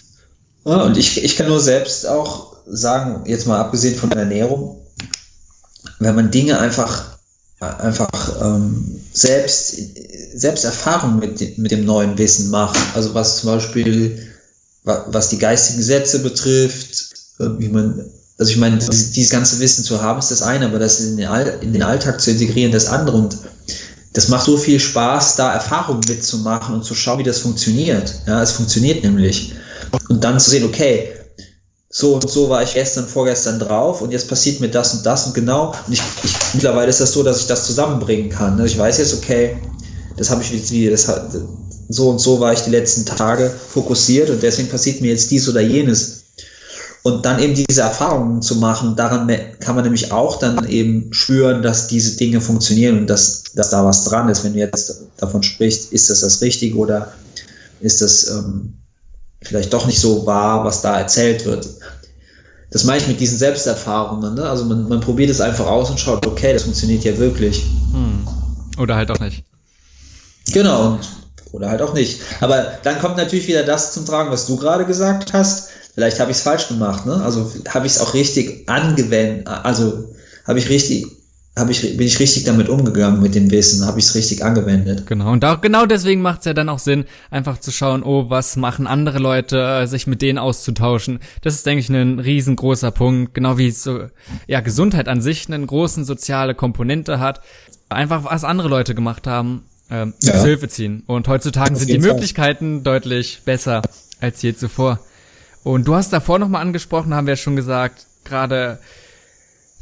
Ja, 0.64 0.83
und 0.83 0.96
ich, 0.96 1.22
ich 1.22 1.37
kann 1.37 1.46
nur 1.46 1.61
selbst 1.61 2.09
auch 2.09 2.57
sagen, 2.66 3.25
jetzt 3.27 3.46
mal 3.46 3.61
abgesehen 3.61 3.96
von 3.96 4.11
der 4.11 4.20
Ernährung, 4.20 4.83
wenn 6.01 6.14
man 6.14 6.31
Dinge 6.31 6.59
einfach 6.59 7.15
einfach 7.74 8.42
ähm, 8.42 9.00
selbst, 9.12 9.76
selbst 10.35 10.64
Erfahrung 10.64 11.18
mit, 11.18 11.59
mit 11.59 11.70
dem 11.70 11.85
neuen 11.85 12.16
Wissen 12.18 12.50
machen. 12.50 12.79
Also 12.94 13.14
was 13.14 13.38
zum 13.38 13.50
Beispiel, 13.50 14.18
was 14.85 15.29
die 15.31 15.38
geistigen 15.38 15.83
Sätze 15.83 16.20
betrifft, 16.20 17.07
wie 17.38 17.68
man, 17.68 18.05
also 18.38 18.50
ich 18.50 18.59
meine, 18.59 18.79
dieses 18.79 19.31
ganze 19.31 19.59
Wissen 19.61 19.85
zu 19.85 20.02
haben, 20.02 20.18
ist 20.18 20.31
das 20.31 20.42
eine, 20.42 20.66
aber 20.66 20.79
das 20.79 21.00
in 21.00 21.16
den, 21.16 21.26
All, 21.26 21.59
in 21.61 21.72
den 21.72 21.83
Alltag 21.83 22.20
zu 22.20 22.31
integrieren, 22.31 22.72
das 22.72 22.87
andere. 22.87 23.16
Und 23.16 23.37
das 24.12 24.29
macht 24.29 24.46
so 24.46 24.57
viel 24.57 24.81
Spaß, 24.81 25.37
da 25.37 25.52
Erfahrungen 25.52 26.02
mitzumachen 26.09 26.74
und 26.74 26.85
zu 26.85 26.94
schauen, 26.94 27.18
wie 27.18 27.24
das 27.24 27.38
funktioniert. 27.38 28.14
Ja, 28.26 28.42
es 28.42 28.52
funktioniert 28.52 29.02
nämlich. 29.02 29.55
Und 30.09 30.24
dann 30.24 30.40
zu 30.40 30.50
sehen, 30.50 30.64
okay, 30.64 31.12
so 31.98 32.12
und 32.12 32.28
so 32.28 32.50
war 32.50 32.62
ich 32.62 32.74
gestern, 32.74 33.09
vorgestern 33.09 33.59
drauf 33.59 34.02
und 34.02 34.12
jetzt 34.12 34.28
passiert 34.28 34.61
mir 34.61 34.68
das 34.68 34.92
und 34.92 35.06
das 35.06 35.24
und 35.24 35.32
genau. 35.32 35.72
Und 35.87 35.94
ich, 35.94 36.02
ich 36.24 36.35
mittlerweile 36.52 36.90
ist 36.90 37.00
das 37.00 37.12
so, 37.12 37.22
dass 37.22 37.40
ich 37.40 37.46
das 37.46 37.64
zusammenbringen 37.64 38.28
kann. 38.28 38.56
Ne? 38.56 38.66
Ich 38.66 38.76
weiß 38.76 38.98
jetzt, 38.98 39.14
okay, 39.14 39.56
das 40.18 40.28
habe 40.28 40.42
ich 40.42 40.50
jetzt 40.50 40.70
wie, 40.72 40.90
das 40.90 41.09
hat, 41.09 41.30
so 41.88 42.11
und 42.11 42.18
so 42.18 42.38
war 42.38 42.52
ich 42.52 42.61
die 42.61 42.70
letzten 42.70 43.06
Tage 43.06 43.48
fokussiert 43.48 44.28
und 44.28 44.42
deswegen 44.42 44.68
passiert 44.68 45.00
mir 45.00 45.12
jetzt 45.12 45.30
dies 45.30 45.48
oder 45.48 45.62
jenes. 45.62 46.24
Und 47.02 47.24
dann 47.24 47.38
eben 47.38 47.54
diese 47.54 47.80
Erfahrungen 47.80 48.42
zu 48.42 48.56
machen, 48.56 48.94
daran 48.94 49.30
kann 49.61 49.74
man 49.74 49.85
nämlich 49.85 50.12
auch 50.12 50.38
dann 50.38 50.68
eben 50.68 51.14
spüren, 51.14 51.62
dass 51.62 51.87
diese 51.87 52.18
Dinge 52.18 52.42
funktionieren 52.42 52.98
und 52.98 53.06
dass, 53.06 53.44
dass 53.54 53.70
da 53.70 53.87
was 53.87 54.04
dran 54.04 54.28
ist. 54.28 54.44
Wenn 54.44 54.52
du 54.52 54.59
jetzt 54.59 55.04
davon 55.16 55.42
sprichst, 55.42 55.92
ist 55.94 56.11
das 56.11 56.20
das 56.20 56.42
Richtige 56.42 56.76
oder 56.76 57.14
ist 57.80 58.02
das 58.02 58.28
ähm, 58.28 58.74
vielleicht 59.46 59.72
doch 59.72 59.87
nicht 59.87 60.00
so 60.00 60.26
wahr, 60.26 60.64
was 60.64 60.82
da 60.82 60.98
erzählt 60.98 61.44
wird. 61.44 61.66
Das 62.76 62.84
meine 62.84 63.00
ich 63.00 63.08
mit 63.08 63.20
diesen 63.20 63.38
Selbsterfahrungen. 63.38 64.34
Ne? 64.34 64.46
Also 64.46 64.66
man, 64.66 64.86
man 64.86 65.00
probiert 65.00 65.30
es 65.30 65.40
einfach 65.40 65.64
aus 65.66 65.88
und 65.88 65.98
schaut, 65.98 66.26
okay, 66.26 66.52
das 66.52 66.64
funktioniert 66.64 67.04
ja 67.04 67.16
wirklich. 67.16 67.62
Hm. 67.92 68.28
Oder 68.76 68.96
halt 68.96 69.10
auch 69.10 69.18
nicht. 69.18 69.44
Genau. 70.52 70.98
Oder 71.52 71.70
halt 71.70 71.80
auch 71.80 71.94
nicht. 71.94 72.20
Aber 72.42 72.74
dann 72.82 72.98
kommt 72.98 73.16
natürlich 73.16 73.48
wieder 73.48 73.62
das 73.62 73.92
zum 73.92 74.04
Tragen, 74.04 74.30
was 74.30 74.44
du 74.44 74.58
gerade 74.58 74.84
gesagt 74.84 75.32
hast. 75.32 75.70
Vielleicht 75.94 76.20
habe 76.20 76.30
ich 76.30 76.36
es 76.36 76.42
falsch 76.42 76.68
gemacht. 76.68 77.06
Ne? 77.06 77.14
Also 77.14 77.50
habe 77.66 77.86
ich 77.86 77.94
es 77.94 77.98
auch 77.98 78.12
richtig 78.12 78.68
angewendet. 78.68 79.46
Also 79.46 80.10
habe 80.46 80.58
ich 80.58 80.68
richtig 80.68 81.06
hab 81.57 81.71
ich, 81.71 81.97
bin 81.97 82.07
ich 82.07 82.21
richtig 82.21 82.45
damit 82.45 82.69
umgegangen 82.69 83.23
mit 83.23 83.35
dem 83.35 83.51
Wissen, 83.51 83.87
habe 83.87 83.99
ich 83.99 84.05
es 84.05 84.14
richtig 84.14 84.45
angewendet. 84.45 85.07
Genau, 85.07 85.33
und 85.33 85.42
auch 85.42 85.62
genau 85.62 85.87
deswegen 85.87 86.21
macht 86.21 86.40
es 86.40 86.45
ja 86.45 86.53
dann 86.53 86.69
auch 86.69 86.79
Sinn, 86.79 87.07
einfach 87.31 87.59
zu 87.59 87.73
schauen, 87.73 88.03
oh, 88.03 88.29
was 88.29 88.57
machen 88.57 88.87
andere 88.87 89.19
Leute, 89.19 89.59
äh, 89.59 89.87
sich 89.87 90.07
mit 90.07 90.21
denen 90.21 90.38
auszutauschen. 90.38 91.19
Das 91.40 91.55
ist, 91.55 91.64
denke 91.64 91.81
ich, 91.81 91.88
ein 91.88 92.19
riesengroßer 92.19 92.90
Punkt, 92.90 93.33
genau 93.33 93.57
wie 93.57 93.71
so, 93.71 94.05
ja, 94.47 94.61
Gesundheit 94.61 95.09
an 95.09 95.23
sich 95.23 95.51
eine 95.51 95.64
großen 95.64 96.05
soziale 96.05 96.55
Komponente 96.55 97.21
hat. 97.21 97.40
Einfach, 97.88 98.25
was 98.25 98.45
andere 98.45 98.69
Leute 98.69 98.95
gemacht 98.95 99.27
haben, 99.27 99.62
ähm, 99.90 100.12
ja. 100.21 100.35
Hilfe 100.42 100.69
ziehen. 100.69 101.05
Und 101.07 101.27
heutzutage 101.27 101.75
sind 101.75 101.88
die 101.88 101.99
Möglichkeiten 101.99 102.77
Fall. 102.77 102.83
deutlich 102.83 103.40
besser 103.47 103.81
als 104.21 104.42
je 104.42 104.55
zuvor. 104.55 105.01
Und 105.64 105.88
du 105.88 105.95
hast 105.95 106.12
davor 106.12 106.38
nochmal 106.38 106.61
angesprochen, 106.61 107.14
haben 107.14 107.27
wir 107.27 107.33
ja 107.33 107.37
schon 107.37 107.57
gesagt, 107.57 108.07
gerade 108.25 108.79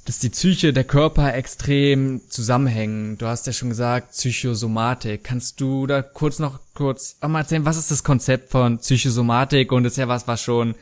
dass 0.05 0.19
die 0.19 0.29
Psyche, 0.29 0.73
der 0.73 0.85
Körper 0.85 1.35
extrem 1.35 2.21
zusammenhängen. 2.29 3.17
Du 3.17 3.27
hast 3.27 3.47
ja 3.47 3.53
schon 3.55 3.71
gesagt, 3.71 4.13
Psychosomatik. 4.13 5.25
Kannst 5.25 5.61
du 5.61 5.87
da 5.87 6.03
kurz 6.03 6.39
noch 6.39 6.61
kurz 6.75 7.17
mal 7.27 7.41
erzählen, 7.41 7.65
was 7.65 7.79
ist 7.79 7.91
das 7.91 8.05
Konzept 8.05 8.51
von 8.51 8.79
Psychosomatik 8.79 9.73
und 9.73 9.87
ist 9.87 9.97
ja 9.97 10.09
was, 10.09 10.29
was 10.29 10.43
schon 10.43 10.75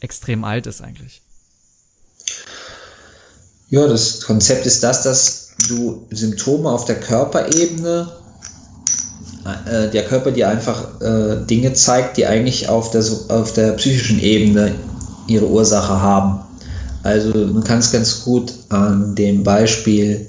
extrem 0.00 0.44
alt 0.44 0.66
ist 0.66 0.80
eigentlich? 0.80 1.22
Ja, 3.70 3.86
das 3.86 4.22
Konzept 4.22 4.66
ist 4.66 4.82
das, 4.82 5.02
dass 5.02 5.54
du 5.68 6.06
Symptome 6.10 6.70
auf 6.70 6.84
der 6.84 6.98
Körperebene, 6.98 8.10
äh, 9.66 9.90
der 9.90 10.04
Körper 10.06 10.32
dir 10.32 10.48
einfach 10.48 11.00
äh, 11.00 11.44
Dinge 11.46 11.74
zeigt, 11.74 12.16
die 12.16 12.26
eigentlich 12.26 12.68
auf 12.68 12.90
der, 12.90 13.04
auf 13.28 13.52
der 13.52 13.72
psychischen 13.72 14.20
Ebene 14.20 14.74
ihre 15.28 15.46
Ursache 15.46 16.00
haben. 16.00 16.40
Also 17.02 17.30
man 17.30 17.64
kann 17.64 17.78
es 17.78 17.92
ganz 17.92 18.24
gut 18.24 18.52
an 18.68 19.14
dem 19.14 19.44
Beispiel 19.44 20.28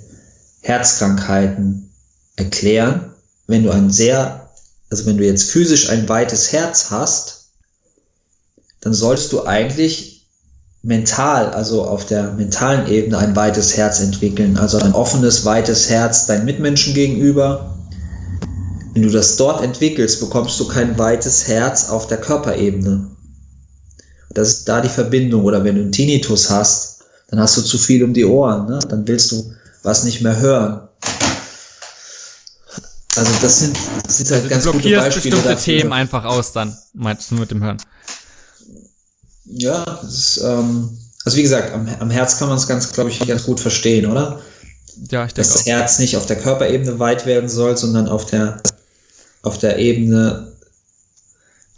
Herzkrankheiten 0.61 1.91
erklären. 2.35 3.13
Wenn 3.47 3.63
du 3.63 3.71
ein 3.71 3.89
sehr, 3.89 4.49
also 4.89 5.05
wenn 5.05 5.17
du 5.17 5.25
jetzt 5.25 5.49
physisch 5.49 5.89
ein 5.89 6.07
weites 6.07 6.51
Herz 6.51 6.91
hast, 6.91 7.49
dann 8.81 8.93
solltest 8.93 9.31
du 9.33 9.45
eigentlich 9.45 10.27
mental, 10.81 11.49
also 11.49 11.83
auf 11.83 12.05
der 12.05 12.31
mentalen 12.33 12.87
Ebene 12.87 13.17
ein 13.17 13.35
weites 13.35 13.75
Herz 13.75 13.99
entwickeln, 13.99 14.57
also 14.57 14.77
ein 14.77 14.93
offenes, 14.93 15.43
weites 15.43 15.89
Herz 15.89 16.25
deinen 16.25 16.45
Mitmenschen 16.45 16.93
gegenüber. 16.93 17.75
Wenn 18.93 19.03
du 19.03 19.09
das 19.09 19.35
dort 19.35 19.61
entwickelst, 19.61 20.19
bekommst 20.19 20.59
du 20.59 20.67
kein 20.67 20.97
weites 20.97 21.47
Herz 21.47 21.89
auf 21.89 22.07
der 22.07 22.17
Körperebene. 22.19 23.07
Das 24.29 24.49
ist 24.49 24.69
da 24.69 24.81
die 24.81 24.89
Verbindung. 24.89 25.43
Oder 25.43 25.63
wenn 25.63 25.75
du 25.75 25.81
einen 25.81 25.91
Tinnitus 25.91 26.49
hast, 26.49 27.03
dann 27.29 27.39
hast 27.39 27.57
du 27.57 27.61
zu 27.61 27.77
viel 27.77 28.03
um 28.03 28.13
die 28.13 28.25
Ohren. 28.25 28.67
Ne? 28.67 28.79
Dann 28.89 29.07
willst 29.07 29.31
du 29.31 29.53
was 29.83 30.03
nicht 30.03 30.21
mehr 30.21 30.39
hören. 30.39 30.87
Also 33.15 33.31
das 33.41 33.59
sind, 33.59 33.77
das 34.05 34.17
sind 34.17 34.31
halt 34.31 34.43
also 34.43 34.49
ganz 34.49 34.63
du 34.63 34.71
blockierst 34.71 34.83
gute 34.83 35.15
Beispiele 35.15 35.35
bestimmte 35.35 35.55
dafür. 35.55 35.77
Themen 35.77 35.93
einfach 35.93 36.25
aus 36.25 36.53
dann, 36.53 36.77
meinst 36.93 37.31
du 37.31 37.35
mit 37.35 37.51
dem 37.51 37.61
Hören? 37.63 37.77
Ja, 39.45 39.83
das 39.83 40.13
ist, 40.13 40.37
ähm, 40.43 40.97
also 41.25 41.37
wie 41.37 41.41
gesagt, 41.41 41.73
am, 41.73 41.87
am 41.99 42.09
Herz 42.11 42.37
kann 42.37 42.49
man 42.49 42.57
es 42.57 42.67
ganz, 42.67 42.93
glaube 42.93 43.09
ich, 43.09 43.19
ganz 43.27 43.43
gut 43.43 43.59
verstehen, 43.59 44.05
oder? 44.05 44.39
Ja, 45.09 45.25
ich 45.25 45.33
denke 45.33 45.35
Dass 45.35 45.53
das 45.53 45.61
auch. 45.61 45.65
Herz 45.65 45.99
nicht 45.99 46.17
auf 46.17 46.27
der 46.27 46.37
Körperebene 46.37 46.99
weit 46.99 47.25
werden 47.25 47.49
soll, 47.49 47.75
sondern 47.75 48.07
auf 48.07 48.25
der, 48.25 48.61
auf 49.41 49.57
der 49.57 49.79
Ebene 49.79 50.51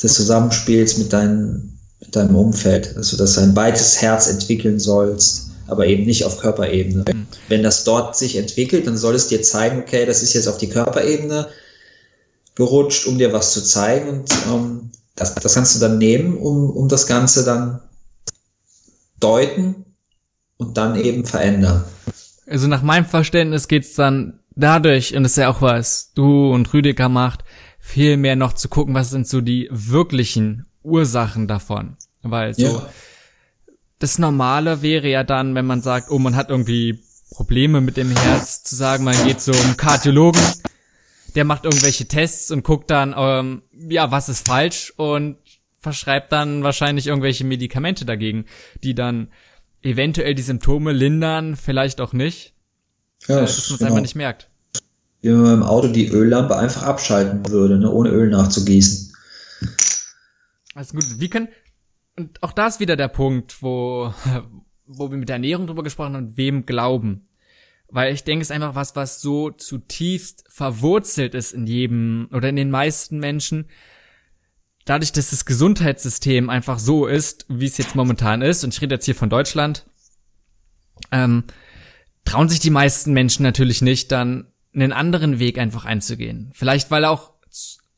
des 0.03 0.13
Zusammenspiels 0.13 0.97
mit 0.97 1.13
deinen 1.13 1.79
deinem 2.09 2.35
Umfeld, 2.35 2.95
also 2.97 3.17
dass 3.17 3.35
du 3.35 3.41
ein 3.41 3.55
weites 3.55 4.01
Herz 4.01 4.27
entwickeln 4.27 4.79
sollst. 4.79 5.49
aber 5.67 5.85
eben 5.87 6.03
nicht 6.03 6.25
auf 6.25 6.37
Körperebene. 6.37 7.05
Mhm. 7.07 7.27
Wenn 7.47 7.63
das 7.63 7.85
dort 7.85 8.17
sich 8.17 8.35
entwickelt, 8.35 8.87
dann 8.87 8.97
soll 8.97 9.15
es 9.15 9.27
dir 9.27 9.41
zeigen, 9.41 9.79
okay, 9.79 10.05
das 10.05 10.21
ist 10.21 10.33
jetzt 10.33 10.47
auf 10.47 10.57
die 10.57 10.67
Körperebene 10.67 11.47
gerutscht, 12.55 13.07
um 13.07 13.17
dir 13.17 13.31
was 13.31 13.53
zu 13.53 13.63
zeigen 13.63 14.21
und 14.21 14.31
ähm, 14.51 14.89
das, 15.15 15.35
das 15.35 15.53
kannst 15.53 15.75
du 15.75 15.79
dann 15.79 15.97
nehmen, 15.97 16.37
um, 16.37 16.69
um 16.69 16.89
das 16.89 17.07
Ganze 17.07 17.45
dann 17.45 17.79
deuten 19.19 19.85
und 20.57 20.77
dann 20.77 20.99
eben 20.99 21.25
verändern. 21.25 21.83
Also 22.47 22.67
nach 22.67 22.81
meinem 22.81 23.05
Verständnis 23.05 23.67
geht's 23.67 23.95
dann 23.95 24.39
dadurch, 24.55 25.15
und 25.15 25.23
das 25.23 25.33
ist 25.33 25.37
ja 25.37 25.49
auch 25.49 25.61
was 25.61 26.11
du 26.13 26.51
und 26.51 26.73
Rüdiger 26.73 27.07
macht, 27.07 27.43
viel 27.79 28.17
mehr 28.17 28.35
noch 28.35 28.53
zu 28.53 28.67
gucken, 28.67 28.93
was 28.93 29.09
sind 29.09 29.27
so 29.27 29.41
die 29.41 29.69
wirklichen 29.71 30.65
Ursachen 30.83 31.47
davon. 31.47 31.97
Weil 32.21 32.53
so 32.53 32.61
ja. 32.61 32.89
das 33.99 34.17
Normale 34.19 34.81
wäre 34.81 35.07
ja 35.07 35.23
dann, 35.23 35.55
wenn 35.55 35.65
man 35.65 35.81
sagt, 35.81 36.09
oh, 36.09 36.19
man 36.19 36.35
hat 36.35 36.49
irgendwie 36.49 37.03
Probleme 37.31 37.81
mit 37.81 37.97
dem 37.97 38.15
Herz, 38.15 38.63
zu 38.63 38.75
sagen, 38.75 39.03
man 39.03 39.15
geht 39.25 39.41
zum 39.41 39.77
Kardiologen, 39.77 40.41
der 41.35 41.45
macht 41.45 41.63
irgendwelche 41.63 42.07
Tests 42.07 42.51
und 42.51 42.63
guckt 42.63 42.91
dann, 42.91 43.15
ähm, 43.17 43.61
ja, 43.71 44.11
was 44.11 44.29
ist 44.29 44.47
falsch 44.47 44.93
und 44.97 45.37
verschreibt 45.79 46.31
dann 46.31 46.63
wahrscheinlich 46.63 47.07
irgendwelche 47.07 47.45
Medikamente 47.45 48.05
dagegen, 48.05 48.45
die 48.83 48.93
dann 48.93 49.29
eventuell 49.81 50.35
die 50.35 50.41
Symptome 50.41 50.91
lindern, 50.91 51.55
vielleicht 51.55 52.01
auch 52.01 52.13
nicht. 52.13 52.53
Ja, 53.27 53.37
äh, 53.37 53.41
dass 53.41 53.69
man 53.69 53.73
es 53.73 53.79
genau. 53.79 53.89
einfach 53.89 54.01
nicht 54.01 54.15
merkt. 54.15 54.49
Wie 55.21 55.29
wenn 55.29 55.41
man 55.41 55.53
im 55.53 55.63
Auto 55.63 55.87
die 55.87 56.07
Öllampe 56.07 56.55
einfach 56.57 56.83
abschalten 56.83 57.47
würde, 57.49 57.77
ne, 57.77 57.91
ohne 57.91 58.09
Öl 58.09 58.29
nachzugießen. 58.29 59.10
Also 60.73 60.95
gut, 60.97 61.19
wie 61.19 61.29
können, 61.29 61.49
und 62.17 62.41
auch 62.43 62.51
da 62.51 62.67
ist 62.67 62.79
wieder 62.79 62.95
der 62.95 63.07
Punkt, 63.07 63.61
wo, 63.61 64.13
wo 64.85 65.11
wir 65.11 65.17
mit 65.17 65.29
der 65.29 65.35
Ernährung 65.35 65.67
drüber 65.67 65.83
gesprochen 65.83 66.15
haben, 66.15 66.37
wem 66.37 66.65
glauben. 66.65 67.25
Weil 67.87 68.13
ich 68.13 68.23
denke, 68.23 68.41
es 68.41 68.49
ist 68.49 68.55
einfach 68.55 68.75
was, 68.75 68.95
was 68.95 69.21
so 69.21 69.51
zutiefst 69.51 70.45
verwurzelt 70.47 71.35
ist 71.35 71.51
in 71.51 71.67
jedem 71.67 72.29
oder 72.31 72.49
in 72.49 72.55
den 72.55 72.71
meisten 72.71 73.19
Menschen. 73.19 73.69
Dadurch, 74.85 75.11
dass 75.11 75.29
das 75.29 75.45
Gesundheitssystem 75.45 76.49
einfach 76.49 76.79
so 76.79 77.05
ist, 77.05 77.45
wie 77.49 77.65
es 77.65 77.77
jetzt 77.77 77.95
momentan 77.95 78.41
ist, 78.41 78.63
und 78.63 78.73
ich 78.73 78.81
rede 78.81 78.95
jetzt 78.95 79.05
hier 79.05 79.15
von 79.15 79.29
Deutschland, 79.29 79.85
ähm, 81.11 81.43
trauen 82.23 82.49
sich 82.49 82.59
die 82.59 82.69
meisten 82.69 83.11
Menschen 83.13 83.43
natürlich 83.43 83.81
nicht, 83.81 84.11
dann 84.11 84.47
einen 84.73 84.93
anderen 84.93 85.39
Weg 85.39 85.57
einfach 85.57 85.85
einzugehen. 85.85 86.51
Vielleicht, 86.53 86.91
weil 86.91 87.05
auch 87.05 87.30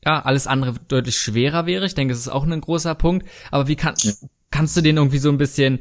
ja, 0.04 0.20
alles 0.20 0.46
andere 0.46 0.74
deutlich 0.88 1.16
schwerer 1.16 1.66
wäre. 1.66 1.86
Ich 1.86 1.94
denke, 1.94 2.12
es 2.12 2.20
ist 2.20 2.28
auch 2.28 2.44
ein 2.44 2.60
großer 2.60 2.94
Punkt. 2.94 3.26
Aber 3.50 3.68
wie 3.68 3.76
kann, 3.76 3.94
kannst 4.50 4.76
du 4.76 4.80
den 4.80 4.96
irgendwie 4.96 5.18
so 5.18 5.30
ein 5.30 5.38
bisschen, 5.38 5.80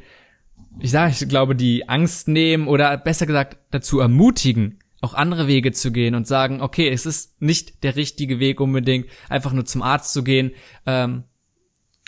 ich 0.79 0.91
sage, 0.91 1.13
ich 1.17 1.27
glaube, 1.27 1.55
die 1.55 1.89
Angst 1.89 2.27
nehmen 2.27 2.67
oder 2.67 2.97
besser 2.97 3.25
gesagt 3.25 3.57
dazu 3.71 3.99
ermutigen, 3.99 4.79
auch 5.01 5.13
andere 5.13 5.47
Wege 5.47 5.73
zu 5.73 5.91
gehen 5.91 6.15
und 6.15 6.27
sagen, 6.27 6.61
okay, 6.61 6.89
es 6.89 7.05
ist 7.05 7.41
nicht 7.41 7.83
der 7.83 7.95
richtige 7.95 8.39
Weg 8.39 8.61
unbedingt, 8.61 9.07
einfach 9.27 9.51
nur 9.51 9.65
zum 9.65 9.81
Arzt 9.81 10.13
zu 10.13 10.23
gehen, 10.23 10.51
ähm, 10.85 11.23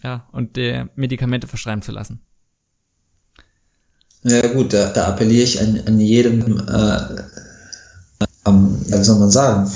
ja, 0.04 0.28
und 0.32 0.56
der 0.56 0.90
Medikamente 0.96 1.48
verschreiben 1.48 1.82
zu 1.82 1.92
lassen. 1.92 2.22
Ja 4.24 4.48
gut, 4.48 4.74
da, 4.74 4.92
da 4.92 5.08
appelliere 5.08 5.44
ich 5.44 5.62
an, 5.62 5.82
an 5.86 6.00
jedem, 6.00 6.58
äh, 6.68 7.00
am, 8.44 8.80
wie 8.86 9.04
soll 9.04 9.20
man 9.20 9.30
sagen, 9.30 9.70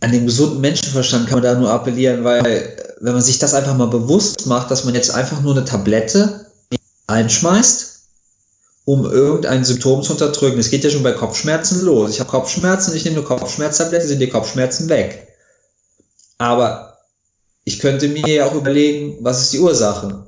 an 0.00 0.12
den 0.12 0.26
gesunden 0.26 0.60
Menschenverstand 0.60 1.26
kann 1.26 1.40
man 1.40 1.42
da 1.42 1.58
nur 1.58 1.70
appellieren, 1.70 2.24
weil 2.24 2.76
wenn 3.00 3.14
man 3.14 3.22
sich 3.22 3.38
das 3.38 3.54
einfach 3.54 3.76
mal 3.76 3.88
bewusst 3.88 4.46
macht, 4.46 4.70
dass 4.70 4.84
man 4.84 4.94
jetzt 4.94 5.10
einfach 5.10 5.40
nur 5.40 5.56
eine 5.56 5.64
Tablette 5.64 6.50
einschmeißt, 7.06 7.96
um 8.84 9.04
irgendein 9.04 9.64
Symptom 9.64 10.02
zu 10.02 10.12
unterdrücken. 10.12 10.58
Es 10.58 10.70
geht 10.70 10.84
ja 10.84 10.90
schon 10.90 11.02
bei 11.02 11.12
Kopfschmerzen 11.12 11.82
los. 11.82 12.10
Ich 12.10 12.20
habe 12.20 12.30
Kopfschmerzen, 12.30 12.94
ich 12.94 13.04
nehme 13.04 13.16
eine 13.16 13.26
Kopfschmerztablette, 13.26 14.06
sind 14.06 14.20
die 14.20 14.28
Kopfschmerzen 14.28 14.88
weg. 14.88 15.28
Aber 16.38 16.98
ich 17.64 17.80
könnte 17.80 18.08
mir 18.08 18.28
ja 18.28 18.46
auch 18.46 18.54
überlegen, 18.54 19.18
was 19.20 19.42
ist 19.42 19.52
die 19.52 19.58
Ursache? 19.58 20.26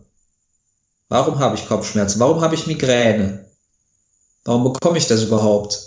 Warum 1.09 1.39
habe 1.39 1.57
ich 1.57 1.69
Kopfschmerzen? 1.69 2.19
Warum 2.21 2.41
habe 2.41 2.55
ich 2.55 2.67
Migräne? 2.67 3.47
Warum 4.45 4.73
bekomme 4.73 4.99
ich 4.99 5.07
das 5.07 5.23
überhaupt? 5.23 5.79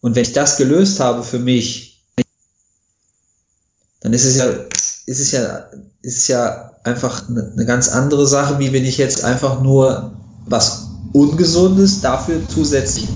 Und 0.00 0.14
wenn 0.14 0.22
ich 0.22 0.32
das 0.32 0.56
gelöst 0.56 1.00
habe 1.00 1.22
für 1.22 1.38
mich, 1.38 1.89
dann 4.00 4.12
ist 4.12 4.24
es 4.24 4.36
ja, 4.36 4.46
ist 4.46 5.20
es 5.20 5.32
ja, 5.32 5.66
ist 6.02 6.18
es 6.18 6.28
ja 6.28 6.72
einfach 6.84 7.28
eine, 7.28 7.52
eine 7.52 7.66
ganz 7.66 7.88
andere 7.88 8.26
Sache, 8.26 8.58
wie 8.58 8.72
wenn 8.72 8.84
ich 8.84 8.98
jetzt 8.98 9.24
einfach 9.24 9.62
nur 9.62 10.12
was 10.46 10.88
Ungesundes 11.12 12.00
dafür 12.00 12.40
zusätzlich 12.48 13.08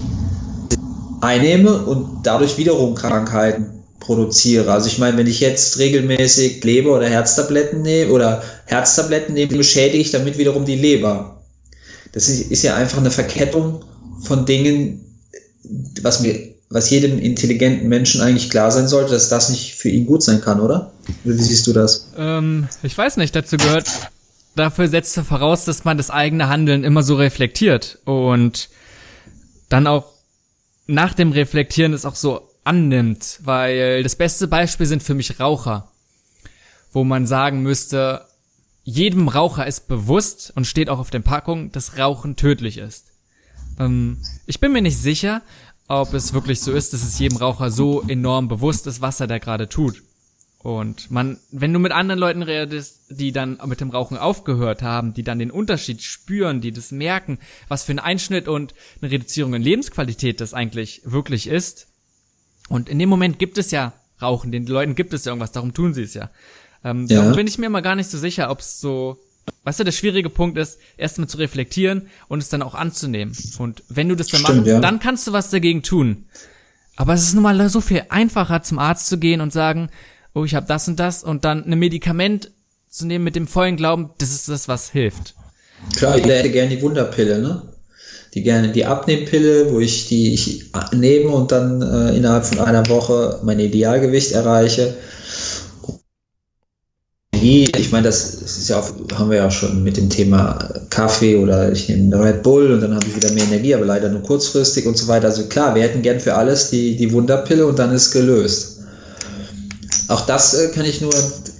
einnehme 1.21 1.85
und 1.85 2.25
dadurch 2.25 2.59
wiederum 2.59 2.95
Krankheiten 2.95 3.83
produziere. 4.01 4.73
Also 4.73 4.89
ich 4.89 4.99
meine, 4.99 5.17
wenn 5.17 5.27
ich 5.27 5.41
jetzt 5.41 5.79
regelmäßig 5.79 6.63
Leber 6.63 6.97
oder 6.97 7.09
Herztabletten 7.09 7.83
nehme 7.83 8.13
oder 8.13 8.43
Herztabletten 8.67 9.35
nehme, 9.35 9.57
beschädige 9.57 9.99
ich 9.99 10.11
damit 10.11 10.37
wiederum 10.37 10.67
die 10.67 10.77
Leber. 10.77 11.43
Das 12.13 12.29
ist, 12.29 12.51
ist 12.51 12.63
ja 12.63 12.77
einfach 12.77 12.99
eine 12.99 13.11
Verkettung 13.11 13.85
von 14.23 14.45
Dingen, 14.45 15.05
was 16.03 16.21
mir 16.21 16.54
was 16.75 16.91
jedem 16.91 17.21
intelligenten 17.21 17.89
Menschen 17.89 18.21
eigentlich 18.21 18.51
klar 18.51 18.73
sein 18.73 18.89
sollte, 18.89 19.13
dass 19.13 19.29
das 19.29 19.49
nicht 19.49 19.77
für 19.77 19.89
ihn 19.91 20.07
gut 20.07 20.25
sein 20.25 20.41
kann, 20.41 20.59
oder? 20.59 20.93
Wie 21.23 21.33
siehst 21.33 21.69
du 21.69 21.73
das? 21.73 22.11
Ähm, 22.19 22.67
ich 22.83 22.99
weiß 22.99 23.17
nicht, 23.17 23.37
dazu 23.37 23.57
gehört, 23.57 23.89
dafür 24.57 24.89
setzt 24.89 25.17
er 25.17 25.23
voraus, 25.23 25.65
dass 25.65 25.85
man 25.85 25.97
das 25.99 26.11
eigene 26.11 26.49
Handeln 26.49 26.83
immer 26.83 27.05
so 27.05 27.15
reflektiert 27.15 28.01
und 28.05 28.71
dann 29.69 29.87
auch 29.87 30.15
nach 30.89 31.15
dem 31.15 31.31
Reflektieren 31.31 31.93
es 31.93 32.05
auch 32.05 32.17
so 32.17 32.51
annimmt, 32.65 33.39
weil 33.45 34.03
das 34.03 34.17
beste 34.17 34.49
Beispiel 34.49 34.87
sind 34.87 35.05
für 35.05 35.15
mich 35.15 35.39
Raucher, 35.39 35.93
wo 36.93 37.05
man 37.05 37.29
sagen 37.29 37.63
müsste, 37.63 38.23
jedem 38.83 39.29
Raucher 39.29 39.65
ist 39.65 39.87
bewusst 39.87 40.53
und 40.57 40.67
steht 40.67 40.89
auch 40.89 40.99
auf 40.99 41.11
den 41.11 41.23
Packungen, 41.23 41.71
dass 41.71 41.99
Rauchen 41.99 42.35
tödlich 42.35 42.79
ist. 42.79 43.13
Ähm, 43.79 44.19
ich 44.47 44.59
bin 44.59 44.73
mir 44.73 44.83
nicht 44.83 44.99
sicher, 44.99 45.41
ob 45.89 46.15
es 46.15 46.33
wirklich 46.33 46.61
so 46.61 46.73
ist, 46.73 46.93
dass 46.93 47.03
es 47.03 47.19
jedem 47.19 47.37
Raucher 47.37 47.71
so 47.71 48.03
enorm 48.03 48.49
bewusst 48.49 48.87
ist, 48.87 49.01
was 49.01 49.21
er 49.21 49.27
da 49.27 49.39
gerade 49.39 49.69
tut. 49.69 50.03
Und 50.59 51.11
man, 51.11 51.39
wenn 51.51 51.75
du 51.75 51.79
mit 51.79 51.93
anderen 51.93 52.19
Leuten 52.19 52.43
redest, 52.43 53.03
die 53.11 53.33
dann 53.33 53.61
mit 53.67 53.83
dem 53.83 53.91
Rauchen 53.91 54.17
aufgehört 54.17 54.81
haben, 54.81 55.13
die 55.13 55.23
dann 55.23 55.39
den 55.39 55.51
Unterschied 55.51 56.03
spüren, 56.03 56.63
die 56.63 56.73
das 56.73 56.91
merken, 56.91 57.39
was 57.69 57.85
für 57.85 57.93
ein 57.93 57.99
Einschnitt 57.99 58.49
und 58.49 58.73
eine 59.03 59.11
Reduzierung 59.11 59.53
in 59.53 59.61
Lebensqualität 59.61 60.41
das 60.41 60.55
eigentlich 60.55 61.03
wirklich 61.05 61.49
ist. 61.49 61.89
Und 62.71 62.89
in 62.89 62.99
dem 62.99 63.11
Moment 63.11 63.39
gibt 63.39 63.59
es 63.59 63.73
ja 63.73 63.93
Rauchen, 64.23 64.53
den 64.53 64.67
Leuten 64.67 64.95
gibt 64.95 65.13
es 65.13 65.27
ja 65.27 65.33
irgendwas, 65.33 65.53
darum 65.53 65.75
tun 65.75 65.93
sie 65.93 66.05
es 66.05 66.15
ja. 66.15 66.31
Ähm, 66.83 67.07
ja. 67.09 67.21
Darum 67.21 67.37
bin 67.37 67.47
ich 67.47 67.59
mir 67.59 67.69
mal 67.69 67.83
gar 67.83 67.95
nicht 67.95 68.09
so 68.09 68.17
sicher, 68.17 68.51
ob 68.51 68.61
es 68.61 68.81
so 68.81 69.19
Weißt 69.65 69.81
du, 69.81 69.85
der 69.85 69.93
schwierige 69.93 70.31
Punkt 70.31 70.59
ist, 70.59 70.79
erstmal 70.97 71.29
zu 71.29 71.39
reflektieren 71.39 72.09
und 72.29 72.43
es 72.43 72.49
dann 72.49 72.63
auch 72.63 72.75
anzunehmen. 72.75 73.37
Und 73.59 73.83
wenn 73.89 74.09
du 74.09 74.15
das 74.15 74.29
dann 74.29 74.41
Stimmt, 74.41 74.59
machst, 74.59 74.69
ja. 74.69 74.81
dann 74.81 75.01
kannst 75.01 75.27
du 75.27 75.33
was 75.33 75.51
dagegen 75.51 75.83
tun. 75.83 76.27
Aber 76.97 77.15
es 77.15 77.23
ist 77.25 77.35
nun 77.35 77.43
mal 77.43 77.69
so 77.69 77.81
viel 77.81 78.03
einfacher, 78.09 78.63
zum 78.63 78.79
Arzt 78.79 79.09
zu 79.09 79.19
gehen 79.19 79.41
und 79.41 79.53
sagen, 79.53 79.91
oh, 80.35 80.45
ich 80.45 80.55
habe 80.55 80.67
das 80.67 80.89
und 80.89 81.01
das 81.01 81.25
und 81.25 81.45
dann 81.45 81.65
ein 81.65 81.79
Medikament 81.79 82.51
zu 82.89 83.07
nehmen 83.07 83.25
mit 83.25 83.37
dem 83.37 83.49
vollen 83.49 83.77
Glauben, 83.77 84.11
das 84.19 84.31
ist 84.31 84.49
das, 84.49 84.69
was 84.69 84.91
hilft. 84.91 85.35
Klar, 85.97 86.17
ich 86.17 86.25
hätte 86.25 86.51
gerne 86.51 86.77
die 86.77 86.83
Wunderpille, 86.83 87.41
ne? 87.41 87.63
Die 88.35 88.43
gerne 88.43 88.73
die 88.73 88.85
Abnehmpille, 88.85 89.73
wo 89.73 89.81
ich 89.81 90.09
die 90.09 90.35
ich 90.35 90.71
nehme 90.93 91.29
und 91.29 91.53
dann 91.53 91.83
äh, 91.83 92.17
innerhalb 92.17 92.47
von 92.47 92.61
einer 92.61 92.89
Woche 92.89 93.41
mein 93.45 93.61
Idealgewicht 93.61 94.33
erreiche. 94.33 94.97
Energie, 97.45 97.71
ich 97.77 97.93
meine, 97.93 98.07
das, 98.07 98.69
ja 98.69 98.79
auch, 98.79 98.91
haben 99.19 99.31
wir 99.31 99.37
ja 99.37 99.51
schon 99.51 99.83
mit 99.83 99.97
dem 99.97 100.09
Thema 100.09 100.59
Kaffee 100.89 101.37
oder 101.37 101.71
ich 101.73 101.89
nehme 101.89 102.23
Red 102.23 102.43
Bull 102.43 102.73
und 102.73 102.81
dann 102.81 102.95
habe 102.95 103.07
ich 103.07 103.17
wieder 103.17 103.31
mehr 103.33 103.45
Energie, 103.45 103.75
aber 103.75 103.85
leider 103.85 104.09
nur 104.09 104.23
kurzfristig 104.23 104.87
und 104.87 104.97
so 104.97 105.09
weiter. 105.09 105.27
Also 105.27 105.45
klar, 105.45 105.75
wir 105.75 105.83
hätten 105.83 106.03
gern 106.03 106.21
für 106.21 106.35
alles 106.35 106.71
die, 106.71 106.97
die 106.97 107.13
Wunderpille 107.13 107.67
und 107.67 107.79
dann 107.79 107.93
ist 107.93 108.13
gelöst. 108.13 108.81
Auch 110.09 110.23
das 110.23 110.55
äh, 110.55 110.69
kann 110.69 110.87
ich 110.87 111.01
nur, 111.01 111.13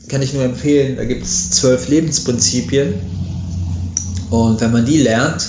kann 0.09 0.23
ich 0.23 0.33
nur 0.33 0.45
empfehlen. 0.45 0.97
Da 0.97 1.05
gibt 1.05 1.25
es 1.25 1.51
zwölf 1.51 1.89
Lebensprinzipien. 1.89 2.95
Und 4.31 4.61
wenn 4.61 4.73
man 4.73 4.87
die 4.87 4.99
lernt, 4.99 5.47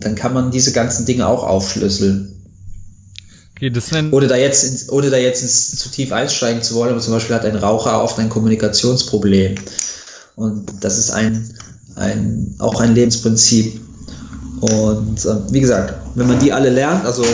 dann 0.00 0.14
kann 0.14 0.32
man 0.32 0.50
diese 0.50 0.72
ganzen 0.72 1.04
Dinge 1.04 1.26
auch 1.26 1.44
aufschlüsseln. 1.44 2.39
Okay, 3.60 3.68
das 3.68 3.92
ohne 3.92 4.26
da 4.26 4.36
jetzt, 4.36 4.64
ins, 4.64 4.88
ohne 4.88 5.10
da 5.10 5.18
jetzt 5.18 5.42
ins, 5.42 5.76
zu 5.76 5.90
tief 5.90 6.12
einsteigen 6.12 6.62
zu 6.62 6.76
wollen, 6.76 6.92
aber 6.92 7.00
zum 7.00 7.12
Beispiel 7.12 7.36
hat 7.36 7.44
ein 7.44 7.56
Raucher 7.56 8.02
oft 8.02 8.18
ein 8.18 8.30
Kommunikationsproblem. 8.30 9.56
Und 10.34 10.72
das 10.80 10.96
ist 10.96 11.10
ein, 11.10 11.54
ein, 11.94 12.54
auch 12.58 12.80
ein 12.80 12.94
Lebensprinzip. 12.94 13.78
Und 14.62 15.26
äh, 15.26 15.52
wie 15.52 15.60
gesagt, 15.60 15.92
wenn 16.14 16.26
man 16.26 16.38
die 16.38 16.54
alle 16.54 16.70
lernt, 16.70 17.04
also 17.04 17.22
äh, 17.22 17.26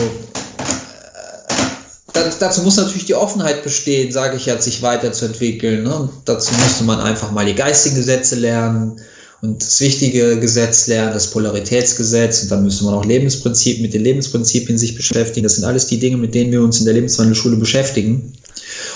dazu 2.37 2.61
muss 2.61 2.75
natürlich 2.75 3.05
die 3.05 3.15
Offenheit 3.15 3.63
bestehen, 3.63 4.11
sage 4.11 4.35
ich 4.35 4.47
jetzt, 4.47 4.65
sich 4.65 4.81
weiterzuentwickeln. 4.81 5.83
Ne? 5.83 6.09
Dazu 6.25 6.53
müsste 6.55 6.83
man 6.83 6.99
einfach 6.99 7.31
mal 7.31 7.45
die 7.45 7.55
geistigen 7.55 7.95
Gesetze 7.95 8.35
lernen 8.35 8.99
und 9.41 9.61
das 9.61 9.79
wichtige 9.81 10.39
Gesetz 10.39 10.87
lernen, 10.87 11.13
das 11.13 11.29
Polaritätsgesetz 11.29 12.43
und 12.43 12.51
dann 12.51 12.63
müsste 12.63 12.85
man 12.85 12.95
auch 12.95 13.05
Lebensprinzip 13.05 13.81
mit 13.81 13.93
den 13.93 14.03
Lebensprinzipien 14.03 14.77
sich 14.77 14.95
beschäftigen. 14.95 15.43
Das 15.43 15.55
sind 15.55 15.65
alles 15.65 15.87
die 15.87 15.99
Dinge, 15.99 16.17
mit 16.17 16.33
denen 16.33 16.51
wir 16.51 16.61
uns 16.61 16.79
in 16.79 16.85
der 16.85 16.95
Lebenswandelschule 16.95 17.57
beschäftigen. 17.57 18.33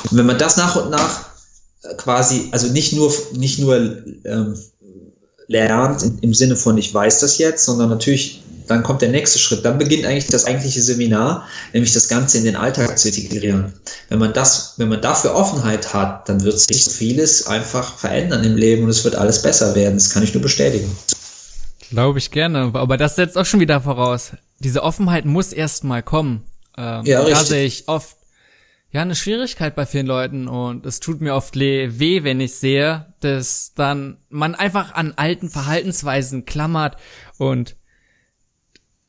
Und 0.09 0.17
wenn 0.17 0.25
man 0.25 0.39
das 0.39 0.57
nach 0.57 0.75
und 0.75 0.89
nach 0.89 1.29
äh, 1.83 1.93
quasi, 1.95 2.47
also 2.51 2.67
nicht 2.67 2.93
nur, 2.93 3.13
nicht 3.37 3.59
nur 3.59 4.03
ähm, 4.25 4.55
lernt 5.51 6.03
im 6.21 6.33
Sinne 6.33 6.55
von 6.55 6.77
ich 6.77 6.93
weiß 6.93 7.19
das 7.19 7.37
jetzt, 7.37 7.65
sondern 7.65 7.89
natürlich 7.89 8.41
dann 8.67 8.83
kommt 8.83 9.01
der 9.01 9.09
nächste 9.09 9.37
Schritt. 9.37 9.65
Dann 9.65 9.77
beginnt 9.77 10.05
eigentlich 10.05 10.27
das 10.27 10.45
eigentliche 10.45 10.81
Seminar, 10.81 11.45
nämlich 11.73 11.93
das 11.93 12.07
Ganze 12.07 12.37
in 12.37 12.45
den 12.45 12.55
Alltag 12.55 12.97
zu 12.97 13.09
integrieren. 13.09 13.73
Wenn 14.07 14.19
man 14.19 14.31
das, 14.31 14.75
wenn 14.77 14.87
man 14.87 15.01
dafür 15.01 15.35
Offenheit 15.35 15.93
hat, 15.93 16.29
dann 16.29 16.43
wird 16.43 16.57
sich 16.57 16.85
vieles 16.85 17.47
einfach 17.47 17.97
verändern 17.97 18.45
im 18.45 18.55
Leben 18.55 18.83
und 18.83 18.89
es 18.89 19.03
wird 19.03 19.15
alles 19.15 19.41
besser 19.41 19.75
werden. 19.75 19.95
Das 19.95 20.11
kann 20.11 20.23
ich 20.23 20.33
nur 20.33 20.41
bestätigen. 20.41 20.89
Glaube 21.89 22.19
ich 22.19 22.31
gerne. 22.31 22.71
Aber 22.73 22.95
das 22.95 23.17
setzt 23.17 23.37
auch 23.37 23.45
schon 23.45 23.59
wieder 23.59 23.81
voraus. 23.81 24.31
Diese 24.59 24.83
Offenheit 24.83 25.25
muss 25.25 25.51
erst 25.51 25.83
mal 25.83 26.01
kommen. 26.01 26.45
Ähm, 26.77 27.03
ja, 27.03 27.19
richtig. 27.19 27.37
Da 27.37 27.43
sehe 27.43 27.65
ich 27.65 27.87
oft 27.87 28.15
ja 28.91 29.01
eine 29.01 29.15
Schwierigkeit 29.15 29.75
bei 29.75 29.85
vielen 29.85 30.05
Leuten 30.05 30.47
und 30.47 30.85
es 30.85 30.99
tut 30.99 31.21
mir 31.21 31.33
oft 31.33 31.55
weh, 31.55 32.23
wenn 32.23 32.41
ich 32.41 32.55
sehe, 32.55 33.13
dass 33.21 33.73
dann 33.73 34.17
man 34.29 34.53
einfach 34.53 34.93
an 34.93 35.13
alten 35.15 35.49
Verhaltensweisen 35.49 36.45
klammert 36.45 36.97
und 37.37 37.77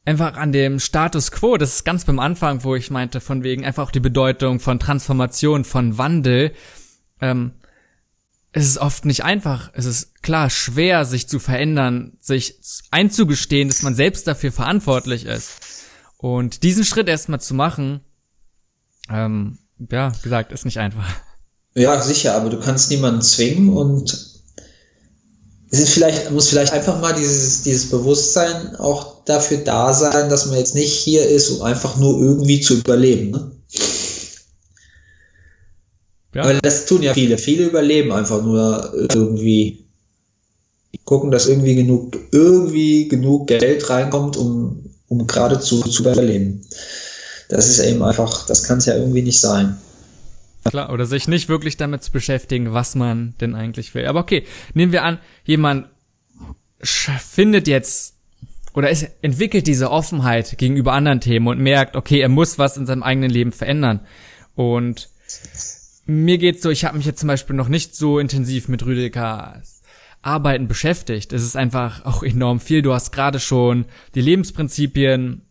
einfach 0.04 0.36
an 0.36 0.52
dem 0.52 0.78
Status 0.80 1.30
quo, 1.30 1.56
das 1.56 1.76
ist 1.76 1.84
ganz 1.84 2.04
beim 2.04 2.18
Anfang, 2.18 2.64
wo 2.64 2.74
ich 2.74 2.90
meinte, 2.90 3.20
von 3.20 3.42
wegen 3.42 3.64
einfach 3.64 3.84
auch 3.84 3.90
die 3.90 4.00
Bedeutung 4.00 4.60
von 4.60 4.78
Transformation, 4.78 5.64
von 5.64 5.98
Wandel. 5.98 6.52
Ähm, 7.20 7.52
es 8.52 8.66
ist 8.66 8.78
oft 8.78 9.04
nicht 9.04 9.24
einfach. 9.24 9.70
Es 9.74 9.86
ist 9.86 10.22
klar 10.22 10.50
schwer, 10.50 11.04
sich 11.04 11.28
zu 11.28 11.38
verändern, 11.38 12.18
sich 12.20 12.58
einzugestehen, 12.90 13.68
dass 13.68 13.82
man 13.82 13.94
selbst 13.94 14.26
dafür 14.26 14.52
verantwortlich 14.52 15.24
ist. 15.24 15.86
Und 16.18 16.62
diesen 16.62 16.84
Schritt 16.84 17.08
erstmal 17.08 17.40
zu 17.40 17.54
machen, 17.54 18.00
ähm, 19.08 19.58
ja, 19.90 20.12
gesagt, 20.22 20.52
ist 20.52 20.64
nicht 20.64 20.78
einfach. 20.78 21.06
Ja, 21.74 22.00
sicher, 22.02 22.34
aber 22.34 22.50
du 22.50 22.60
kannst 22.60 22.90
niemanden 22.90 23.22
zwingen 23.22 23.70
und 23.70 24.32
es 25.70 25.80
ist 25.80 25.90
vielleicht, 25.94 26.30
muss 26.30 26.50
vielleicht 26.50 26.74
einfach 26.74 27.00
mal 27.00 27.14
dieses, 27.14 27.62
dieses 27.62 27.88
Bewusstsein 27.88 28.76
auch 28.76 29.24
dafür 29.24 29.58
da 29.58 29.94
sein, 29.94 30.28
dass 30.28 30.44
man 30.46 30.58
jetzt 30.58 30.74
nicht 30.74 30.92
hier 30.92 31.26
ist, 31.26 31.48
um 31.48 31.62
einfach 31.62 31.96
nur 31.96 32.20
irgendwie 32.20 32.60
zu 32.60 32.74
überleben. 32.74 33.30
Ne? 33.30 33.50
Ja. 36.34 36.42
Aber 36.42 36.54
das 36.54 36.84
tun 36.84 37.02
ja 37.02 37.14
viele. 37.14 37.38
Viele 37.38 37.64
überleben 37.64 38.12
einfach 38.12 38.42
nur 38.42 38.92
irgendwie. 38.94 39.78
Gucken, 41.04 41.30
dass 41.30 41.48
irgendwie 41.48 41.74
genug, 41.74 42.18
irgendwie 42.32 43.08
genug 43.08 43.48
Geld 43.48 43.88
reinkommt, 43.88 44.36
um, 44.36 44.90
um 45.08 45.26
geradezu 45.26 45.80
zu 45.80 46.02
überleben. 46.02 46.64
Das 47.52 47.68
ist 47.68 47.80
eben 47.80 48.02
einfach, 48.02 48.46
das 48.46 48.64
kann 48.64 48.78
es 48.78 48.86
ja 48.86 48.96
irgendwie 48.96 49.22
nicht 49.22 49.40
sein. 49.40 49.76
Klar, 50.64 50.90
oder 50.90 51.04
sich 51.04 51.28
nicht 51.28 51.48
wirklich 51.48 51.76
damit 51.76 52.02
zu 52.02 52.10
beschäftigen, 52.12 52.72
was 52.72 52.94
man 52.94 53.34
denn 53.40 53.54
eigentlich 53.54 53.94
will. 53.94 54.06
Aber 54.06 54.20
okay, 54.20 54.46
nehmen 54.74 54.92
wir 54.92 55.02
an, 55.02 55.18
jemand 55.44 55.88
findet 56.82 57.68
jetzt 57.68 58.14
oder 58.72 58.90
es 58.90 59.02
entwickelt 59.20 59.66
diese 59.66 59.90
Offenheit 59.90 60.56
gegenüber 60.56 60.94
anderen 60.94 61.20
Themen 61.20 61.46
und 61.46 61.58
merkt, 61.58 61.94
okay, 61.94 62.20
er 62.20 62.30
muss 62.30 62.58
was 62.58 62.78
in 62.78 62.86
seinem 62.86 63.02
eigenen 63.02 63.28
Leben 63.28 63.52
verändern. 63.52 64.00
Und 64.54 65.10
mir 66.06 66.38
geht's 66.38 66.62
so, 66.62 66.70
ich 66.70 66.86
habe 66.86 66.96
mich 66.96 67.06
jetzt 67.06 67.20
zum 67.20 67.26
Beispiel 67.26 67.54
noch 67.54 67.68
nicht 67.68 67.94
so 67.94 68.18
intensiv 68.18 68.68
mit 68.68 68.86
Rüdikers 68.86 69.82
Arbeiten 70.22 70.68
beschäftigt. 70.68 71.32
Es 71.34 71.42
ist 71.42 71.56
einfach 71.56 72.06
auch 72.06 72.22
enorm 72.22 72.60
viel. 72.60 72.80
Du 72.80 72.94
hast 72.94 73.12
gerade 73.12 73.40
schon 73.40 73.84
die 74.14 74.22
Lebensprinzipien 74.22 75.42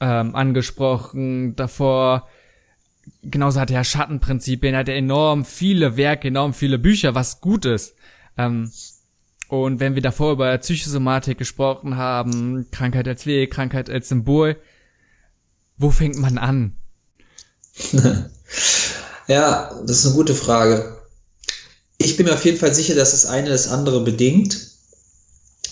ähm, 0.00 0.34
angesprochen, 0.34 1.56
davor 1.56 2.28
genauso 3.22 3.60
hat 3.60 3.70
er 3.70 3.84
Schattenprinzipien, 3.84 4.76
hat 4.76 4.88
er 4.88 4.96
enorm 4.96 5.44
viele 5.44 5.96
Werke, 5.96 6.28
enorm 6.28 6.54
viele 6.54 6.78
Bücher, 6.78 7.14
was 7.14 7.40
gut 7.40 7.64
ist. 7.64 7.94
Ähm, 8.36 8.70
und 9.48 9.78
wenn 9.80 9.94
wir 9.94 10.02
davor 10.02 10.32
über 10.32 10.56
Psychosomatik 10.58 11.38
gesprochen 11.38 11.96
haben, 11.96 12.66
Krankheit 12.70 13.06
als 13.06 13.26
Weg, 13.26 13.52
Krankheit 13.52 13.88
als 13.88 14.08
Symbol, 14.08 14.56
wo 15.76 15.90
fängt 15.90 16.18
man 16.18 16.38
an? 16.38 16.76
ja, 19.28 19.70
das 19.86 19.98
ist 19.98 20.06
eine 20.06 20.14
gute 20.14 20.34
Frage. 20.34 20.96
Ich 21.98 22.16
bin 22.16 22.26
mir 22.26 22.34
auf 22.34 22.44
jeden 22.44 22.58
Fall 22.58 22.74
sicher, 22.74 22.94
dass 22.94 23.12
das 23.12 23.26
eine 23.26 23.48
das 23.48 23.68
andere 23.68 24.02
bedingt. 24.02 24.70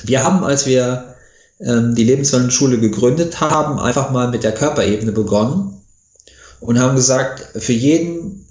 Wir 0.04 0.22
haben, 0.22 0.44
als 0.44 0.66
wir 0.66 1.13
ähm, 1.60 1.94
die 1.94 2.04
Lebenswandelschule 2.04 2.78
gegründet 2.78 3.40
haben, 3.40 3.78
einfach 3.78 4.10
mal 4.10 4.28
mit 4.28 4.42
der 4.42 4.52
Körperebene 4.52 5.12
begonnen 5.12 5.80
und 6.60 6.78
haben 6.78 6.96
gesagt, 6.96 7.62
für 7.62 7.72
jeden, 7.72 8.46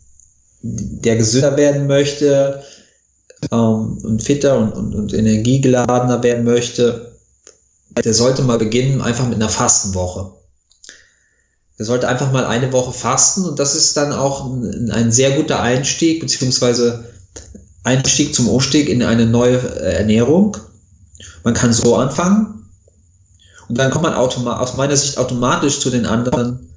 der 0.62 1.18
gesünder 1.18 1.58
werden 1.58 1.88
möchte 1.88 2.64
ähm, 3.52 3.98
und 4.04 4.24
fitter 4.24 4.58
und, 4.58 4.74
und, 4.74 4.96
und 4.96 5.14
energiegeladener 5.14 6.24
werden 6.24 6.46
möchte, 6.46 7.18
der 8.04 8.14
sollte 8.14 8.42
mal 8.44 8.58
beginnen 8.58 9.02
einfach 9.02 9.28
mit 9.28 9.36
einer 9.36 9.50
Fastenwoche. 9.50 10.32
Der 11.78 11.86
sollte 11.86 12.08
einfach 12.08 12.32
mal 12.32 12.46
eine 12.46 12.72
Woche 12.72 12.94
fasten 12.94 13.46
und 13.46 13.60
das 13.60 13.76
ist 13.76 13.98
dann 13.98 14.14
auch 14.14 14.46
ein, 14.46 14.92
ein 14.92 15.12
sehr 15.12 15.32
guter 15.32 15.60
Einstieg, 15.60 16.22
beziehungsweise 16.22 17.06
Einstieg 17.84 18.34
zum 18.34 18.48
Umstieg 18.48 18.88
in 18.88 19.04
eine 19.04 19.26
neue 19.26 19.58
äh, 19.58 19.98
Ernährung. 19.98 20.56
Man 21.44 21.54
kann 21.54 21.74
so 21.74 21.96
anfangen 21.96 22.63
und 23.70 23.78
dann 23.78 23.92
kommt 23.92 24.04
man 24.04 24.14
aus 24.14 24.78
meiner 24.78 24.96
Sicht 24.96 25.18
automatisch 25.18 25.80
zu 25.80 25.90
den 25.90 26.06
anderen 26.06 26.70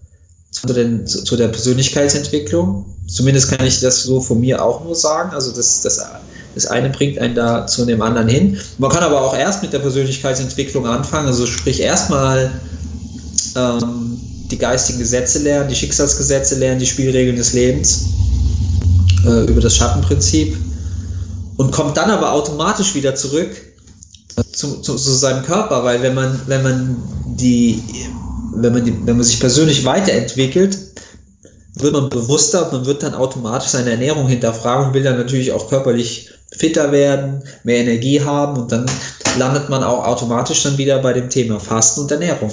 zu, 0.50 0.66
den, 0.72 1.06
zu, 1.06 1.22
zu, 1.24 1.36
der 1.36 1.48
Persönlichkeitsentwicklung. 1.48 2.86
Zumindest 3.06 3.50
kann 3.50 3.66
ich 3.66 3.80
das 3.80 4.02
so 4.02 4.20
von 4.20 4.40
mir 4.40 4.64
auch 4.64 4.84
nur 4.84 4.94
sagen. 4.94 5.30
Also 5.32 5.52
das, 5.52 5.82
das, 5.82 6.00
das 6.54 6.66
eine 6.66 6.90
bringt 6.90 7.18
einen 7.18 7.34
da 7.34 7.66
zu 7.66 7.84
dem 7.84 8.00
anderen 8.00 8.28
hin. 8.28 8.58
Man 8.78 8.90
kann 8.90 9.02
aber 9.02 9.20
auch 9.20 9.36
erst 9.36 9.62
mit 9.62 9.72
der 9.72 9.80
Persönlichkeitsentwicklung 9.80 10.86
anfangen. 10.86 11.26
Also 11.26 11.46
sprich 11.46 11.80
erstmal 11.80 12.50
ähm, 13.54 14.18
die 14.50 14.58
geistigen 14.58 14.98
Gesetze 14.98 15.40
lernen, 15.40 15.68
die 15.68 15.74
Schicksalsgesetze 15.74 16.56
lernen, 16.56 16.78
die 16.78 16.86
Spielregeln 16.86 17.36
des 17.36 17.52
Lebens 17.52 18.06
äh, 19.26 19.44
über 19.44 19.60
das 19.60 19.76
Schattenprinzip 19.76 20.56
und 21.56 21.72
kommt 21.72 21.96
dann 21.96 22.10
aber 22.10 22.32
automatisch 22.32 22.94
wieder 22.94 23.14
zurück 23.14 23.50
zu, 24.52 24.80
zu, 24.80 24.96
zu 24.96 25.12
seinem 25.12 25.44
Körper, 25.44 25.84
weil 25.84 26.02
wenn 26.02 26.14
man, 26.14 26.40
wenn 26.46 26.62
man 26.62 26.96
die 27.26 27.82
wenn 28.58 28.72
man, 28.72 28.84
die, 28.84 29.06
wenn 29.06 29.16
man 29.16 29.24
sich 29.24 29.40
persönlich 29.40 29.84
weiterentwickelt, 29.84 30.78
wird 31.74 31.92
man 31.92 32.08
bewusster 32.08 32.70
man 32.72 32.86
wird 32.86 33.02
dann 33.02 33.14
automatisch 33.14 33.68
seine 33.68 33.90
Ernährung 33.90 34.28
hinterfragen 34.28 34.88
und 34.88 34.94
will 34.94 35.02
dann 35.02 35.18
natürlich 35.18 35.52
auch 35.52 35.68
körperlich 35.68 36.30
fitter 36.56 36.90
werden, 36.90 37.42
mehr 37.64 37.78
Energie 37.78 38.22
haben 38.22 38.56
und 38.60 38.72
dann 38.72 38.86
landet 39.38 39.68
man 39.68 39.82
auch 39.82 40.04
automatisch 40.06 40.62
dann 40.62 40.78
wieder 40.78 41.00
bei 41.00 41.12
dem 41.12 41.28
Thema 41.28 41.60
Fasten 41.60 42.00
und 42.02 42.10
Ernährung. 42.10 42.50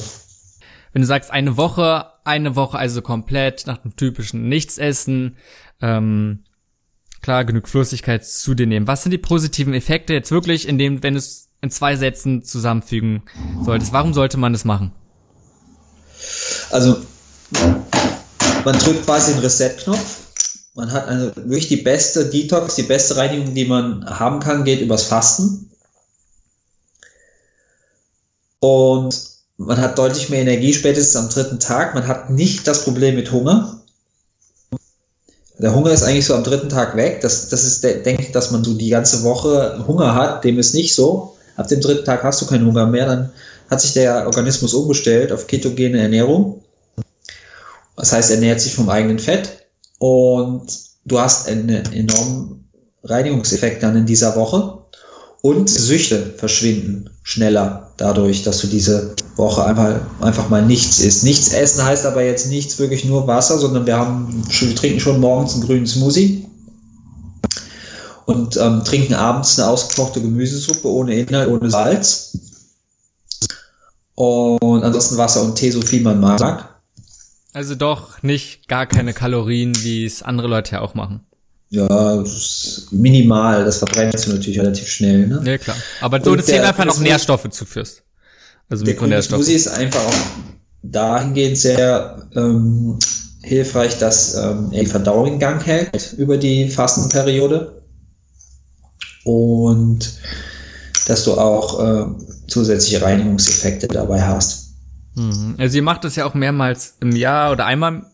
Wenn 0.92 1.02
du 1.02 1.08
sagst, 1.08 1.32
eine 1.32 1.58
Woche, 1.58 2.06
eine 2.24 2.56
Woche 2.56 2.78
also 2.78 3.02
komplett 3.02 3.66
nach 3.66 3.78
dem 3.78 3.96
typischen 3.96 4.50
Nichtsessen, 4.50 5.38
ähm, 5.82 6.44
klar, 7.22 7.46
genug 7.46 7.68
Flüssigkeit 7.68 8.26
zu 8.26 8.54
dir 8.54 8.68
nehmen. 8.68 8.88
Was 8.88 9.04
sind 9.04 9.12
die 9.12 9.18
positiven 9.18 9.74
Effekte 9.74 10.14
jetzt 10.14 10.32
wirklich, 10.32 10.68
in 10.68 10.78
dem, 10.78 11.02
wenn 11.02 11.16
es 11.16 11.50
in 11.64 11.72
zwei 11.72 11.96
Sätzen 11.96 12.44
zusammenfügen 12.44 13.24
solltest? 13.64 13.94
Warum 13.94 14.14
sollte 14.14 14.38
man 14.38 14.52
das 14.52 14.66
machen? 14.66 14.92
Also 16.70 16.98
man 18.66 18.78
drückt 18.78 19.06
quasi 19.06 19.32
den 19.32 19.42
Reset-Knopf. 19.42 20.18
Man 20.76 20.92
hat 20.92 21.08
eine, 21.08 21.34
wirklich 21.36 21.70
die 21.70 21.78
beste 21.78 22.30
Detox, 22.30 22.76
die 22.76 22.84
beste 22.84 23.16
Reinigung, 23.16 23.54
die 23.54 23.66
man 23.66 24.06
haben 24.06 24.40
kann, 24.42 24.66
geht 24.66 24.82
übers 24.82 25.04
Fasten. 25.04 25.72
Und 28.60 29.22
man 29.58 29.78
hat 29.78 29.98
deutlich 29.98 30.30
mehr 30.30 30.42
Energie 30.42 30.74
spätestens 30.74 31.16
am 31.16 31.30
dritten 31.30 31.60
Tag. 31.60 31.96
Man 31.96 32.08
hat 32.08 32.30
nicht 32.30 32.68
das 32.68 32.84
Problem 32.84 33.16
mit 33.16 33.32
Hunger. 33.32 33.82
Der 35.60 35.74
Hunger 35.74 35.92
ist 35.92 36.04
eigentlich 36.04 36.26
so 36.26 36.34
am 36.34 36.44
dritten 36.44 36.70
Tag 36.70 36.98
weg. 36.98 37.22
Das, 37.22 37.48
das 37.48 37.64
ist, 37.64 37.84
denke 37.84 38.24
ich, 38.24 38.32
dass 38.32 38.52
man 38.52 38.64
so 38.64 38.74
die 38.74 38.90
ganze 38.90 39.24
Woche 39.24 39.86
Hunger 39.88 40.16
hat. 40.16 40.44
Dem 40.44 40.60
ist 40.60 40.74
nicht 40.74 40.94
so. 40.94 41.33
Ab 41.56 41.68
dem 41.68 41.82
dritten 41.82 42.06
Tag 42.06 42.24
hast 42.24 42.42
du 42.42 42.46
keinen 42.46 42.66
Hunger 42.66 42.86
mehr. 42.86 43.06
Dann 43.06 43.32
hat 43.70 43.82
sich 43.82 43.94
der 43.94 44.26
Organismus 44.26 44.74
umgestellt 44.74 45.32
auf 45.32 45.48
ketogene 45.48 46.00
Ernährung. 46.00 46.62
Das 47.96 48.12
heißt, 48.12 48.32
er 48.32 48.36
ernährt 48.38 48.60
sich 48.60 48.74
vom 48.74 48.90
eigenen 48.90 49.20
Fett 49.20 49.68
und 50.00 50.68
du 51.06 51.20
hast 51.20 51.48
einen 51.48 51.70
enormen 51.70 52.70
Reinigungseffekt 53.04 53.84
dann 53.84 53.96
in 53.96 54.06
dieser 54.06 54.36
Woche 54.36 54.80
und 55.42 55.70
Süchte 55.70 56.34
verschwinden 56.38 57.10
schneller 57.22 57.92
dadurch, 57.98 58.44
dass 58.44 58.60
du 58.60 58.68
diese 58.68 59.16
Woche 59.36 59.64
einfach, 59.66 60.00
einfach 60.22 60.50
mal 60.50 60.66
nichts 60.66 61.00
isst. 61.00 61.24
Nichts 61.24 61.52
essen 61.54 61.84
heißt 61.84 62.06
aber 62.06 62.24
jetzt 62.24 62.48
nichts 62.48 62.80
wirklich 62.80 63.06
nur 63.06 63.28
Wasser, 63.28 63.60
sondern 63.60 63.86
wir 63.86 63.98
haben, 63.98 64.44
wir 64.48 64.76
trinken 64.76 65.00
schon 65.00 65.20
morgens 65.20 65.54
einen 65.54 65.64
grünen 65.64 65.86
Smoothie 65.86 66.46
und 68.26 68.58
ähm, 68.58 68.84
trinken 68.84 69.14
abends 69.14 69.60
eine 69.60 69.70
ausgekochte 69.70 70.22
Gemüsesuppe 70.22 70.88
ohne 70.88 71.16
Inhalt, 71.16 71.50
ohne 71.50 71.70
Salz. 71.70 72.38
Und 74.16 74.84
ansonsten 74.84 75.18
Wasser 75.18 75.42
und 75.44 75.56
Tee, 75.56 75.72
so 75.72 75.82
viel 75.82 76.02
man 76.02 76.20
mag. 76.20 76.70
Also 77.54 77.76
doch 77.76 78.22
nicht 78.24 78.68
gar 78.68 78.86
keine 78.86 79.14
Kalorien, 79.14 79.74
wie 79.84 80.06
es 80.06 80.24
andere 80.24 80.48
Leute 80.48 80.74
ja 80.74 80.82
auch 80.82 80.94
machen. 80.96 81.22
Ja, 81.70 82.24
minimal, 82.92 83.66
das 83.66 83.80
verbrennst 83.80 84.28
du 84.28 84.34
natürlich 84.34 84.60
relativ 84.60 84.88
schnell. 84.88 85.28
Ne? 85.28 85.42
Ja, 85.44 85.58
klar. 85.58 85.76
Aber 86.02 86.24
so, 86.24 86.36
dass 86.36 86.46
du 86.46 86.64
einfach 86.64 86.86
noch 86.86 87.00
Nährstoffe 87.00 87.50
zuführst. 87.50 88.04
Also 88.70 88.86
Mikronährstoffe. 88.86 89.42
Smoothie 89.42 89.56
ist 89.56 89.68
einfach 89.68 90.06
auch 90.06 90.14
dahingehend 90.84 91.58
sehr 91.58 92.28
ähm, 92.36 93.00
hilfreich, 93.42 93.98
dass 93.98 94.36
ähm, 94.36 94.70
er 94.72 94.82
die 94.82 94.90
Verdauung 94.90 95.28
in 95.28 95.40
Gang 95.40 95.66
hält 95.66 96.14
über 96.18 96.38
die 96.38 96.70
Fastenperiode 96.70 97.83
und 99.24 100.20
dass 101.08 101.24
du 101.24 101.34
auch 101.34 101.80
äh, 101.80 102.06
zusätzliche 102.48 103.02
Reinigungseffekte 103.02 103.88
dabei 103.88 104.22
hast. 104.22 104.74
Mhm. 105.16 105.56
Also 105.58 105.78
ihr 105.78 105.84
macht 105.84 106.04
das 106.04 106.16
ja 106.16 106.26
auch 106.26 106.34
mehrmals 106.34 106.96
im 107.00 107.16
Jahr 107.16 107.52
oder 107.52 107.66
einmal 107.66 107.94
im 107.94 108.06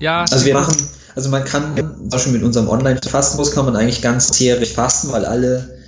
Jahr? 0.00 0.26
Also 0.30 0.44
wir 0.44 0.54
machen, 0.54 0.76
also 1.14 1.28
man 1.30 1.44
kann, 1.44 1.76
zum 1.76 2.08
Beispiel 2.08 2.32
mit 2.32 2.42
unserem 2.42 2.68
Online-Fastenkurs 2.68 3.52
kann 3.52 3.64
man 3.64 3.76
eigentlich 3.76 4.02
ganzjährig 4.02 4.72
fasten, 4.72 5.10
weil 5.12 5.24
alle 5.24 5.78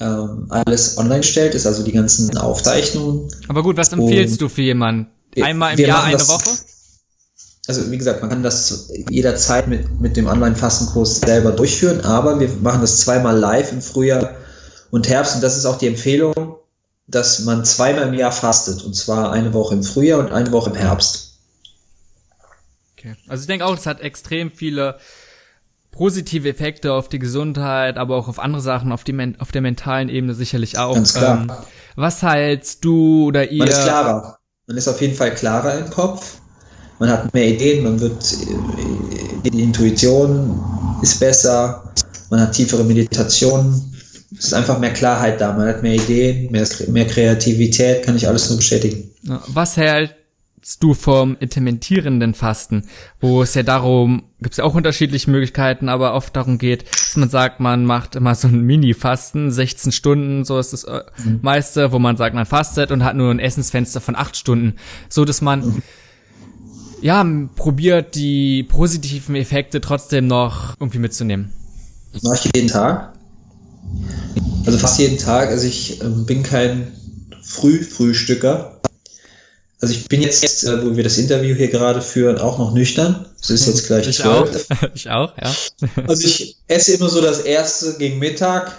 ähm, 0.00 0.46
alles 0.50 0.98
online 0.98 1.22
stellt, 1.22 1.54
ist 1.54 1.66
also 1.66 1.82
die 1.82 1.92
ganzen 1.92 2.36
Aufzeichnungen. 2.36 3.28
Aber 3.48 3.62
gut, 3.62 3.76
was 3.76 3.92
empfiehlst 3.92 4.34
und 4.34 4.42
du 4.42 4.48
für 4.48 4.62
jemanden? 4.62 5.08
Einmal 5.40 5.78
im 5.78 5.86
Jahr 5.86 6.04
eine 6.04 6.16
das, 6.16 6.28
Woche? 6.28 6.50
Also 7.66 7.90
wie 7.90 7.98
gesagt, 7.98 8.20
man 8.20 8.30
kann 8.30 8.42
das 8.42 8.90
jederzeit 9.10 9.66
mit, 9.66 10.00
mit 10.00 10.16
dem 10.16 10.26
Online-Fastenkurs 10.26 11.20
selber 11.20 11.50
durchführen, 11.50 12.00
aber 12.02 12.38
wir 12.38 12.48
machen 12.62 12.80
das 12.80 13.00
zweimal 13.00 13.36
live 13.36 13.72
im 13.72 13.82
Frühjahr 13.82 14.36
und 14.90 15.08
Herbst 15.08 15.34
und 15.34 15.42
das 15.42 15.56
ist 15.56 15.66
auch 15.66 15.78
die 15.78 15.88
Empfehlung, 15.88 16.56
dass 17.08 17.40
man 17.40 17.64
zweimal 17.64 18.08
im 18.08 18.14
Jahr 18.14 18.32
fastet 18.32 18.84
und 18.84 18.94
zwar 18.94 19.32
eine 19.32 19.52
Woche 19.52 19.74
im 19.74 19.82
Frühjahr 19.82 20.20
und 20.20 20.32
eine 20.32 20.52
Woche 20.52 20.70
im 20.70 20.76
Herbst. 20.76 21.38
Okay. 22.96 23.16
Also 23.26 23.42
ich 23.42 23.46
denke 23.48 23.64
auch, 23.64 23.76
es 23.76 23.86
hat 23.86 24.00
extrem 24.00 24.50
viele 24.50 24.98
positive 25.90 26.48
Effekte 26.48 26.92
auf 26.92 27.08
die 27.08 27.18
Gesundheit, 27.18 27.96
aber 27.96 28.16
auch 28.16 28.28
auf 28.28 28.38
andere 28.38 28.62
Sachen, 28.62 28.92
auf, 28.92 29.02
die, 29.02 29.34
auf 29.38 29.50
der 29.50 29.62
mentalen 29.62 30.08
Ebene 30.08 30.34
sicherlich 30.34 30.78
auch. 30.78 30.94
Ganz 30.94 31.14
klar. 31.14 31.40
Ähm, 31.40 31.52
was 31.96 32.22
hältst 32.22 32.84
du 32.84 33.26
oder 33.26 33.50
ihr? 33.50 33.58
Man 33.58 33.68
ist 33.68 33.82
klarer. 33.82 34.38
Man 34.66 34.76
ist 34.76 34.88
auf 34.88 35.00
jeden 35.00 35.14
Fall 35.14 35.34
klarer 35.34 35.78
im 35.78 35.90
Kopf. 35.90 36.38
Man 36.98 37.10
hat 37.10 37.32
mehr 37.34 37.48
Ideen, 37.48 37.84
man 37.84 38.00
wird, 38.00 38.32
äh, 39.44 39.50
die 39.50 39.62
Intuition 39.62 40.60
ist 41.02 41.20
besser, 41.20 41.92
man 42.30 42.40
hat 42.40 42.52
tiefere 42.52 42.84
Meditationen. 42.84 43.92
Es 44.36 44.46
ist 44.46 44.54
einfach 44.54 44.78
mehr 44.78 44.92
Klarheit 44.92 45.40
da, 45.40 45.52
man 45.52 45.68
hat 45.68 45.82
mehr 45.82 45.94
Ideen, 45.94 46.50
mehr, 46.50 46.66
mehr 46.88 47.06
Kreativität, 47.06 48.04
kann 48.04 48.16
ich 48.16 48.26
alles 48.26 48.48
nur 48.48 48.58
bestätigen. 48.58 49.10
Was 49.48 49.76
hält 49.76 50.14
du 50.80 50.94
vom 50.94 51.36
intermittierenden 51.38 52.34
Fasten, 52.34 52.88
wo 53.20 53.42
es 53.42 53.54
ja 53.54 53.62
darum, 53.62 54.24
gibt 54.40 54.54
es 54.54 54.56
ja 54.58 54.64
auch 54.64 54.74
unterschiedliche 54.74 55.30
Möglichkeiten, 55.30 55.88
aber 55.88 56.14
oft 56.14 56.34
darum 56.34 56.58
geht, 56.58 56.84
dass 56.90 57.16
man 57.16 57.28
sagt, 57.28 57.60
man 57.60 57.84
macht 57.84 58.16
immer 58.16 58.34
so 58.34 58.48
ein 58.48 58.62
Mini-Fasten, 58.62 59.52
16 59.52 59.92
Stunden, 59.92 60.44
so 60.44 60.58
ist 60.58 60.72
das 60.72 60.84
äh, 60.84 61.02
mhm. 61.24 61.38
meiste, 61.42 61.92
wo 61.92 62.00
man 62.00 62.16
sagt, 62.16 62.34
man 62.34 62.46
fastet 62.46 62.90
und 62.90 63.04
hat 63.04 63.14
nur 63.14 63.30
ein 63.30 63.38
Essensfenster 63.38 64.00
von 64.00 64.16
8 64.16 64.36
Stunden, 64.36 64.74
so 65.08 65.24
dass 65.24 65.40
man 65.40 65.60
mhm. 65.60 65.82
Ja 67.00 67.24
probiert, 67.56 68.14
die 68.14 68.62
positiven 68.62 69.34
Effekte 69.36 69.80
trotzdem 69.80 70.26
noch 70.26 70.74
irgendwie 70.80 70.98
mitzunehmen. 70.98 71.52
Das 72.12 72.22
mache 72.22 72.36
ich 72.36 72.56
jeden 72.56 72.68
Tag. 72.68 73.12
Also 74.64 74.78
fast 74.78 74.98
jeden 74.98 75.18
Tag. 75.18 75.48
Also 75.50 75.66
ich 75.66 76.00
äh, 76.00 76.04
bin 76.04 76.42
kein 76.42 76.92
Frühfrühstücker. 77.42 78.80
Also 79.80 79.94
ich 79.94 80.08
bin 80.08 80.22
jetzt, 80.22 80.64
äh, 80.64 80.84
wo 80.84 80.96
wir 80.96 81.04
das 81.04 81.18
Interview 81.18 81.54
hier 81.54 81.68
gerade 81.68 82.00
führen, 82.00 82.38
auch 82.38 82.58
noch 82.58 82.72
nüchtern. 82.72 83.26
Es 83.40 83.50
ist 83.50 83.66
jetzt 83.66 83.86
gleich 83.86 84.08
ich 84.08 84.16
zwölf. 84.16 84.66
Auch. 84.70 84.88
Ich 84.94 85.10
auch, 85.10 85.36
ja. 85.36 85.54
Also 86.06 86.26
ich 86.26 86.56
esse 86.66 86.94
immer 86.94 87.08
so 87.08 87.20
das 87.20 87.40
erste 87.40 87.96
gegen 87.98 88.18
Mittag, 88.18 88.72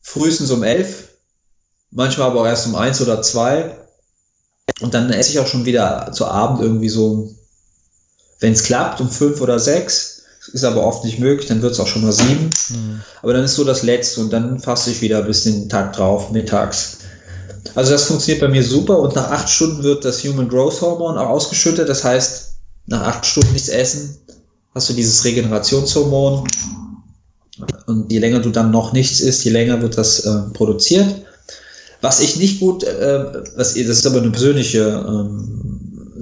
frühestens 0.00 0.50
um 0.50 0.62
elf, 0.62 1.10
manchmal 1.90 2.30
aber 2.30 2.40
auch 2.40 2.46
erst 2.46 2.66
um 2.66 2.74
eins 2.74 3.00
oder 3.00 3.22
zwei. 3.22 3.76
Und 4.80 4.94
dann 4.94 5.10
esse 5.10 5.30
ich 5.30 5.38
auch 5.38 5.46
schon 5.46 5.66
wieder 5.66 6.10
zu 6.12 6.26
Abend 6.26 6.62
irgendwie 6.62 6.88
so, 6.88 7.30
wenn 8.42 8.52
es 8.52 8.64
klappt, 8.64 9.00
um 9.00 9.08
fünf 9.08 9.40
oder 9.40 9.58
sechs. 9.58 10.22
Ist 10.52 10.64
aber 10.64 10.84
oft 10.84 11.04
nicht 11.04 11.20
möglich, 11.20 11.46
dann 11.46 11.62
wird 11.62 11.72
es 11.72 11.80
auch 11.80 11.86
schon 11.86 12.02
mal 12.02 12.12
sieben. 12.12 12.50
Mhm. 12.70 13.00
Aber 13.22 13.32
dann 13.32 13.44
ist 13.44 13.54
so 13.54 13.62
das 13.62 13.84
Letzte 13.84 14.20
und 14.20 14.32
dann 14.32 14.58
fasse 14.58 14.90
ich 14.90 15.00
wieder 15.00 15.22
bis 15.22 15.44
den 15.44 15.68
Tag 15.68 15.92
drauf, 15.92 16.32
mittags. 16.32 16.98
Also 17.76 17.92
das 17.92 18.04
funktioniert 18.04 18.40
bei 18.40 18.48
mir 18.48 18.64
super 18.64 18.98
und 18.98 19.14
nach 19.14 19.30
acht 19.30 19.48
Stunden 19.48 19.84
wird 19.84 20.04
das 20.04 20.24
Human 20.24 20.48
Growth 20.48 20.80
Hormone 20.80 21.20
auch 21.20 21.28
ausgeschüttet. 21.28 21.88
Das 21.88 22.02
heißt, 22.02 22.54
nach 22.86 23.02
acht 23.02 23.24
Stunden 23.24 23.52
nichts 23.52 23.68
essen, 23.68 24.16
hast 24.74 24.88
du 24.90 24.94
dieses 24.94 25.24
Regenerationshormon. 25.24 26.48
Und 27.86 28.10
je 28.10 28.18
länger 28.18 28.40
du 28.40 28.50
dann 28.50 28.72
noch 28.72 28.92
nichts 28.92 29.20
isst, 29.20 29.44
je 29.44 29.52
länger 29.52 29.80
wird 29.80 29.96
das 29.96 30.20
äh, 30.20 30.40
produziert. 30.52 31.06
Was 32.00 32.18
ich 32.18 32.36
nicht 32.36 32.58
gut, 32.58 32.82
äh, 32.82 33.24
was, 33.54 33.74
das 33.74 33.76
ist 33.76 34.06
aber 34.06 34.18
eine 34.18 34.30
persönliche 34.30 35.04
ähm, 35.06 35.71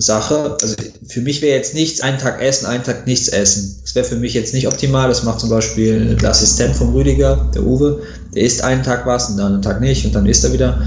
Sache. 0.01 0.57
Also 0.61 0.75
für 1.09 1.21
mich 1.21 1.43
wäre 1.43 1.57
jetzt 1.57 1.75
nichts, 1.75 2.01
einen 2.01 2.19
Tag 2.19 2.41
essen, 2.41 2.67
einen 2.67 2.83
Tag 2.83 3.07
nichts 3.07 3.29
essen. 3.29 3.81
Das 3.83 3.95
wäre 3.95 4.05
für 4.05 4.17
mich 4.17 4.35
jetzt 4.35 4.55
nicht 4.55 4.67
optimal. 4.67 5.09
Das 5.09 5.23
macht 5.23 5.41
zum 5.41 5.51
Beispiel 5.51 6.17
der 6.17 6.31
Assistent 6.31 6.77
von 6.77 6.93
Rüdiger, 6.93 7.51
der 7.55 7.63
Uwe. 7.63 8.03
Der 8.35 8.43
isst 8.43 8.63
einen 8.63 8.83
Tag 8.83 9.07
was 9.07 9.31
und 9.31 9.37
dann 9.37 9.55
einen 9.55 9.63
Tag 9.63 9.81
nicht 9.81 10.05
und 10.07 10.15
dann 10.15 10.27
isst 10.27 10.45
er 10.45 10.53
wieder. 10.53 10.83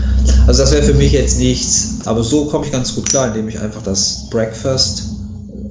Also 0.48 0.62
das 0.62 0.72
wäre 0.72 0.84
für 0.84 0.94
mich 0.94 1.12
jetzt 1.12 1.40
nichts. 1.40 2.00
Aber 2.06 2.24
so 2.24 2.46
komme 2.46 2.66
ich 2.66 2.72
ganz 2.72 2.96
gut 2.96 3.10
klar, 3.10 3.28
indem 3.28 3.48
ich 3.50 3.60
einfach 3.60 3.84
das 3.84 4.30
Breakfast 4.30 5.04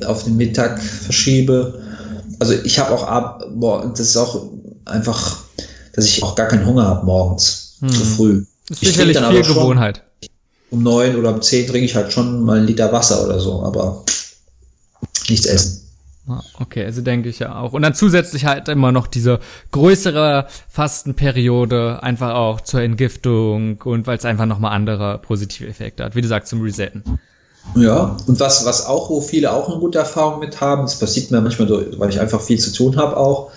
auf 0.07 0.24
den 0.24 0.36
Mittag 0.36 0.80
verschiebe. 0.80 1.80
Also 2.38 2.55
ich 2.64 2.78
habe 2.78 2.93
auch 2.93 3.05
ab, 3.05 3.45
boah, 3.55 3.90
das 3.90 4.01
ist 4.01 4.16
auch 4.16 4.47
einfach, 4.84 5.38
dass 5.95 6.05
ich 6.05 6.22
auch 6.22 6.34
gar 6.34 6.49
keinen 6.49 6.66
Hunger 6.66 6.84
habe 6.84 7.07
morgens 7.07 7.76
hm. 7.80 7.90
zu 7.90 8.05
früh. 8.05 8.45
Das 8.68 8.82
ist 8.82 8.88
sicherlich 8.88 9.18
viel 9.18 9.43
Gewohnheit 9.43 10.03
um 10.72 10.82
neun 10.82 11.16
oder 11.16 11.32
um 11.32 11.42
zehn 11.42 11.66
trinke 11.66 11.84
ich 11.84 11.94
halt 11.94 12.12
schon 12.12 12.42
mal 12.42 12.58
einen 12.58 12.66
Liter 12.66 12.92
Wasser 12.92 13.24
oder 13.24 13.38
so, 13.38 13.62
aber 13.62 14.04
nichts 15.28 15.46
essen. 15.46 15.82
Okay, 16.60 16.84
also 16.84 17.02
denke 17.02 17.28
ich 17.28 17.40
ja 17.40 17.56
auch. 17.56 17.72
Und 17.72 17.82
dann 17.82 17.94
zusätzlich 17.94 18.46
halt 18.46 18.68
immer 18.68 18.92
noch 18.92 19.06
diese 19.06 19.40
größere 19.72 20.46
Fastenperiode, 20.68 22.02
einfach 22.02 22.34
auch 22.34 22.60
zur 22.60 22.80
Entgiftung 22.80 23.82
und 23.82 24.06
weil 24.06 24.16
es 24.16 24.24
einfach 24.24 24.46
nochmal 24.46 24.72
andere 24.72 25.18
positive 25.18 25.68
Effekte 25.68 26.04
hat, 26.04 26.14
wie 26.14 26.22
du 26.22 26.28
sagst, 26.28 26.48
zum 26.48 26.62
Resetten. 26.62 27.02
Ja, 27.76 28.16
und 28.26 28.40
was, 28.40 28.64
was 28.64 28.86
auch, 28.86 29.10
wo 29.10 29.20
viele 29.20 29.52
auch 29.52 29.68
eine 29.68 29.78
gute 29.78 29.98
Erfahrung 29.98 30.40
mit 30.40 30.60
haben, 30.60 30.82
das 30.82 30.98
passiert 30.98 31.30
mir 31.30 31.40
manchmal, 31.40 31.68
weil 31.98 32.10
ich 32.10 32.20
einfach 32.20 32.40
viel 32.40 32.58
zu 32.58 32.72
tun 32.72 32.96
habe 32.96 33.16
auch, 33.16 33.50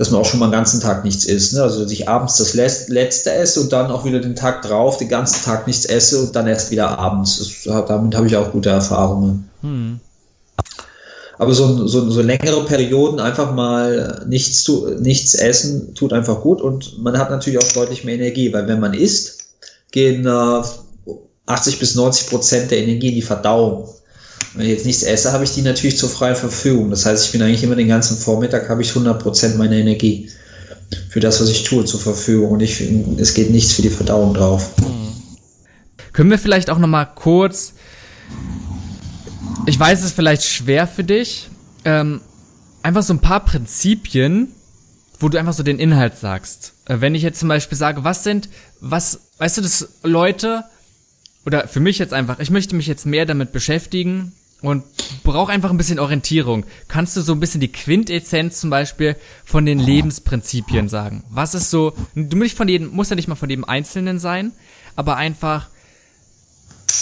dass 0.00 0.10
man 0.10 0.22
auch 0.22 0.24
schon 0.24 0.40
mal 0.40 0.46
den 0.46 0.52
ganzen 0.52 0.80
Tag 0.80 1.04
nichts 1.04 1.26
isst. 1.26 1.52
Ne? 1.52 1.62
Also 1.62 1.82
dass 1.82 1.92
ich 1.92 2.08
abends 2.08 2.38
das 2.38 2.54
letzte 2.54 3.34
esse 3.34 3.60
und 3.60 3.70
dann 3.70 3.90
auch 3.90 4.06
wieder 4.06 4.18
den 4.18 4.34
Tag 4.34 4.62
drauf 4.62 4.96
den 4.96 5.10
ganzen 5.10 5.44
Tag 5.44 5.66
nichts 5.66 5.84
esse 5.84 6.22
und 6.22 6.34
dann 6.34 6.46
erst 6.46 6.70
wieder 6.70 6.98
abends. 6.98 7.36
Das, 7.66 7.86
damit 7.86 8.16
habe 8.16 8.26
ich 8.26 8.34
auch 8.34 8.50
gute 8.50 8.70
Erfahrungen. 8.70 9.50
Hm. 9.60 10.00
Aber 11.36 11.52
so, 11.52 11.86
so, 11.86 12.08
so 12.08 12.22
längere 12.22 12.64
Perioden 12.64 13.20
einfach 13.20 13.52
mal 13.52 14.24
nichts, 14.26 14.64
zu, 14.64 14.88
nichts 14.98 15.34
essen 15.34 15.94
tut 15.94 16.14
einfach 16.14 16.40
gut 16.40 16.62
und 16.62 16.98
man 17.02 17.18
hat 17.18 17.28
natürlich 17.28 17.58
auch 17.58 17.72
deutlich 17.72 18.02
mehr 18.02 18.14
Energie, 18.14 18.54
weil 18.54 18.68
wenn 18.68 18.80
man 18.80 18.94
isst, 18.94 19.50
gehen 19.90 20.26
äh, 20.26 20.62
80 21.44 21.78
bis 21.78 21.94
90 21.94 22.26
Prozent 22.30 22.70
der 22.70 22.78
Energie 22.78 23.08
in 23.08 23.16
die 23.16 23.20
Verdauung. 23.20 23.86
Wenn 24.54 24.66
ich 24.66 24.72
jetzt 24.72 24.86
nichts 24.86 25.02
esse, 25.02 25.32
habe 25.32 25.44
ich 25.44 25.52
die 25.52 25.62
natürlich 25.62 25.96
zur 25.96 26.08
freien 26.08 26.34
Verfügung. 26.34 26.90
Das 26.90 27.06
heißt, 27.06 27.26
ich 27.26 27.32
bin 27.32 27.42
eigentlich 27.42 27.62
immer 27.62 27.76
den 27.76 27.88
ganzen 27.88 28.16
Vormittag, 28.16 28.68
habe 28.68 28.82
ich 28.82 28.90
100% 28.90 29.56
meiner 29.56 29.76
Energie 29.76 30.28
für 31.08 31.20
das, 31.20 31.40
was 31.40 31.48
ich 31.48 31.62
tue, 31.62 31.84
zur 31.84 32.00
Verfügung. 32.00 32.50
Und 32.50 32.60
ich, 32.60 32.80
es 33.18 33.34
geht 33.34 33.50
nichts 33.50 33.72
für 33.72 33.82
die 33.82 33.90
Verdauung 33.90 34.34
drauf. 34.34 34.70
Hm. 34.78 35.12
Können 36.12 36.30
wir 36.30 36.38
vielleicht 36.38 36.70
auch 36.70 36.78
nochmal 36.78 37.08
kurz, 37.14 37.74
ich 39.66 39.78
weiß, 39.78 40.00
es 40.00 40.06
ist 40.06 40.16
vielleicht 40.16 40.42
schwer 40.42 40.88
für 40.88 41.04
dich, 41.04 41.48
ähm, 41.84 42.20
einfach 42.82 43.02
so 43.02 43.14
ein 43.14 43.20
paar 43.20 43.44
Prinzipien, 43.44 44.48
wo 45.20 45.28
du 45.28 45.38
einfach 45.38 45.52
so 45.52 45.62
den 45.62 45.78
Inhalt 45.78 46.16
sagst. 46.18 46.72
Äh, 46.86 47.00
wenn 47.00 47.14
ich 47.14 47.22
jetzt 47.22 47.38
zum 47.38 47.48
Beispiel 47.48 47.78
sage, 47.78 48.02
was 48.02 48.24
sind, 48.24 48.48
was, 48.80 49.20
weißt 49.38 49.58
du, 49.58 49.62
dass 49.62 49.88
Leute, 50.02 50.64
oder 51.46 51.68
für 51.68 51.80
mich 51.80 51.98
jetzt 51.98 52.12
einfach, 52.12 52.40
ich 52.40 52.50
möchte 52.50 52.74
mich 52.74 52.86
jetzt 52.88 53.06
mehr 53.06 53.26
damit 53.26 53.52
beschäftigen, 53.52 54.32
und 54.62 54.84
brauche 55.24 55.52
einfach 55.52 55.70
ein 55.70 55.76
bisschen 55.76 55.98
Orientierung. 55.98 56.64
Kannst 56.88 57.16
du 57.16 57.20
so 57.20 57.32
ein 57.32 57.40
bisschen 57.40 57.60
die 57.60 57.72
Quintessenz 57.72 58.60
zum 58.60 58.70
Beispiel 58.70 59.16
von 59.44 59.66
den 59.66 59.78
Lebensprinzipien 59.78 60.88
sagen? 60.88 61.24
Was 61.30 61.54
ist 61.54 61.70
so, 61.70 61.94
du 62.14 62.36
musst, 62.36 62.56
von 62.56 62.68
jedem, 62.68 62.88
musst 62.88 63.10
ja 63.10 63.16
nicht 63.16 63.28
mal 63.28 63.34
von 63.34 63.50
jedem 63.50 63.64
Einzelnen 63.64 64.18
sein, 64.18 64.52
aber 64.96 65.16
einfach, 65.16 65.68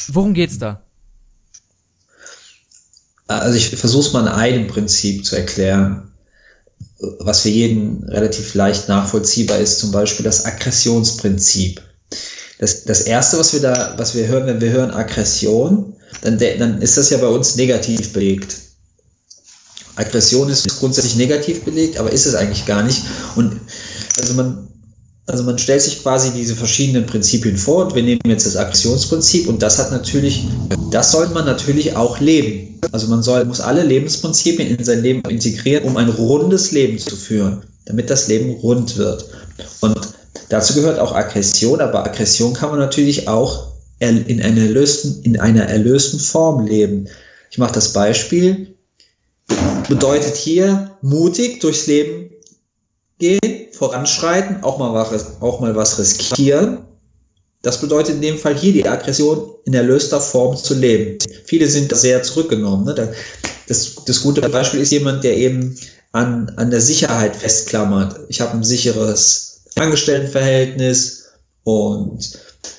worum 0.09 0.35
geht's 0.35 0.59
da? 0.59 0.83
Also 3.27 3.57
ich 3.57 3.69
versuche 3.69 4.13
mal 4.15 4.23
in 4.23 4.29
einem 4.29 4.67
Prinzip 4.69 5.25
zu 5.25 5.37
erklären. 5.37 6.11
was 6.99 7.43
für 7.43 7.49
jeden 7.49 8.05
relativ 8.05 8.55
leicht 8.55 8.89
nachvollziehbar 8.89 9.59
ist, 9.59 9.79
zum 9.79 9.93
Beispiel 9.93 10.25
das 10.25 10.45
Aggressionsprinzip. 10.45 11.83
Das, 12.59 12.85
das 12.85 13.03
erste, 13.03 13.39
was 13.39 13.53
wir 13.53 13.61
da, 13.61 13.95
was 13.99 14.15
wir 14.17 14.27
hören, 14.27 14.47
wenn 14.47 14.61
wir 14.61 14.71
hören 14.71 14.91
Aggression, 14.91 15.95
dann, 16.23 16.39
dann 16.39 16.83
ist 16.83 16.97
das 16.97 17.11
ja 17.11 17.19
bei 17.19 17.29
uns 17.29 17.57
negativ 17.57 18.13
belegt. 18.13 18.57
Aggression 19.97 20.49
ist 20.49 20.79
grundsätzlich 20.79 21.17
negativ 21.17 21.65
belegt, 21.65 21.99
aber 21.99 22.13
ist 22.13 22.27
es 22.27 22.35
eigentlich 22.35 22.67
gar 22.67 22.83
nicht. 22.83 23.03
Und 23.35 23.61
also 24.19 24.35
man, 24.35 24.69
also 25.27 25.43
man 25.43 25.59
stellt 25.59 25.83
sich 25.83 26.03
quasi 26.03 26.31
diese 26.31 26.55
verschiedenen 26.55 27.07
Prinzipien 27.07 27.57
vor 27.57 27.87
und 27.87 27.95
wir 27.95 28.03
nehmen 28.03 28.21
jetzt 28.25 28.47
das 28.47 28.57
Aggressionsprinzip 28.57 29.49
und 29.49 29.61
das 29.61 29.79
hat 29.79 29.91
natürlich, 29.91 30.47
das 30.91 31.13
sollte 31.13 31.35
man 31.35 31.45
natürlich 31.45 31.97
auch 31.97 32.21
leben. 32.21 32.79
Also 32.93 33.09
man 33.09 33.23
soll, 33.23 33.45
muss 33.45 33.61
alle 33.61 33.83
Lebensprinzipien 33.83 34.77
in 34.77 34.85
sein 34.85 35.03
Leben 35.03 35.23
integrieren, 35.29 35.85
um 35.85 35.97
ein 35.97 36.09
rundes 36.09 36.71
Leben 36.71 36.99
zu 36.99 37.17
führen, 37.17 37.63
damit 37.85 38.09
das 38.09 38.29
Leben 38.29 38.53
rund 38.53 38.97
wird. 38.97 39.27
Und 39.81 39.99
dazu 40.49 40.75
gehört 40.75 41.01
auch 41.01 41.13
Aggression, 41.13 41.81
aber 41.81 42.07
Aggression 42.07 42.55
kann 42.55 42.71
man 42.71 42.79
natürlich 42.79 43.27
auch 43.27 43.73
in 43.99 44.43
einer 44.43 44.63
erlösten, 44.63 45.23
in 45.23 45.41
einer 45.41 45.65
erlösten 45.65 46.21
Form 46.21 46.67
leben. 46.67 47.09
Ich 47.51 47.59
mache 47.59 47.73
das 47.73 47.93
Beispiel 47.93 48.75
bedeutet 49.89 50.37
hier 50.37 50.97
mutig 51.03 51.61
durchs 51.61 51.87
Leben 51.87 52.31
gehen, 53.19 53.41
voranschreiten, 53.73 54.63
auch 54.63 54.79
mal 54.79 54.93
was, 54.95 55.41
auch 55.41 55.61
mal 55.61 55.75
was 55.75 55.99
riskieren. 55.99 56.85
Das 57.63 57.81
bedeutet 57.81 58.17
in 58.17 58.23
dem 58.23 58.39
Fall 58.39 58.57
hier 58.57 58.73
die 58.73 58.87
Aggression 58.87 59.51
in 59.65 59.75
erlöster 59.75 60.21
Form 60.21 60.57
zu 60.57 60.75
leben. 60.75 61.19
Viele 61.45 61.67
sind 61.67 61.95
sehr 61.97 62.23
zurückgenommen. 62.23 62.85
Ne? 62.85 63.13
Das, 63.67 63.97
das 64.07 64.23
gute 64.23 64.47
Beispiel 64.49 64.81
ist 64.81 64.93
jemand, 64.93 65.25
der 65.25 65.37
eben 65.37 65.77
an, 66.13 66.53
an 66.57 66.71
der 66.71 66.81
Sicherheit 66.81 67.35
festklammert. 67.35 68.21
Ich 68.29 68.41
habe 68.41 68.57
ein 68.57 68.65
sicheres 68.65 69.63
Angestelltenverhältnis 69.75 71.31
und 71.65 72.39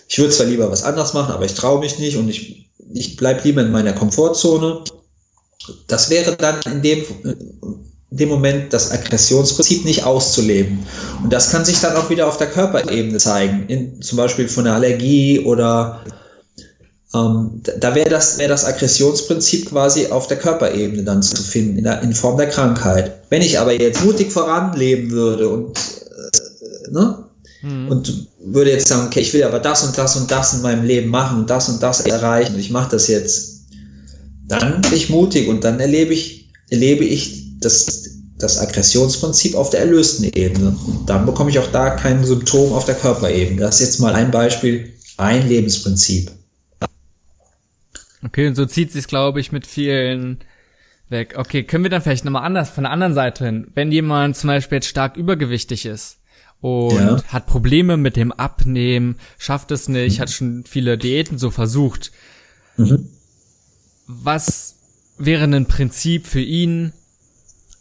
ich 0.10 0.18
würde 0.18 0.34
zwar 0.34 0.48
lieber 0.48 0.70
was 0.70 0.84
anderes 0.84 1.14
machen, 1.14 1.34
aber 1.34 1.46
ich 1.46 1.54
traue 1.54 1.80
mich 1.80 2.00
nicht 2.00 2.18
und 2.18 2.28
ich, 2.28 2.70
ich 2.94 3.16
bleibe 3.16 3.42
lieber 3.44 3.62
in 3.62 3.72
meiner 3.72 3.94
Komfortzone 3.94 4.84
das 5.88 6.10
wäre 6.10 6.36
dann 6.36 6.60
in 6.66 6.82
dem, 6.82 7.04
in 7.24 8.18
dem 8.18 8.30
Moment 8.30 8.74
das 8.74 8.92
Aggressionsprinzip 8.92 9.86
nicht 9.86 10.04
auszuleben. 10.04 10.80
Und 11.24 11.32
das 11.32 11.52
kann 11.52 11.66
sich 11.66 11.80
dann 11.80 11.96
auch 11.96 12.10
wieder 12.10 12.28
auf 12.28 12.38
der 12.38 12.48
Körperebene 12.48 13.18
zeigen, 13.18 13.66
in, 13.68 14.02
zum 14.02 14.18
Beispiel 14.18 14.48
von 14.48 14.66
einer 14.66 14.76
Allergie 14.76 15.40
oder 15.40 16.02
ähm, 17.14 17.62
da 17.80 17.96
wäre 17.96 18.10
das, 18.10 18.38
wäre 18.38 18.50
das 18.50 18.66
Aggressionsprinzip 18.66 19.70
quasi 19.70 20.08
auf 20.08 20.28
der 20.28 20.38
Körperebene 20.38 21.04
dann 21.04 21.24
zu 21.24 21.42
finden, 21.42 21.80
in, 21.80 21.84
der, 21.84 22.02
in 22.02 22.14
Form 22.14 22.38
der 22.38 22.50
Krankheit. 22.50 23.24
Wenn 23.30 23.42
ich 23.42 23.60
aber 23.60 23.74
jetzt 23.74 24.04
mutig 24.04 24.32
voranleben 24.32 25.12
würde 25.12 25.50
und, 25.50 25.78
äh, 25.78 26.92
ne, 26.92 27.26
mhm. 27.62 27.90
und 27.90 28.28
würde 28.44 28.72
jetzt 28.72 28.88
sagen, 28.88 29.08
okay, 29.08 29.22
ich 29.22 29.34
will 29.34 29.44
aber 29.44 29.60
das 29.60 29.84
und 29.84 29.98
das 29.98 30.16
und 30.16 30.30
das 30.30 30.54
in 30.54 30.62
meinem 30.62 30.86
Leben 30.86 31.10
machen 31.10 31.40
und 31.40 31.50
das 31.50 31.70
und 31.70 31.82
das 31.82 32.02
erreichen 32.02 32.56
und 32.56 32.60
ich 32.60 32.72
mache 32.72 32.92
das 32.92 33.08
jetzt 33.08 33.60
dann 34.50 34.82
bin 34.82 34.94
ich 34.94 35.10
mutig 35.10 35.48
und 35.48 35.64
dann 35.64 35.80
erlebe 35.80 36.14
ich, 36.14 36.50
erlebe 36.70 37.06
ich 37.06 37.60
das, 37.60 38.20
das 38.38 38.60
Aggressionsprinzip 38.60 39.56
auf 39.56 39.70
der 39.70 39.82
erlösten 39.82 40.26
Ebene. 40.26 40.76
Und 40.86 41.10
dann 41.10 41.26
bekomme 41.26 41.52
ich 41.52 41.60
auch 41.60 41.72
da 41.72 41.92
kein 41.92 42.26
Symptom 42.26 42.74
auf 42.74 42.86
der 42.86 42.96
Körperebene. 42.96 43.62
Das 43.62 43.80
ist 43.80 43.88
jetzt 43.88 44.00
mal 44.00 44.14
ein 44.16 44.32
Beispiel, 44.32 44.92
ein 45.18 45.48
Lebensprinzip. 45.48 46.32
Okay, 48.26 48.48
und 48.48 48.56
so 48.56 48.66
zieht 48.66 48.92
sich, 48.92 49.08
glaube 49.08 49.40
ich, 49.40 49.52
mit 49.52 49.66
vielen 49.66 50.40
weg. 51.10 51.36
Okay, 51.38 51.64
können 51.64 51.84
wir 51.84 51.92
dann 51.92 52.02
vielleicht 52.02 52.26
nochmal 52.26 52.44
anders, 52.44 52.70
von 52.70 52.84
der 52.84 52.92
anderen 52.92 53.14
Seite 53.14 53.46
hin, 53.46 53.68
wenn 53.76 53.92
jemand 53.92 54.36
zum 54.36 54.48
Beispiel 54.48 54.78
jetzt 54.78 54.88
stark 54.88 55.16
übergewichtig 55.16 55.86
ist 55.86 56.19
und 56.62 56.96
ja. 56.96 57.24
hat 57.28 57.46
Probleme 57.46 57.98
mit 57.98 58.16
dem 58.16 58.32
Abnehmen, 58.32 59.18
schafft 59.38 59.72
es 59.72 59.88
nicht, 59.88 60.18
mhm. 60.18 60.22
hat 60.22 60.30
schon 60.30 60.64
viele 60.68 60.98
Diäten 60.98 61.38
so 61.38 61.52
versucht. 61.52 62.12
Mhm 62.78 63.10
was 64.10 64.74
wäre 65.20 65.44
ein 65.44 65.68
Prinzip 65.68 66.26
für 66.26 66.42
ihn, 66.42 66.94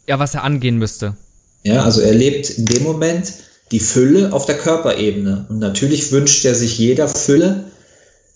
ja, 0.07 0.19
was 0.19 0.35
er 0.35 0.43
angehen 0.43 0.77
müsste? 0.77 1.17
Ja, 1.63 1.83
also 1.83 2.01
er 2.01 2.13
lebt 2.13 2.51
in 2.51 2.65
dem 2.65 2.83
Moment 2.83 3.33
die 3.71 3.79
Fülle 3.79 4.31
auf 4.31 4.45
der 4.45 4.57
Körperebene. 4.57 5.47
Und 5.49 5.59
natürlich 5.59 6.11
wünscht 6.11 6.45
er 6.45 6.55
sich 6.55 6.77
jeder 6.77 7.07
Fülle 7.07 7.65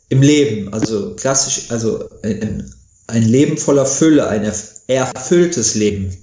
im 0.10 0.22
Leben. 0.22 0.74
Also 0.74 1.16
klassisch, 1.16 1.70
also 1.70 2.10
ein, 2.24 2.74
ein 3.08 3.24
Leben 3.24 3.58
voller 3.58 3.86
Fülle, 3.86 4.28
ein 4.28 4.52
erfülltes 4.88 5.76
Leben. 5.76 6.18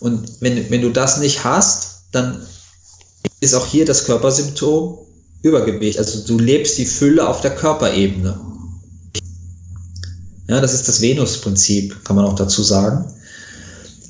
Und 0.00 0.40
wenn, 0.40 0.68
wenn 0.70 0.82
du 0.82 0.90
das 0.90 1.18
nicht 1.18 1.44
hast, 1.44 2.06
dann 2.10 2.44
ist 3.40 3.54
auch 3.54 3.66
hier 3.66 3.84
das 3.84 4.04
Körpersymptom 4.04 4.98
Übergewicht. 5.42 5.98
Also 5.98 6.26
du 6.26 6.38
lebst 6.38 6.78
die 6.78 6.86
Fülle 6.86 7.26
auf 7.26 7.40
der 7.40 7.54
Körperebene. 7.54 8.40
Ja, 10.48 10.60
das 10.60 10.74
ist 10.74 10.88
das 10.88 11.00
Venus-Prinzip, 11.00 12.04
kann 12.04 12.16
man 12.16 12.24
auch 12.24 12.34
dazu 12.34 12.62
sagen. 12.62 13.12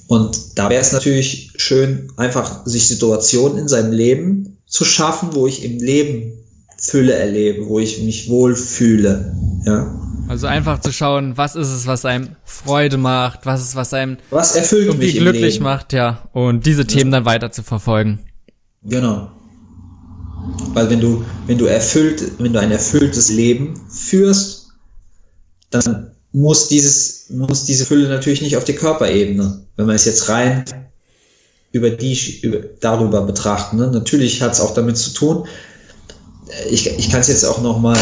Und 0.08 0.58
da 0.58 0.68
wäre 0.68 0.82
es 0.82 0.92
natürlich 0.92 1.52
schön, 1.56 2.12
einfach 2.16 2.66
sich 2.66 2.86
Situationen 2.86 3.58
in 3.58 3.68
seinem 3.68 3.92
Leben 3.92 4.58
zu 4.66 4.84
schaffen, 4.84 5.30
wo 5.32 5.46
ich 5.46 5.64
im 5.64 5.78
Leben 5.78 6.32
Fülle 6.76 7.14
erlebe, 7.14 7.66
wo 7.68 7.78
ich 7.78 8.02
mich 8.02 8.28
wohlfühle. 8.28 9.34
Ja. 9.64 9.98
Also 10.28 10.46
einfach 10.46 10.80
zu 10.80 10.92
schauen, 10.92 11.36
was 11.36 11.54
ist 11.56 11.68
es, 11.68 11.86
was 11.86 12.04
einem 12.04 12.36
Freude 12.44 12.96
macht, 12.96 13.46
was 13.46 13.62
ist, 13.62 13.76
was 13.76 13.94
einem 13.94 14.18
was 14.30 14.56
erfüllt 14.56 14.86
irgendwie 14.86 15.06
mich 15.06 15.16
glücklich 15.16 15.60
macht, 15.60 15.92
ja. 15.92 16.28
Und 16.32 16.66
diese 16.66 16.86
Themen 16.86 17.12
ja. 17.12 17.18
dann 17.18 17.26
weiter 17.26 17.52
zu 17.52 17.62
verfolgen. 17.62 18.20
Genau. 18.84 19.30
Weil 20.74 20.90
wenn 20.90 21.00
du, 21.00 21.24
wenn 21.46 21.58
du 21.58 21.66
erfüllt, 21.66 22.38
wenn 22.38 22.52
du 22.52 22.60
ein 22.60 22.72
erfülltes 22.72 23.30
Leben 23.30 23.80
führst, 23.88 24.68
dann 25.70 26.12
muss 26.32 26.68
dieses, 26.68 27.30
muss 27.30 27.64
diese 27.64 27.86
Fülle 27.86 28.08
natürlich 28.08 28.42
nicht 28.42 28.56
auf 28.56 28.64
die 28.64 28.74
Körperebene, 28.74 29.64
wenn 29.76 29.86
man 29.86 29.94
es 29.94 30.04
jetzt 30.04 30.28
rein 30.28 30.64
über 31.70 31.90
die, 31.90 32.40
über, 32.42 32.58
darüber 32.80 33.22
betrachten. 33.22 33.76
Ne? 33.76 33.88
Natürlich 33.88 34.42
hat 34.42 34.52
es 34.52 34.60
auch 34.60 34.74
damit 34.74 34.96
zu 34.96 35.10
tun, 35.10 35.46
ich, 36.70 36.86
ich 36.86 37.10
kann 37.10 37.20
es 37.20 37.28
jetzt 37.28 37.44
auch 37.44 37.62
nochmal 37.62 37.98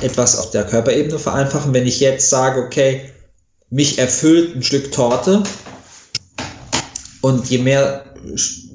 etwas 0.00 0.38
auf 0.38 0.50
der 0.50 0.64
Körperebene 0.64 1.18
vereinfachen, 1.18 1.72
wenn 1.74 1.86
ich 1.86 2.00
jetzt 2.00 2.28
sage, 2.28 2.62
okay, 2.62 3.10
mich 3.70 3.98
erfüllt 3.98 4.54
ein 4.54 4.62
Stück 4.62 4.92
Torte 4.92 5.42
und 7.20 7.48
je 7.50 7.58
mehr 7.58 8.04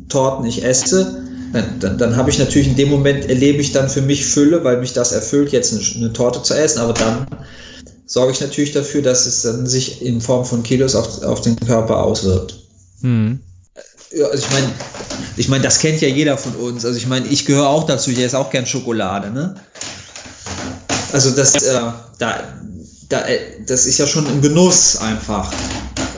Torten 0.08 0.46
ich 0.46 0.64
esse, 0.64 1.24
dann, 1.54 1.98
dann, 1.98 2.16
habe 2.16 2.30
ich 2.30 2.40
natürlich 2.40 2.68
in 2.68 2.76
dem 2.76 2.90
Moment 2.90 3.28
erlebe 3.30 3.62
ich 3.62 3.72
dann 3.72 3.90
für 3.90 4.02
mich 4.02 4.26
Fülle, 4.26 4.64
weil 4.64 4.80
mich 4.80 4.94
das 4.94 5.12
erfüllt, 5.12 5.52
jetzt 5.52 5.74
eine, 5.74 5.82
eine 5.96 6.14
Torte 6.14 6.44
zu 6.44 6.54
essen, 6.54 6.80
aber 6.80 6.94
dann 6.94 7.26
sorge 8.06 8.32
ich 8.32 8.42
natürlich 8.42 8.72
dafür, 8.72 9.02
dass 9.02 9.26
es 9.26 9.44
dann 9.44 9.68
sich 9.68 10.02
in 10.02 10.22
Form 10.22 10.46
von 10.46 10.64
Kilos 10.64 10.96
auf, 10.96 11.24
auf 11.24 11.42
den 11.42 11.56
Körper 11.56 12.04
auswirkt. 12.04 12.56
Hm. 13.02 13.40
Ja, 14.12 14.26
also 14.26 14.44
ich 14.44 14.52
meine, 14.52 14.68
ich 15.38 15.48
meine, 15.50 15.64
das 15.64 15.80
kennt 15.80 16.02
ja 16.02 16.08
jeder 16.08 16.38
von 16.38 16.56
uns. 16.56 16.84
Also 16.84 16.98
ich 16.98 17.08
meine, 17.08 17.28
ich 17.28 17.46
gehöre 17.46 17.68
auch 17.68 17.86
dazu, 17.86 18.10
ich 18.10 18.20
esse 18.20 18.38
auch 18.38 18.50
gern 18.50 18.66
Schokolade, 18.66 19.30
ne? 19.30 19.56
Also 21.12 21.32
das, 21.32 21.56
äh, 21.62 21.80
da, 22.18 22.44
da, 23.10 23.28
äh, 23.28 23.40
das 23.66 23.86
ist 23.86 23.98
ja 24.00 24.08
schon 24.08 24.26
ein 24.28 24.42
Genuss 24.42 24.98
einfach. 24.98 25.52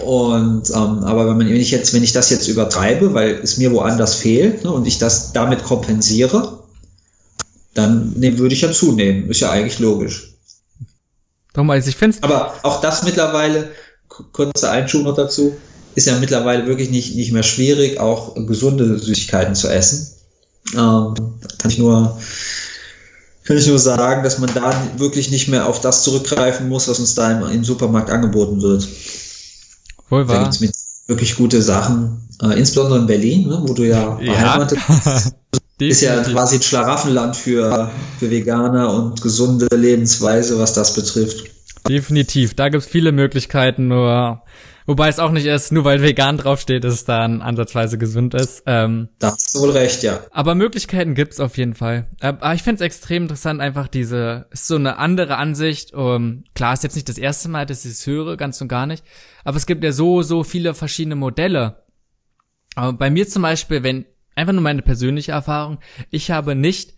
Und 0.03 0.69
ähm, 0.69 1.03
aber 1.03 1.29
wenn, 1.29 1.37
man, 1.37 1.49
wenn 1.49 1.55
ich 1.55 1.71
jetzt, 1.71 1.93
wenn 1.93 2.03
ich 2.03 2.13
das 2.13 2.29
jetzt 2.29 2.47
übertreibe, 2.47 3.13
weil 3.13 3.39
es 3.43 3.57
mir 3.57 3.71
woanders 3.71 4.15
fehlt 4.15 4.63
ne, 4.63 4.71
und 4.71 4.87
ich 4.87 4.97
das 4.97 5.33
damit 5.33 5.63
kompensiere, 5.63 6.59
dann 7.73 8.13
ne, 8.17 8.37
würde 8.37 8.53
ich 8.53 8.61
ja 8.61 8.71
zunehmen. 8.71 9.29
Ist 9.29 9.41
ja 9.41 9.51
eigentlich 9.51 9.79
logisch. 9.79 10.31
Also 11.53 11.89
ich 11.89 11.97
finde 11.97 12.17
Aber 12.21 12.53
auch 12.63 12.81
das 12.81 13.03
mittlerweile, 13.03 13.71
kurzer 14.07 14.71
Einschub 14.71 15.03
noch 15.03 15.15
dazu, 15.15 15.55
ist 15.95 16.07
ja 16.07 16.17
mittlerweile 16.17 16.67
wirklich 16.67 16.89
nicht, 16.89 17.15
nicht 17.15 17.31
mehr 17.31 17.43
schwierig, 17.43 17.99
auch 17.99 18.35
gesunde 18.35 18.97
Süßigkeiten 18.97 19.55
zu 19.55 19.67
essen. 19.67 20.07
Ähm, 20.73 21.13
kann 21.57 21.71
ich 21.71 21.77
nur, 21.77 22.17
kann 23.43 23.57
ich 23.57 23.67
nur 23.67 23.79
sagen, 23.79 24.23
dass 24.23 24.39
man 24.39 24.53
da 24.53 24.73
wirklich 24.97 25.31
nicht 25.31 25.49
mehr 25.49 25.67
auf 25.67 25.81
das 25.81 26.03
zurückgreifen 26.03 26.69
muss, 26.69 26.87
was 26.87 26.99
uns 26.99 27.15
da 27.15 27.31
im, 27.31 27.49
im 27.51 27.63
Supermarkt 27.63 28.09
angeboten 28.09 28.61
wird. 28.61 28.87
Wohl 30.11 30.27
wahr. 30.27 30.35
Da 30.35 30.43
gibt's 30.43 30.59
mit 30.59 30.73
wirklich 31.07 31.35
gute 31.35 31.61
Sachen, 31.61 32.27
äh, 32.41 32.57
insbesondere 32.59 32.99
in 32.99 33.07
Berlin, 33.07 33.47
ne, 33.47 33.63
wo 33.65 33.73
du 33.73 33.87
ja 33.87 34.15
beheimatet 34.15 34.79
bist. 34.87 35.33
ist 35.79 36.01
ja 36.01 36.21
quasi 36.21 36.57
ein 36.57 36.61
Schlaraffenland 36.61 37.35
für, 37.35 37.89
für 38.19 38.29
Veganer 38.29 38.93
und 38.93 39.21
gesunde 39.21 39.67
Lebensweise, 39.75 40.59
was 40.59 40.73
das 40.73 40.93
betrifft. 40.93 41.45
Definitiv. 41.87 42.53
Da 42.55 42.69
gibt's 42.69 42.87
viele 42.87 43.11
Möglichkeiten, 43.11 43.87
nur 43.87 44.43
wobei 44.85 45.07
es 45.07 45.19
auch 45.19 45.31
nicht 45.31 45.45
ist, 45.45 45.71
nur 45.71 45.85
weil 45.85 46.01
vegan 46.01 46.37
draufsteht, 46.37 46.83
dass 46.83 46.93
es 46.93 47.05
dann 47.05 47.41
ansatzweise 47.41 47.97
gesund 47.97 48.33
ist. 48.33 48.63
Ähm, 48.65 49.09
da 49.19 49.31
hast 49.31 49.55
du 49.55 49.59
wohl 49.59 49.71
recht, 49.71 50.03
ja. 50.03 50.19
Aber 50.31 50.55
Möglichkeiten 50.55 51.15
gibt's 51.15 51.39
auf 51.39 51.57
jeden 51.57 51.75
Fall. 51.75 52.07
Äh, 52.19 52.27
aber 52.27 52.53
ich 52.53 52.63
find's 52.63 52.81
extrem 52.81 53.23
interessant, 53.23 53.61
einfach 53.61 53.87
diese, 53.87 54.47
ist 54.51 54.67
so 54.67 54.75
eine 54.75 54.97
andere 54.97 55.37
Ansicht. 55.37 55.93
Um, 55.93 56.43
klar, 56.55 56.73
ist 56.73 56.83
jetzt 56.83 56.95
nicht 56.95 57.09
das 57.09 57.17
erste 57.17 57.49
Mal, 57.49 57.65
dass 57.65 57.85
ich 57.85 57.91
es 57.91 58.07
höre, 58.07 58.37
ganz 58.37 58.59
und 58.61 58.67
gar 58.67 58.85
nicht. 58.85 59.03
Aber 59.43 59.57
es 59.57 59.65
gibt 59.65 59.83
ja 59.83 59.91
so, 59.91 60.21
so 60.21 60.43
viele 60.43 60.73
verschiedene 60.73 61.15
Modelle 61.15 61.83
Aber 62.75 62.93
bei 62.93 63.09
mir 63.09 63.27
zum 63.27 63.41
Beispiel, 63.41 63.83
wenn, 63.83 64.05
einfach 64.35 64.53
nur 64.53 64.61
meine 64.61 64.81
persönliche 64.81 65.31
Erfahrung, 65.31 65.79
ich 66.09 66.31
habe 66.31 66.55
nicht 66.55 66.93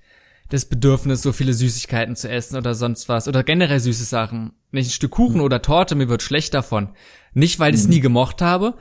das 0.49 0.65
Bedürfnis, 0.65 1.21
so 1.21 1.33
viele 1.33 1.53
Süßigkeiten 1.53 2.15
zu 2.15 2.29
essen 2.29 2.57
oder 2.57 2.75
sonst 2.75 3.09
was 3.09 3.27
oder 3.27 3.43
generell 3.43 3.79
süße 3.79 4.03
Sachen. 4.03 4.53
Nicht 4.71 4.87
ein 4.87 4.91
Stück 4.91 5.11
Kuchen 5.11 5.41
oder 5.41 5.61
Torte, 5.61 5.95
mir 5.95 6.09
wird 6.09 6.21
schlecht 6.21 6.53
davon. 6.53 6.89
Nicht, 7.33 7.59
weil 7.59 7.73
ich 7.73 7.81
es 7.81 7.87
nie 7.87 8.01
gemocht 8.01 8.41
habe, 8.41 8.75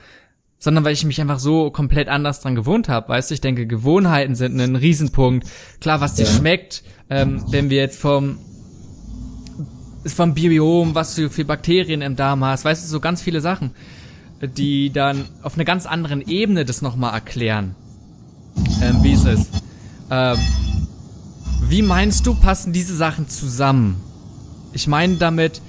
sondern 0.58 0.84
weil 0.84 0.92
ich 0.92 1.04
mich 1.04 1.20
einfach 1.20 1.38
so 1.38 1.70
komplett 1.70 2.08
anders 2.08 2.40
dran 2.40 2.54
gewohnt 2.54 2.88
habe. 2.88 3.08
Weißt 3.08 3.30
du, 3.30 3.34
ich 3.34 3.40
denke, 3.40 3.66
Gewohnheiten 3.66 4.34
sind 4.34 4.60
ein 4.60 4.76
Riesenpunkt. 4.76 5.48
Klar, 5.80 6.00
was 6.00 6.14
dir 6.14 6.26
ja. 6.26 6.30
schmeckt, 6.30 6.82
ähm, 7.10 7.44
wenn 7.50 7.70
wir 7.70 7.78
jetzt 7.78 7.98
vom 7.98 8.38
vom 10.04 10.34
Biom, 10.34 10.94
was 10.94 11.14
du 11.14 11.30
für 11.30 11.44
Bakterien 11.44 12.02
im 12.02 12.16
Darm 12.16 12.44
hast, 12.44 12.64
weißt 12.64 12.84
du, 12.84 12.88
so 12.88 13.00
ganz 13.00 13.22
viele 13.22 13.40
Sachen, 13.40 13.70
die 14.40 14.90
dann 14.90 15.24
auf 15.42 15.54
einer 15.54 15.64
ganz 15.64 15.86
anderen 15.86 16.20
Ebene 16.22 16.64
das 16.64 16.82
nochmal 16.82 17.14
erklären, 17.14 17.76
ähm, 18.82 19.02
wie 19.02 19.12
es 19.12 19.24
ist. 19.24 19.62
Ähm, 20.10 20.38
wie 21.72 21.80
meinst 21.80 22.26
du, 22.26 22.34
passen 22.34 22.74
diese 22.74 22.94
Sachen 22.94 23.30
zusammen? 23.30 23.98
Ich 24.74 24.88
meine 24.88 25.16
damit, 25.16 25.62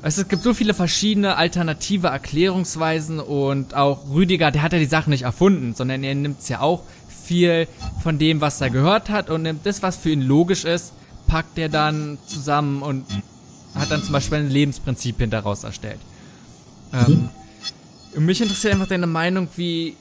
es 0.00 0.28
gibt 0.28 0.44
so 0.44 0.54
viele 0.54 0.72
verschiedene 0.72 1.34
alternative 1.36 2.06
Erklärungsweisen 2.06 3.18
und 3.18 3.74
auch 3.74 4.08
Rüdiger, 4.08 4.52
der 4.52 4.62
hat 4.62 4.72
ja 4.72 4.78
die 4.78 4.84
Sachen 4.84 5.10
nicht 5.10 5.22
erfunden, 5.22 5.74
sondern 5.74 6.04
er 6.04 6.14
nimmt 6.14 6.48
ja 6.48 6.60
auch 6.60 6.84
viel 7.26 7.66
von 8.04 8.20
dem, 8.20 8.40
was 8.40 8.60
er 8.60 8.70
gehört 8.70 9.10
hat 9.10 9.30
und 9.30 9.42
nimmt 9.42 9.66
das, 9.66 9.82
was 9.82 9.96
für 9.96 10.10
ihn 10.10 10.22
logisch 10.22 10.64
ist, 10.64 10.92
packt 11.26 11.58
er 11.58 11.68
dann 11.68 12.18
zusammen 12.24 12.80
und 12.80 13.04
hat 13.74 13.90
dann 13.90 14.04
zum 14.04 14.12
Beispiel 14.12 14.38
ein 14.38 14.48
Lebensprinzip 14.48 15.28
daraus 15.28 15.64
erstellt. 15.64 15.98
Ähm, 16.92 17.30
mhm. 18.14 18.26
Mich 18.26 18.40
interessiert 18.40 18.74
einfach 18.74 18.86
deine 18.86 19.08
Meinung, 19.08 19.48
wie, 19.56 19.96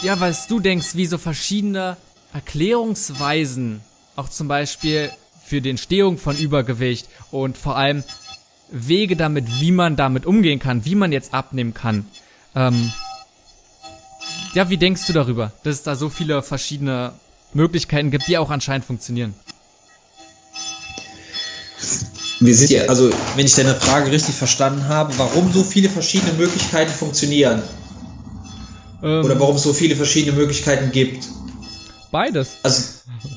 ja, 0.00 0.18
was 0.20 0.46
du 0.46 0.58
denkst, 0.58 0.94
wie 0.94 1.04
so 1.04 1.18
verschiedene 1.18 1.98
Erklärungsweisen, 2.34 3.80
auch 4.16 4.28
zum 4.28 4.48
Beispiel 4.48 5.10
für 5.44 5.60
die 5.60 5.70
Entstehung 5.70 6.18
von 6.18 6.36
Übergewicht 6.36 7.08
und 7.30 7.56
vor 7.56 7.76
allem 7.76 8.02
Wege 8.70 9.14
damit, 9.14 9.60
wie 9.60 9.70
man 9.70 9.94
damit 9.94 10.26
umgehen 10.26 10.58
kann, 10.58 10.84
wie 10.84 10.96
man 10.96 11.12
jetzt 11.12 11.32
abnehmen 11.32 11.74
kann. 11.74 12.06
Ähm, 12.56 12.92
ja, 14.52 14.68
wie 14.68 14.76
denkst 14.76 15.06
du 15.06 15.12
darüber, 15.12 15.52
dass 15.62 15.76
es 15.76 15.82
da 15.84 15.94
so 15.94 16.08
viele 16.08 16.42
verschiedene 16.42 17.12
Möglichkeiten 17.52 18.10
gibt, 18.10 18.26
die 18.26 18.36
auch 18.36 18.50
anscheinend 18.50 18.84
funktionieren? 18.84 19.34
Wir 22.40 22.54
sind 22.54 22.70
ja, 22.70 22.86
also 22.86 23.10
wenn 23.36 23.46
ich 23.46 23.54
deine 23.54 23.76
Frage 23.76 24.10
richtig 24.10 24.34
verstanden 24.34 24.88
habe, 24.88 25.16
warum 25.18 25.52
so 25.52 25.62
viele 25.62 25.88
verschiedene 25.88 26.32
Möglichkeiten 26.32 26.92
funktionieren? 26.92 27.62
Ähm, 29.04 29.24
Oder 29.24 29.38
warum 29.38 29.54
es 29.54 29.62
so 29.62 29.72
viele 29.72 29.94
verschiedene 29.94 30.36
Möglichkeiten 30.36 30.90
gibt? 30.90 31.28
Beides. 32.14 32.58
Also, 32.62 32.80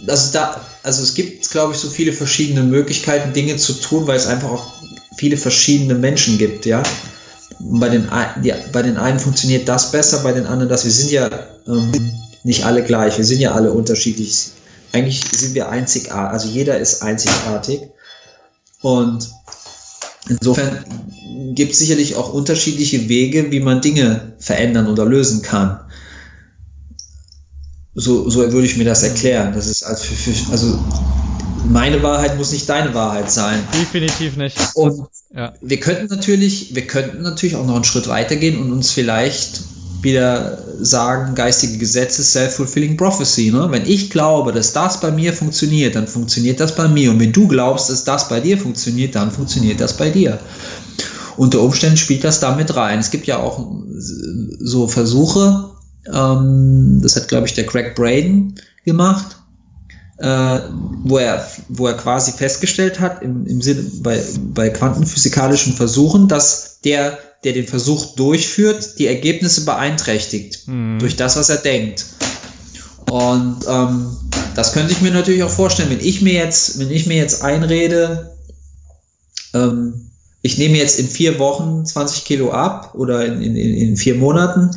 also, 0.06 0.34
da, 0.34 0.62
also 0.84 1.02
es 1.02 1.16
gibt, 1.16 1.50
glaube 1.50 1.74
ich, 1.74 1.80
so 1.80 1.90
viele 1.90 2.14
verschiedene 2.14 2.62
Möglichkeiten, 2.62 3.34
Dinge 3.34 3.58
zu 3.58 3.74
tun, 3.74 4.06
weil 4.06 4.18
es 4.18 4.28
einfach 4.28 4.52
auch 4.52 4.72
viele 5.18 5.36
verschiedene 5.38 5.96
Menschen 5.96 6.38
gibt, 6.38 6.68
ja. 6.68 6.84
Bei 7.58 7.90
den, 7.90 8.08
ja, 8.44 8.56
bei 8.72 8.84
den 8.84 8.98
einen 8.98 9.20
funktioniert 9.20 9.68
das 9.68 9.92
besser, 9.92 10.20
bei 10.20 10.32
den 10.32 10.46
anderen 10.46 10.70
das. 10.70 10.84
Wir 10.84 10.92
sind 10.92 11.10
ja 11.10 11.28
ähm, 11.66 11.92
nicht 12.44 12.66
alle 12.66 12.84
gleich, 12.84 13.18
wir 13.18 13.26
sind 13.26 13.40
ja 13.40 13.54
alle 13.54 13.72
unterschiedlich. 13.72 14.52
Eigentlich 14.92 15.24
sind 15.36 15.56
wir 15.56 15.70
einzigartig, 15.70 16.32
also 16.32 16.48
jeder 16.48 16.78
ist 16.78 17.02
einzigartig. 17.02 17.82
Und 18.84 19.28
insofern 20.30 20.86
gibt 21.56 21.72
es 21.72 21.80
sicherlich 21.80 22.16
auch 22.16 22.32
unterschiedliche 22.32 23.10
Wege, 23.10 23.50
wie 23.50 23.60
man 23.60 23.82
Dinge 23.82 24.34
verändern 24.38 24.86
oder 24.88 25.04
lösen 25.04 25.42
kann. 25.42 25.80
So, 28.00 28.30
so 28.30 28.40
würde 28.52 28.68
ich 28.68 28.78
mir 28.78 28.86
das 28.86 29.02
erklären. 29.02 29.54
Das 29.56 29.66
ist 29.66 29.82
also, 29.82 30.04
für, 30.04 30.32
für, 30.32 30.52
also 30.52 30.78
meine 31.68 32.04
Wahrheit 32.04 32.38
muss 32.38 32.52
nicht 32.52 32.70
deine 32.70 32.94
Wahrheit 32.94 33.32
sein. 33.32 33.60
Definitiv 33.74 34.38
nicht. 34.38 34.56
Und 34.76 35.08
ja. 35.36 35.54
wir 35.62 35.80
könnten 35.80 36.06
natürlich, 36.06 36.76
wir 36.76 36.86
könnten 36.86 37.24
natürlich 37.24 37.56
auch 37.56 37.66
noch 37.66 37.74
einen 37.74 37.84
Schritt 37.84 38.08
weitergehen 38.08 38.62
und 38.62 38.72
uns 38.72 38.92
vielleicht 38.92 39.62
wieder 40.04 40.60
sagen, 40.80 41.34
geistige 41.34 41.80
Gesetze, 41.80 42.24
self-fulfilling 42.24 42.98
prophecy. 42.98 43.52
Ne? 43.52 43.68
Wenn 43.72 43.88
ich 43.88 44.12
glaube, 44.12 44.52
dass 44.52 44.74
das 44.74 45.00
bei 45.00 45.10
mir 45.10 45.34
funktioniert, 45.34 45.96
dann 45.96 46.08
funktioniert 46.08 46.60
das 46.60 46.76
bei 46.76 46.88
mir. 46.88 47.10
Und 47.10 47.20
wenn 47.20 47.34
du 47.34 47.48
glaubst, 47.48 47.90
dass 47.90 48.04
das 48.04 48.30
bei 48.30 48.40
dir 48.40 48.60
funktioniert, 48.60 49.16
dann 49.16 49.32
funktioniert 49.32 49.82
das 49.82 49.98
bei 49.98 50.12
dir. 50.12 50.40
Unter 51.36 51.62
Umständen 51.62 51.98
spielt 51.98 52.24
das 52.24 52.40
damit 52.40 52.76
rein. 52.76 53.00
Es 53.00 53.10
gibt 53.10 53.26
ja 53.26 53.40
auch 53.40 53.60
so 54.60 54.88
Versuche, 54.88 55.72
ähm, 56.14 57.00
das 57.02 57.16
hat, 57.16 57.28
glaube 57.28 57.48
ich, 57.48 57.54
der 57.54 57.66
Craig 57.66 57.96
Braden 57.96 58.60
gemacht, 58.86 59.38
äh, 60.18 60.60
wo, 61.04 61.18
er, 61.18 61.48
wo 61.70 61.88
er 61.88 61.94
quasi 61.94 62.32
festgestellt 62.32 63.00
hat, 63.00 63.22
im, 63.22 63.46
im 63.46 63.62
Sinne 63.62 63.84
bei, 64.02 64.24
bei 64.40 64.70
quantenphysikalischen 64.70 65.74
Versuchen, 65.74 66.28
dass 66.28 66.82
der, 66.82 67.18
der 67.44 67.54
den 67.54 67.68
Versuch 67.68 68.16
durchführt, 68.16 68.98
die 69.00 69.08
Ergebnisse 69.08 69.66
beeinträchtigt 69.66 70.68
mhm. 70.68 71.00
durch 71.00 71.16
das, 71.16 71.36
was 71.36 71.50
er 71.50 71.58
denkt. 71.58 72.06
Und 73.10 73.60
ähm, 73.68 74.18
das 74.56 74.74
könnte 74.74 74.92
ich 74.92 75.02
mir 75.02 75.12
natürlich 75.12 75.44
auch 75.44 75.50
vorstellen, 75.50 75.92
wenn 75.92 76.06
ich 76.06 76.22
mir 76.22 76.34
jetzt, 76.34 76.80
wenn 76.80 76.92
ich 76.92 77.06
mir 77.06 77.18
jetzt 77.18 77.44
einrede, 77.44 78.36
ähm, 79.54 80.10
ich 80.42 80.58
nehme 80.58 80.78
jetzt 80.78 81.00
in 81.00 81.08
vier 81.08 81.40
Wochen 81.40 81.86
20 81.86 82.26
Kilo 82.26 82.52
ab 82.52 82.96
oder 82.96 83.26
in, 83.26 83.42
in, 83.42 83.56
in 83.56 83.98
vier 83.98 84.16
Monaten, 84.16 84.72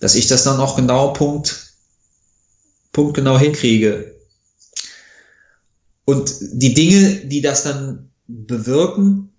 dass 0.00 0.14
ich 0.14 0.26
das 0.26 0.44
dann 0.44 0.60
auch 0.60 0.76
genau 0.76 1.12
Punkt, 1.12 1.74
Punkt 2.92 3.14
genau 3.14 3.38
hinkriege. 3.38 4.14
Und 6.04 6.34
die 6.52 6.74
Dinge, 6.74 7.26
die 7.26 7.40
das 7.40 7.64
dann 7.64 8.10
bewirken, 8.26 9.32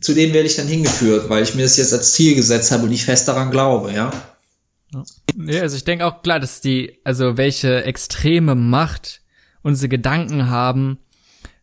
zu 0.00 0.14
denen 0.14 0.32
werde 0.32 0.46
ich 0.46 0.56
dann 0.56 0.68
hingeführt, 0.68 1.28
weil 1.28 1.42
ich 1.42 1.54
mir 1.54 1.62
das 1.62 1.76
jetzt 1.76 1.92
als 1.92 2.12
Ziel 2.12 2.34
gesetzt 2.34 2.70
habe 2.70 2.84
und 2.84 2.92
ich 2.92 3.04
fest 3.04 3.26
daran 3.26 3.50
glaube, 3.50 3.92
ja. 3.92 4.10
Ja, 4.92 5.62
also 5.62 5.76
ich 5.76 5.84
denke 5.84 6.04
auch 6.04 6.22
klar, 6.22 6.40
dass 6.40 6.60
die, 6.60 6.98
also 7.04 7.36
welche 7.36 7.84
extreme 7.84 8.54
Macht 8.54 9.22
unsere 9.62 9.88
Gedanken 9.88 10.48
haben, 10.48 10.98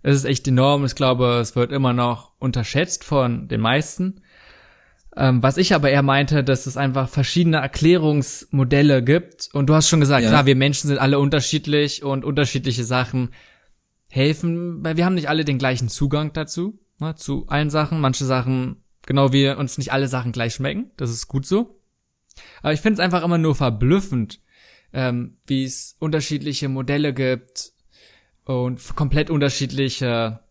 es 0.04 0.16
ist 0.16 0.26
echt 0.26 0.48
enorm. 0.48 0.86
Ich 0.86 0.96
glaube, 0.96 1.40
es 1.42 1.56
wird 1.56 1.72
immer 1.72 1.94
noch 1.94 2.32
unterschätzt 2.40 3.04
von 3.04 3.48
den 3.48 3.62
meisten. 3.62 4.22
Ähm, 5.20 5.42
was 5.42 5.58
ich 5.58 5.74
aber 5.74 5.90
eher 5.90 6.04
meinte, 6.04 6.44
dass 6.44 6.68
es 6.68 6.78
einfach 6.78 7.10
verschiedene 7.10 7.58
Erklärungsmodelle 7.58 9.04
gibt. 9.04 9.50
Und 9.52 9.68
du 9.68 9.74
hast 9.74 9.90
schon 9.90 10.00
gesagt, 10.00 10.24
ja. 10.24 10.30
klar, 10.30 10.46
wir 10.46 10.56
Menschen 10.56 10.88
sind 10.88 11.00
alle 11.00 11.18
unterschiedlich 11.18 12.04
und 12.04 12.24
unterschiedliche 12.24 12.84
Sachen 12.84 13.32
helfen, 14.10 14.84
weil 14.84 14.96
wir 14.96 15.06
haben 15.06 15.16
nicht 15.16 15.28
alle 15.28 15.44
den 15.44 15.58
gleichen 15.58 15.90
Zugang 15.90 16.34
dazu, 16.34 16.80
ne, 17.00 17.16
zu 17.16 17.48
allen 17.48 17.72
Sachen. 17.72 18.00
Manche 18.00 18.26
Sachen, 18.26 18.84
genau 19.08 19.34
wie 19.34 19.50
uns 19.50 19.80
nicht 19.80 19.92
alle 19.92 20.08
Sachen 20.08 20.32
gleich 20.32 20.54
schmecken. 20.54 20.92
Das 20.98 21.10
ist 21.10 21.28
gut 21.28 21.48
so. 21.48 21.82
Aber 22.62 22.74
ich 22.74 22.82
finde 22.82 22.94
es 22.94 23.00
einfach 23.00 23.24
immer 23.24 23.40
nur 23.40 23.56
verblüffend, 23.56 24.40
ähm, 24.94 25.38
wie 25.48 25.64
es 25.64 25.96
unterschiedliche 25.98 26.70
Modelle 26.70 27.12
gibt 27.16 27.72
und 28.46 28.96
komplett 28.96 29.32
unterschiedliche 29.32 30.42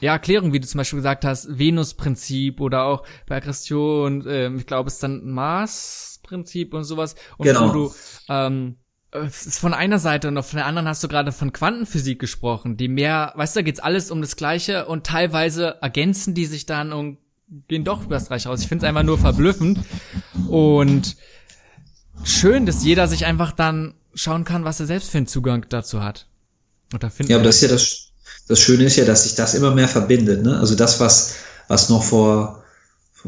ja, 0.00 0.12
Erklärung, 0.12 0.52
wie 0.52 0.60
du 0.60 0.66
zum 0.66 0.78
Beispiel 0.78 0.98
gesagt 0.98 1.24
hast, 1.24 1.58
Venus-Prinzip 1.58 2.60
oder 2.60 2.84
auch 2.84 3.04
bei 3.26 3.36
Aggression, 3.36 4.24
ähm, 4.28 4.58
ich 4.58 4.66
glaube, 4.66 4.88
es 4.88 4.94
ist 4.94 5.02
dann 5.02 5.28
Mars-Prinzip 5.30 6.74
und 6.74 6.84
sowas. 6.84 7.14
Und 7.36 7.46
genau. 7.46 7.68
wo 7.68 7.72
du, 7.72 7.94
ähm, 8.28 8.76
ist 9.12 9.58
von 9.58 9.72
einer 9.72 9.98
Seite 9.98 10.28
und 10.28 10.42
von 10.42 10.58
der 10.58 10.66
anderen 10.66 10.86
hast 10.86 11.02
du 11.02 11.08
gerade 11.08 11.32
von 11.32 11.52
Quantenphysik 11.52 12.18
gesprochen, 12.18 12.76
die 12.76 12.88
mehr, 12.88 13.32
weißt 13.36 13.56
du, 13.56 13.60
da 13.60 13.64
geht's 13.64 13.80
alles 13.80 14.10
um 14.10 14.20
das 14.20 14.36
Gleiche 14.36 14.86
und 14.86 15.06
teilweise 15.06 15.78
ergänzen 15.80 16.34
die 16.34 16.44
sich 16.44 16.66
dann 16.66 16.92
und 16.92 17.18
gehen 17.68 17.84
doch 17.84 18.04
über 18.04 18.16
das 18.16 18.28
Gleiche 18.28 18.50
raus. 18.50 18.60
Ich 18.60 18.68
finde 18.68 18.84
es 18.84 18.88
einfach 18.88 19.04
nur 19.04 19.18
verblüffend 19.18 19.80
und 20.48 21.16
schön, 22.22 22.66
dass 22.66 22.84
jeder 22.84 23.08
sich 23.08 23.24
einfach 23.24 23.52
dann 23.52 23.94
schauen 24.12 24.44
kann, 24.44 24.64
was 24.64 24.80
er 24.80 24.86
selbst 24.86 25.10
für 25.10 25.18
einen 25.18 25.26
Zugang 25.26 25.66
dazu 25.70 26.02
hat. 26.02 26.28
Oder 26.94 27.10
ja, 27.26 27.36
aber 27.36 27.44
das 27.44 27.56
ist 27.56 27.62
ja 27.62 27.68
das 27.68 28.07
das 28.48 28.60
Schöne 28.60 28.84
ist 28.84 28.96
ja, 28.96 29.04
dass 29.04 29.24
sich 29.24 29.34
das 29.34 29.54
immer 29.54 29.74
mehr 29.74 29.88
verbindet. 29.88 30.42
Ne? 30.42 30.58
Also 30.58 30.74
das, 30.74 31.00
was, 31.00 31.34
was 31.68 31.88
noch 31.90 32.02
vor 32.02 32.64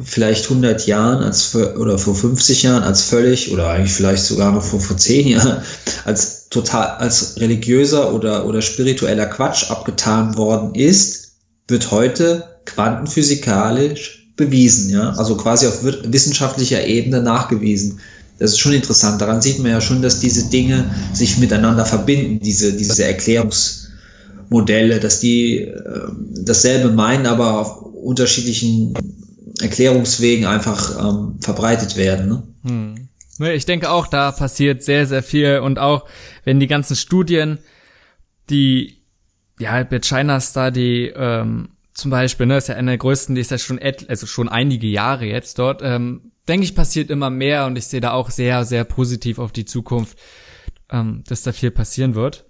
vielleicht 0.02 0.44
100 0.44 0.86
Jahren 0.86 1.22
als 1.22 1.54
oder 1.54 1.98
vor 1.98 2.14
50 2.14 2.62
Jahren 2.62 2.82
als 2.82 3.02
völlig 3.02 3.52
oder 3.52 3.68
eigentlich 3.70 3.92
vielleicht 3.92 4.24
sogar 4.24 4.52
noch 4.52 4.62
vor, 4.62 4.80
vor 4.80 4.96
10 4.96 5.28
Jahren 5.28 5.62
als 6.04 6.48
total 6.48 6.96
als 6.98 7.38
religiöser 7.38 8.12
oder 8.12 8.46
oder 8.46 8.62
spiritueller 8.62 9.26
Quatsch 9.26 9.70
abgetan 9.70 10.36
worden 10.36 10.74
ist, 10.74 11.32
wird 11.68 11.90
heute 11.90 12.60
quantenphysikalisch 12.66 14.32
bewiesen, 14.36 14.90
ja, 14.90 15.10
also 15.10 15.36
quasi 15.36 15.66
auf 15.66 15.82
wissenschaftlicher 15.82 16.86
Ebene 16.86 17.20
nachgewiesen. 17.20 18.00
Das 18.38 18.52
ist 18.52 18.58
schon 18.58 18.72
interessant. 18.72 19.20
Daran 19.20 19.42
sieht 19.42 19.58
man 19.58 19.70
ja 19.72 19.82
schon, 19.82 20.00
dass 20.00 20.20
diese 20.20 20.48
Dinge 20.48 20.90
sich 21.12 21.36
miteinander 21.36 21.84
verbinden, 21.84 22.40
diese 22.42 22.72
diese 22.72 23.04
Erklärungs 23.04 23.89
Modelle, 24.50 25.00
dass 25.00 25.20
die 25.20 25.58
äh, 25.58 26.08
dasselbe 26.44 26.90
meinen, 26.90 27.26
aber 27.26 27.60
auf 27.60 27.82
unterschiedlichen 27.82 28.94
Erklärungswegen 29.60 30.44
einfach 30.44 30.98
ähm, 30.98 31.38
verbreitet 31.40 31.96
werden. 31.96 32.28
Ne? 32.28 32.42
Hm. 32.64 33.08
Ich 33.54 33.64
denke 33.64 33.90
auch, 33.90 34.06
da 34.06 34.32
passiert 34.32 34.82
sehr, 34.82 35.06
sehr 35.06 35.22
viel 35.22 35.60
und 35.60 35.78
auch 35.78 36.04
wenn 36.44 36.60
die 36.60 36.66
ganzen 36.66 36.94
Studien, 36.94 37.58
die, 38.50 38.98
ja, 39.58 39.86
mit 39.88 40.04
China 40.04 40.40
Study, 40.40 41.06
ähm, 41.16 41.70
zum 41.94 42.10
Beispiel, 42.10 42.46
ne, 42.46 42.58
ist 42.58 42.68
ja 42.68 42.74
einer 42.74 42.92
der 42.92 42.98
größten, 42.98 43.34
die 43.34 43.40
ist 43.40 43.50
ja 43.50 43.58
schon, 43.58 43.78
et, 43.78 44.10
also 44.10 44.26
schon 44.26 44.48
einige 44.48 44.86
Jahre 44.88 45.24
jetzt 45.24 45.58
dort, 45.58 45.80
ähm, 45.82 46.32
denke 46.48 46.64
ich, 46.64 46.74
passiert 46.74 47.08
immer 47.08 47.30
mehr 47.30 47.66
und 47.66 47.76
ich 47.76 47.86
sehe 47.86 48.00
da 48.00 48.12
auch 48.12 48.30
sehr, 48.30 48.64
sehr 48.64 48.84
positiv 48.84 49.38
auf 49.38 49.52
die 49.52 49.64
Zukunft, 49.64 50.18
ähm, 50.90 51.24
dass 51.26 51.42
da 51.42 51.52
viel 51.52 51.70
passieren 51.70 52.14
wird. 52.14 52.49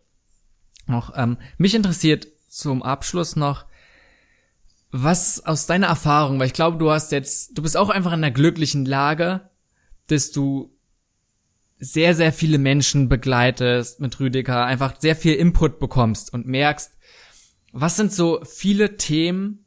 Noch, 0.90 1.12
ähm, 1.16 1.38
mich 1.56 1.74
interessiert 1.74 2.26
zum 2.48 2.82
Abschluss 2.82 3.36
noch, 3.36 3.66
was 4.90 5.44
aus 5.46 5.66
deiner 5.66 5.86
Erfahrung, 5.86 6.38
weil 6.38 6.48
ich 6.48 6.52
glaube, 6.52 6.78
du 6.78 6.90
hast 6.90 7.12
jetzt, 7.12 7.56
du 7.56 7.62
bist 7.62 7.76
auch 7.76 7.90
einfach 7.90 8.12
in 8.12 8.24
einer 8.24 8.32
glücklichen 8.32 8.84
Lage, 8.84 9.48
dass 10.08 10.32
du 10.32 10.76
sehr, 11.78 12.14
sehr 12.14 12.32
viele 12.32 12.58
Menschen 12.58 13.08
begleitest 13.08 14.00
mit 14.00 14.18
Rüdiger, 14.20 14.66
einfach 14.66 15.00
sehr 15.00 15.16
viel 15.16 15.34
Input 15.34 15.78
bekommst 15.78 16.32
und 16.32 16.46
merkst, 16.46 16.92
was 17.72 17.96
sind 17.96 18.12
so 18.12 18.44
viele 18.44 18.96
Themen, 18.96 19.64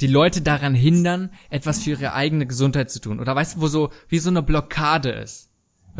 die 0.00 0.06
Leute 0.06 0.40
daran 0.40 0.74
hindern, 0.74 1.30
etwas 1.50 1.82
für 1.82 1.90
ihre 1.90 2.14
eigene 2.14 2.46
Gesundheit 2.46 2.90
zu 2.90 3.00
tun? 3.00 3.20
Oder 3.20 3.36
weißt 3.36 3.56
du, 3.56 3.60
wo 3.60 3.68
so, 3.68 3.90
wie 4.08 4.18
so 4.18 4.30
eine 4.30 4.42
Blockade 4.42 5.10
ist? 5.10 5.49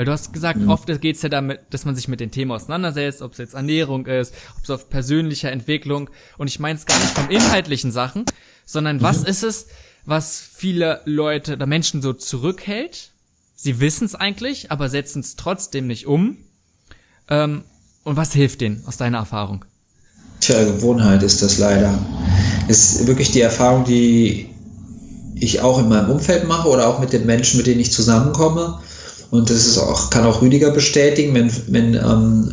Weil 0.01 0.07
du 0.07 0.12
hast 0.12 0.32
gesagt, 0.32 0.59
mhm. 0.59 0.70
oft 0.70 0.86
geht's 1.03 1.20
ja 1.20 1.28
damit, 1.28 1.61
dass 1.68 1.84
man 1.84 1.94
sich 1.94 2.09
mit 2.09 2.20
den 2.20 2.30
Themen 2.30 2.53
auseinandersetzt, 2.53 3.20
ob 3.20 3.32
es 3.32 3.38
jetzt 3.38 3.53
Ernährung 3.53 4.07
ist, 4.07 4.32
ob 4.57 4.64
es 4.64 4.70
auf 4.70 4.88
persönlicher 4.88 5.53
Entwicklung. 5.53 6.09
Und 6.38 6.46
ich 6.46 6.59
meine 6.59 6.78
es 6.78 6.86
gar 6.86 6.98
nicht 6.98 7.11
vom 7.11 7.28
inhaltlichen 7.28 7.92
Sachen, 7.92 8.24
sondern 8.64 8.96
mhm. 8.96 9.03
was 9.03 9.22
ist 9.24 9.42
es, 9.42 9.66
was 10.07 10.40
viele 10.40 11.03
Leute 11.05 11.53
oder 11.53 11.66
Menschen 11.66 12.01
so 12.01 12.14
zurückhält? 12.14 13.11
Sie 13.55 13.78
wissen 13.78 14.07
es 14.07 14.14
eigentlich, 14.14 14.70
aber 14.70 14.88
setzen 14.88 15.20
es 15.20 15.36
trotzdem 15.36 15.86
nicht 15.86 16.07
um. 16.07 16.38
Ähm, 17.28 17.64
und 18.03 18.16
was 18.16 18.32
hilft 18.32 18.62
denen 18.62 18.82
aus 18.86 18.96
deiner 18.96 19.18
Erfahrung? 19.18 19.66
Tja, 20.40 20.64
Gewohnheit 20.64 21.22
ist 21.22 21.42
das 21.42 21.59
leider. 21.59 21.98
Es 22.68 22.94
ist 22.94 23.07
wirklich 23.07 23.32
die 23.32 23.42
Erfahrung, 23.42 23.84
die 23.84 24.48
ich 25.34 25.61
auch 25.61 25.78
in 25.78 25.90
meinem 25.90 26.09
Umfeld 26.09 26.48
mache 26.48 26.70
oder 26.70 26.88
auch 26.88 27.01
mit 27.01 27.12
den 27.12 27.26
Menschen, 27.26 27.59
mit 27.59 27.66
denen 27.66 27.80
ich 27.80 27.92
zusammenkomme. 27.92 28.80
Und 29.31 29.51
das 29.51 29.66
ist 29.66 29.78
auch, 29.78 30.11
kann 30.11 30.24
auch 30.24 30.43
Rüdiger 30.43 30.70
bestätigen, 30.70 31.35
wenn, 31.35 31.53
wenn 31.68 31.95
ähm, 31.95 32.53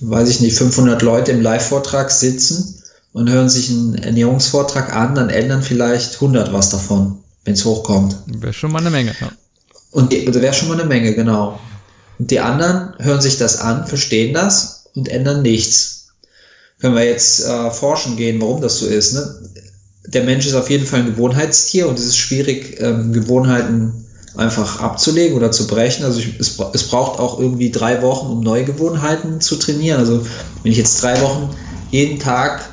weiß 0.00 0.28
ich 0.28 0.40
nicht, 0.40 0.56
500 0.56 1.02
Leute 1.02 1.32
im 1.32 1.40
Live-Vortrag 1.40 2.10
sitzen 2.10 2.82
und 3.12 3.30
hören 3.30 3.48
sich 3.48 3.70
einen 3.70 3.94
Ernährungsvortrag 3.94 4.94
an, 4.94 5.14
dann 5.14 5.30
ändern 5.30 5.62
vielleicht 5.62 6.14
100 6.14 6.52
was 6.52 6.70
davon, 6.70 7.18
wenn 7.44 7.54
es 7.54 7.64
hochkommt. 7.64 8.16
Wäre 8.26 8.52
schon 8.52 8.72
mal 8.72 8.80
eine 8.80 8.90
Menge, 8.90 9.14
ja. 9.20 9.32
Und 9.90 10.12
das 10.12 10.40
wäre 10.40 10.54
schon 10.54 10.68
mal 10.68 10.78
eine 10.78 10.88
Menge, 10.88 11.14
genau. 11.14 11.58
Und 12.18 12.30
die 12.30 12.40
anderen 12.40 12.94
hören 12.98 13.20
sich 13.20 13.38
das 13.38 13.60
an, 13.60 13.86
verstehen 13.86 14.34
das 14.34 14.84
und 14.94 15.08
ändern 15.08 15.42
nichts 15.42 16.00
können 16.80 16.96
wir 16.96 17.04
jetzt 17.04 17.44
äh, 17.44 17.70
forschen 17.70 18.16
gehen, 18.16 18.40
warum 18.40 18.60
das 18.60 18.78
so 18.78 18.86
ist. 18.86 19.12
Ne? 19.12 19.50
Der 20.06 20.24
Mensch 20.24 20.46
ist 20.46 20.54
auf 20.54 20.70
jeden 20.70 20.86
Fall 20.86 21.00
ein 21.00 21.06
Gewohnheitstier 21.06 21.88
und 21.88 21.98
es 21.98 22.06
ist 22.06 22.16
schwierig, 22.16 22.80
ähm, 22.80 23.12
Gewohnheiten 23.12 24.06
einfach 24.36 24.80
abzulegen 24.80 25.36
oder 25.36 25.50
zu 25.50 25.66
brechen. 25.66 26.04
Also 26.04 26.20
ich, 26.20 26.38
es, 26.38 26.58
es 26.72 26.88
braucht 26.88 27.18
auch 27.18 27.38
irgendwie 27.38 27.70
drei 27.70 28.02
Wochen, 28.02 28.26
um 28.26 28.40
neue 28.40 28.64
Gewohnheiten 28.64 29.40
zu 29.40 29.56
trainieren. 29.56 29.98
Also 29.98 30.24
wenn 30.62 30.72
ich 30.72 30.78
jetzt 30.78 31.02
drei 31.02 31.20
Wochen 31.20 31.50
jeden 31.90 32.18
Tag 32.18 32.68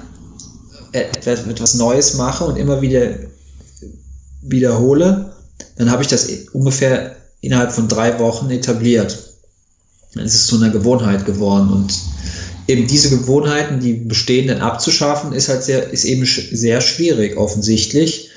etwas, 0.91 1.47
etwas 1.47 1.74
Neues 1.74 2.14
mache 2.16 2.45
und 2.45 2.58
immer 2.58 2.82
wieder 2.82 3.16
wiederhole, 4.41 5.34
dann 5.76 5.91
habe 5.91 6.03
ich 6.03 6.08
das 6.08 6.28
ungefähr 6.53 7.16
innerhalb 7.41 7.72
von 7.72 7.88
drei 7.88 8.20
Wochen 8.20 8.49
etabliert. 8.49 9.18
Dann 10.14 10.26
ist 10.26 10.36
es 10.36 10.47
zu 10.47 10.58
einer 10.58 10.70
Gewohnheit 10.70 11.26
geworden 11.26 11.72
und 11.72 11.93
eben 12.68 12.88
diese 12.88 13.10
Gewohnheiten, 13.10 13.80
die 13.80 13.93
bestehenden 13.93 14.62
abzuschaffen, 14.62 15.34
ist 15.34 15.49
halt 15.49 15.64
sehr, 15.64 15.89
ist 15.91 16.05
eben 16.05 16.26
sehr 16.26 16.82
schwierig 16.82 17.38
offensichtlich 17.38 18.30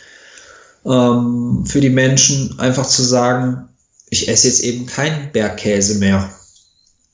ähm, 0.85 1.64
für 1.66 1.81
die 1.81 1.91
Menschen 1.91 2.59
einfach 2.59 2.87
zu 2.87 3.03
sagen, 3.03 3.68
ich 4.11 4.28
esse 4.28 4.49
jetzt 4.49 4.61
eben 4.61 4.87
keinen 4.87 5.33
Bergkäse 5.33 5.97
mehr. 5.97 6.31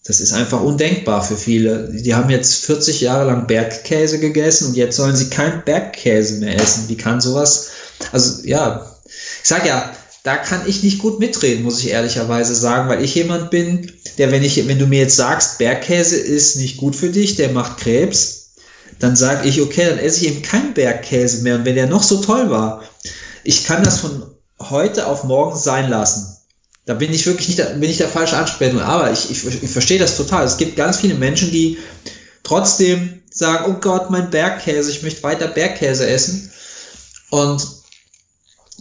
Das 0.05 0.21
ist 0.21 0.33
einfach 0.33 0.63
undenkbar 0.63 1.23
für 1.23 1.37
viele. 1.37 1.93
Die 1.93 2.15
haben 2.15 2.31
jetzt 2.31 2.65
40 2.65 3.01
Jahre 3.01 3.27
lang 3.27 3.47
Bergkäse 3.47 4.21
gegessen 4.21 4.69
und 4.69 4.77
jetzt 4.77 4.97
sollen 4.97 5.17
sie 5.17 5.31
keinen 5.31 5.65
Bergkäse 5.65 6.37
mehr 6.37 6.55
essen. 6.55 6.89
Wie 6.89 6.97
kann 6.97 7.21
sowas? 7.21 7.71
Also 8.13 8.45
ja, 8.45 8.91
ich 9.07 9.49
sag 9.49 9.67
ja, 9.67 9.93
da 10.23 10.37
kann 10.37 10.63
ich 10.67 10.83
nicht 10.83 11.01
gut 11.01 11.19
mitreden, 11.19 11.65
muss 11.65 11.81
ich 11.81 11.91
ehrlicherweise 11.91 12.55
sagen, 12.55 12.89
weil 12.89 13.05
ich 13.05 13.15
jemand 13.15 13.51
bin, 13.51 13.93
der, 14.19 14.31
wenn 14.31 14.43
ich, 14.43 14.67
wenn 14.69 14.79
du 14.79 14.87
mir 14.87 15.01
jetzt 15.01 15.17
sagst, 15.17 15.59
Bergkäse 15.59 16.17
ist 16.17 16.57
nicht 16.57 16.77
gut 16.79 16.97
für 16.97 17.11
dich, 17.11 17.37
der 17.37 17.51
macht 17.51 17.79
Krebs, 17.79 18.51
dann 18.99 19.15
sage 19.17 19.49
ich, 19.49 19.61
okay, 19.61 19.87
dann 19.89 19.99
esse 19.99 20.25
ich 20.25 20.33
eben 20.33 20.43
keinen 20.43 20.75
Bergkäse 20.75 21.43
mehr. 21.43 21.57
Und 21.57 21.65
wenn 21.65 21.75
der 21.75 21.87
noch 21.87 22.03
so 22.03 22.21
toll 22.21 22.51
war, 22.51 22.83
ich 23.47 23.65
kann 23.65 23.85
das 23.85 24.01
von 24.01 24.35
heute 24.59 25.07
auf 25.07 25.25
morgen 25.25 25.57
sein 25.57 25.89
lassen. 25.89 26.37
Da 26.85 26.95
bin 26.95 27.13
ich 27.13 27.27
wirklich 27.27 27.49
nicht, 27.49 27.81
bin 27.81 27.91
ich 27.91 27.99
der 27.99 28.09
falsche 28.09 28.37
Ansprechpartner. 28.37 28.87
Aber 28.87 29.13
ich, 29.13 29.31
ich, 29.31 29.63
ich 29.63 29.71
verstehe 29.71 29.99
das 29.99 30.17
total. 30.17 30.45
Es 30.45 30.57
gibt 30.57 30.77
ganz 30.77 30.99
viele 30.99 31.15
Menschen, 31.15 31.51
die 31.51 31.79
trotzdem 32.43 33.23
sagen, 33.31 33.65
oh 33.69 33.81
Gott, 33.81 34.11
mein 34.11 34.31
Bergkäse, 34.31 34.91
ich 34.91 35.03
möchte 35.03 35.23
weiter 35.23 35.49
Bergkäse 35.49 36.07
essen. 36.09 36.51
Und 37.31 37.67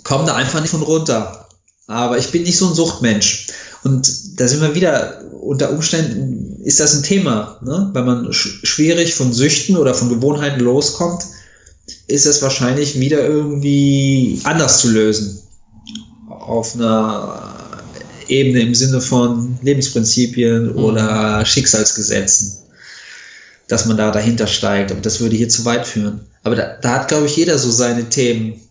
komme 0.03 0.26
da 0.26 0.36
einfach 0.36 0.61
nicht 0.61 0.72
von 0.72 0.84
runter. 0.84 1.47
Aber 1.88 2.18
ich 2.18 2.32
bin 2.32 2.43
nicht 2.43 2.57
so 2.57 2.68
ein 2.68 2.76
Suchtmensch. 2.76 3.47
Und 3.84 4.39
da 4.39 4.47
sind 4.47 4.61
wir 4.61 4.74
wieder, 4.74 5.24
unter 5.41 5.72
Umständen 5.72 6.61
ist 6.63 6.80
das 6.80 6.95
ein 6.95 7.03
Thema. 7.03 7.59
Ne? 7.63 7.91
Wenn 7.93 8.05
man 8.05 8.34
sch 8.34 8.61
schwierig 8.63 9.13
von 9.13 9.32
Süchten 9.32 9.78
oder 9.78 9.93
von 9.93 10.09
Gewohnheiten 10.09 10.59
loskommt, 10.59 11.24
ist 12.08 12.26
es 12.26 12.41
wahrscheinlich 12.41 12.99
wieder 12.99 13.26
irgendwie 13.26 14.39
anders 14.43 14.80
zu 14.80 14.91
lösen. 14.91 15.39
Auf 16.28 16.76
einer 16.76 17.56
Ebene 18.28 18.62
im 18.62 18.76
Sinne 18.76 19.01
von 19.01 19.58
Lebensprinzipien 19.62 20.74
mhm. 20.74 20.78
oder 20.78 21.45
Schicksalsgesetzen. 21.45 22.58
Dass 23.68 23.86
man 23.86 23.97
da 23.97 24.12
dahinter 24.12 24.47
steigt. 24.47 24.91
Aber 24.91 25.01
das 25.01 25.20
würde 25.20 25.36
hier 25.36 25.49
zu 25.49 25.66
weit 25.66 25.88
führen. 25.88 26.22
Aber 26.43 26.56
da, 26.56 26.78
da 26.82 26.91
hat, 26.91 27.08
glaube 27.08 27.26
ich, 27.26 27.36
jeder 27.36 27.58
so 27.58 27.72
seine 27.72 28.08
Themen. 28.10 28.62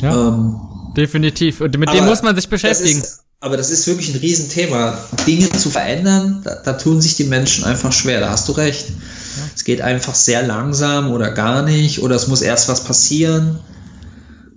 Ja, 0.00 0.28
ähm, 0.28 0.56
definitiv. 0.96 1.60
Und 1.60 1.78
mit 1.78 1.92
dem 1.92 2.04
muss 2.04 2.22
man 2.22 2.34
sich 2.34 2.48
beschäftigen. 2.48 3.00
Das 3.00 3.10
ist, 3.10 3.23
aber 3.44 3.58
das 3.58 3.68
ist 3.68 3.86
wirklich 3.86 4.14
ein 4.14 4.20
Riesenthema. 4.20 4.96
Dinge 5.26 5.50
zu 5.50 5.68
verändern, 5.68 6.40
da, 6.44 6.54
da, 6.54 6.72
tun 6.72 7.02
sich 7.02 7.16
die 7.16 7.24
Menschen 7.24 7.64
einfach 7.64 7.92
schwer. 7.92 8.20
Da 8.20 8.30
hast 8.30 8.48
du 8.48 8.52
recht. 8.52 8.88
Ja. 8.88 9.42
Es 9.54 9.64
geht 9.64 9.82
einfach 9.82 10.14
sehr 10.14 10.46
langsam 10.46 11.10
oder 11.10 11.30
gar 11.30 11.62
nicht 11.62 12.02
oder 12.02 12.16
es 12.16 12.26
muss 12.26 12.40
erst 12.40 12.70
was 12.70 12.84
passieren. 12.84 13.58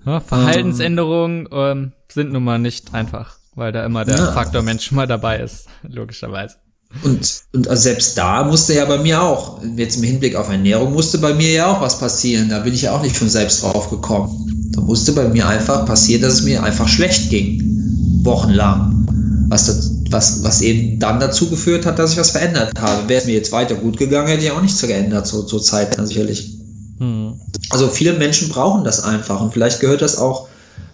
Ja, 0.06 0.22
Verhaltensänderungen 0.22 1.50
ähm, 1.52 1.92
sind 2.10 2.32
nun 2.32 2.46
mal 2.46 2.60
nicht 2.60 2.94
einfach, 2.94 3.40
weil 3.56 3.74
da 3.74 3.86
immer 3.86 4.06
der 4.06 4.16
ja. 4.16 4.32
Faktor 4.32 4.62
Mensch 4.62 4.90
mal 4.94 5.06
dabei 5.06 5.40
ist, 5.40 5.66
logischerweise. 5.84 6.56
Und, 7.04 7.42
und 7.54 7.68
also 7.68 7.82
selbst 7.82 8.18
da 8.18 8.46
musste 8.46 8.74
ja 8.74 8.86
bei 8.86 9.00
mir 9.00 9.22
auch, 9.22 9.62
jetzt 9.76 9.98
im 9.98 10.04
Hinblick 10.04 10.38
auf 10.38 10.48
Ernährung, 10.48 10.94
musste 10.94 11.18
bei 11.18 11.34
mir 11.34 11.52
ja 11.52 11.68
auch 11.68 11.82
was 11.82 12.00
passieren. 12.00 12.48
Da 12.48 12.60
bin 12.60 12.74
ich 12.74 12.84
ja 12.84 12.94
auch 12.94 13.02
nicht 13.02 13.18
von 13.18 13.28
selbst 13.28 13.64
drauf 13.64 13.90
gekommen. 13.90 14.72
Da 14.74 14.80
musste 14.80 15.12
bei 15.12 15.28
mir 15.28 15.46
einfach 15.46 15.86
passieren, 15.86 16.22
dass 16.22 16.36
es 16.36 16.44
mir 16.44 16.64
einfach 16.64 16.88
schlecht 16.88 17.30
ging. 17.30 17.78
Wochenlang. 18.24 19.05
Was, 19.49 19.66
das, 19.66 19.91
was, 20.10 20.43
was 20.43 20.62
eben 20.62 20.99
dann 20.99 21.20
dazu 21.20 21.49
geführt 21.49 21.86
hat, 21.86 21.99
dass 21.99 22.12
ich 22.12 22.18
was 22.18 22.32
verändert 22.32 22.74
habe. 22.80 23.08
Wäre 23.08 23.22
es 23.22 23.28
mir 23.28 23.34
jetzt 23.34 23.51
weiter 23.51 23.76
gut 23.76 23.97
gegangen, 23.97 24.28
hätte 24.28 24.43
ich 24.43 24.51
auch 24.51 24.62
nichts 24.62 24.82
geändert 24.82 25.28
zur, 25.28 25.47
zur 25.47 25.62
Zeit 25.62 25.97
sicherlich. 26.05 26.58
Hm. 26.99 27.39
Also 27.70 27.88
viele 27.88 28.14
Menschen 28.14 28.49
brauchen 28.49 28.84
das 28.84 29.03
einfach 29.03 29.39
und 29.41 29.53
vielleicht 29.53 29.80
gehört 29.80 30.01
das 30.01 30.18
auch 30.18 30.47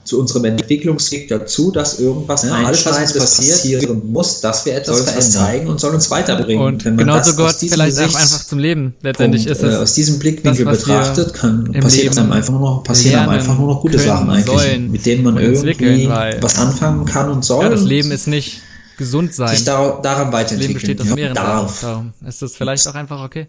zu 0.03 0.19
unserem 0.19 0.45
Entwicklungsweg 0.45 1.27
dazu, 1.29 1.71
dass 1.71 1.99
irgendwas 1.99 2.43
ja, 2.43 2.51
alles, 2.51 2.85
was 2.85 3.13
passiert, 3.13 3.19
passieren 3.19 4.11
muss, 4.11 4.41
dass 4.41 4.65
wir 4.65 4.75
etwas 4.75 5.01
verändern. 5.01 5.31
zeigen 5.31 5.67
und 5.67 5.79
soll 5.79 5.93
uns 5.93 6.11
weiterbringen. 6.11 6.63
Und 6.63 6.83
genauso 6.83 7.35
gehört 7.35 7.61
es 7.61 7.69
vielleicht 7.69 7.95
Sicht, 7.95 8.09
auch 8.09 8.19
einfach 8.19 8.45
zum 8.45 8.59
Leben. 8.59 8.95
Letztendlich 9.01 9.45
Punkt, 9.45 9.59
ist 9.59 9.63
es. 9.67 9.73
Äh, 9.73 9.77
aus 9.77 9.93
diesem 9.93 10.19
Blickwinkel 10.19 10.65
das, 10.65 10.79
betrachtet 10.79 11.33
kann, 11.33 11.71
passiert 11.71 12.17
einem 12.17 12.31
einfach 12.31 12.51
nur 12.51 12.61
noch, 12.61 12.83
passieren 12.83 13.21
einem 13.21 13.29
einfach 13.29 13.57
nur 13.57 13.67
noch 13.67 13.81
gute 13.81 13.99
Sachen 13.99 14.29
eigentlich, 14.29 14.45
sollen, 14.45 14.91
mit 14.91 15.05
denen 15.05 15.23
man 15.23 15.37
irgendwie 15.37 16.09
was 16.41 16.57
anfangen 16.57 17.05
kann 17.05 17.29
und 17.29 17.45
soll. 17.45 17.63
Ja, 17.63 17.69
das 17.69 17.83
Leben 17.83 18.11
ist 18.11 18.27
nicht 18.27 18.61
gesund 18.97 19.33
sein. 19.33 19.55
Sich 19.55 19.63
da, 19.63 19.99
daran 20.01 20.31
weiterentwickeln. 20.31 20.73
Das 20.73 20.83
Leben 20.83 20.97
besteht 20.97 21.01
aus 21.01 21.15
mehreren 21.15 21.35
darf. 21.35 21.81
Darum 21.81 22.13
ist 22.25 22.41
es 22.41 22.55
vielleicht 22.55 22.87
auch 22.87 22.95
einfach 22.95 23.23
okay. 23.23 23.47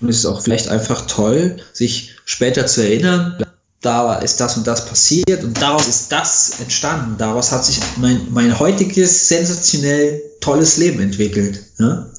Und 0.00 0.08
es 0.08 0.18
ist 0.18 0.26
auch 0.26 0.42
vielleicht 0.42 0.68
einfach 0.68 1.06
toll, 1.06 1.56
sich 1.72 2.16
später 2.24 2.66
zu 2.66 2.82
erinnern, 2.82 3.38
da 3.84 4.14
ist 4.14 4.40
das 4.40 4.56
und 4.56 4.66
das 4.66 4.86
passiert 4.86 5.44
und 5.44 5.60
daraus 5.60 5.86
ist 5.86 6.10
das 6.10 6.60
entstanden. 6.60 7.16
Daraus 7.18 7.52
hat 7.52 7.64
sich 7.64 7.80
mein, 7.96 8.28
mein 8.30 8.58
heutiges 8.58 9.28
sensationell 9.28 10.22
tolles 10.40 10.76
Leben 10.76 11.00
entwickelt. 11.00 11.62
Ne? 11.78 12.10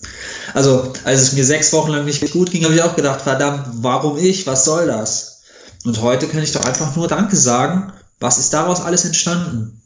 Also, 0.54 0.94
als 1.04 1.22
es 1.22 1.34
mir 1.34 1.44
sechs 1.44 1.74
Wochen 1.74 1.92
lang 1.92 2.06
nicht 2.06 2.32
gut 2.32 2.52
ging, 2.52 2.64
habe 2.64 2.76
ich 2.76 2.82
auch 2.82 2.96
gedacht, 2.96 3.22
verdammt, 3.22 3.68
warum 3.82 4.18
ich? 4.18 4.46
Was 4.48 4.66
soll 4.66 4.88
das? 4.88 5.42
Und 5.84 6.02
heute 6.02 6.28
kann 6.28 6.44
ich 6.44 6.52
doch 6.52 6.64
einfach 6.66 6.96
nur 6.96 7.08
Danke 7.08 7.36
sagen. 7.36 7.92
Was 8.20 8.38
ist 8.38 8.54
daraus 8.54 8.82
alles 8.82 9.06
entstanden? 9.06 9.82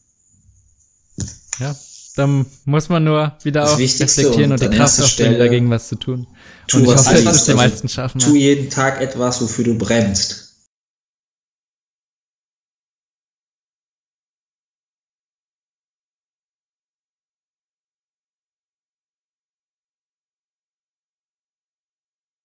Ja, 1.59 1.75
dann 2.15 2.45
muss 2.65 2.89
man 2.89 3.03
nur 3.03 3.33
wieder 3.43 3.61
Das 3.61 3.71
auch 3.71 3.77
Wichtigste 3.77 4.21
reflektieren 4.21 4.51
und 4.51 4.61
und, 4.61 4.71
die 4.71 4.77
Kraft 4.77 5.01
aufbringen, 5.01 5.39
dagegen 5.39 5.69
was 5.69 5.87
zu 5.87 5.95
tun. 5.95 6.27
Tu 6.67 6.77
und 6.77 6.83
ich 6.83 6.89
was 6.89 7.07
hoffe, 7.07 7.25
hast, 7.25 7.47
die 7.47 7.51
also 7.51 7.55
meisten 7.55 7.89
schaffen. 7.89 8.19
Tu 8.19 8.35
jeden 8.35 8.69
Tag 8.69 9.01
etwas, 9.01 9.41
wofür 9.41 9.65
du 9.65 9.77
brennst. 9.77 10.48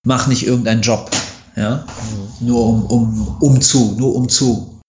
Mach 0.05 0.27
nicht 0.27 0.47
irgendeinen 0.47 0.83
Job, 0.83 1.11
ja, 1.57 1.87
nur 2.41 2.67
um, 2.67 2.85
um, 2.85 3.37
um 3.41 3.61
zu, 3.61 3.97
nur 3.99 4.15
um 4.15 4.29
zu. 4.29 4.81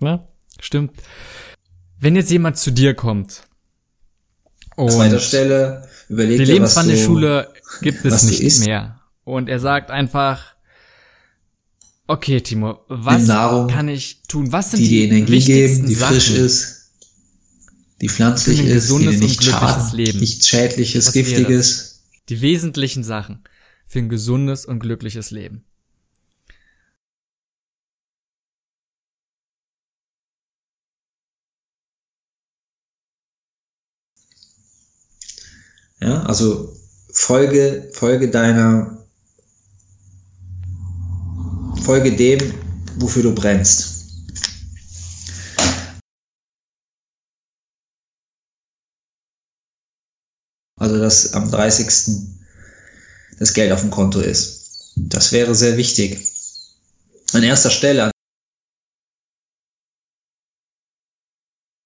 Ja, 0.00 0.28
stimmt. 0.60 0.92
Wenn 1.98 2.16
jetzt 2.16 2.30
jemand 2.30 2.58
zu 2.58 2.70
dir 2.70 2.92
kommt 2.92 3.48
An 4.76 4.84
und 4.84 4.92
zweiter 4.92 5.18
Stelle 5.20 5.88
überleg 6.10 6.38
die 6.38 6.44
dir, 6.44 6.60
was 6.60 6.74
du, 6.74 6.80
Lebenswandelschule 6.80 7.54
gibt 7.80 8.04
es 8.04 8.22
nicht 8.24 8.60
mehr 8.60 9.00
und 9.24 9.48
er 9.48 9.58
sagt 9.58 9.90
einfach, 9.90 10.54
okay, 12.06 12.42
Timo, 12.42 12.80
was 12.88 13.26
Nahrung, 13.26 13.68
kann 13.68 13.88
ich 13.88 14.22
tun? 14.28 14.52
Was 14.52 14.72
sind 14.72 14.80
die 14.80 14.88
die, 14.88 15.08
dir 15.08 15.16
Energie 15.16 15.32
wichtigsten 15.32 15.76
geben, 15.76 15.88
die 15.88 15.94
Sachen? 15.94 16.14
frisch 16.14 16.30
ist, 16.30 16.90
die 18.02 18.08
pflanzlich 18.10 18.60
ist, 18.64 18.90
die 18.90 19.06
nicht 19.06 19.42
schadet, 19.42 19.94
nichts 19.94 20.46
Schädliches, 20.46 21.06
Was 21.06 21.14
Giftiges. 21.14 21.95
Die 22.28 22.40
wesentlichen 22.40 23.04
Sachen 23.04 23.44
für 23.86 24.00
ein 24.00 24.08
gesundes 24.08 24.66
und 24.66 24.80
glückliches 24.80 25.30
Leben. 25.30 25.64
Ja, 36.00 36.22
also 36.24 36.76
folge, 37.12 37.90
folge 37.92 38.30
deiner, 38.30 38.98
folge 41.82 42.14
dem, 42.16 42.40
wofür 42.96 43.22
du 43.22 43.34
brennst. 43.34 43.95
Dass 51.00 51.32
am 51.32 51.50
30. 51.50 51.86
das 53.38 53.54
Geld 53.54 53.72
auf 53.72 53.80
dem 53.80 53.90
Konto 53.90 54.20
ist. 54.20 54.92
Das 54.96 55.32
wäre 55.32 55.54
sehr 55.54 55.76
wichtig. 55.76 56.32
An 57.32 57.42
erster 57.42 57.70
Stelle. 57.70 58.10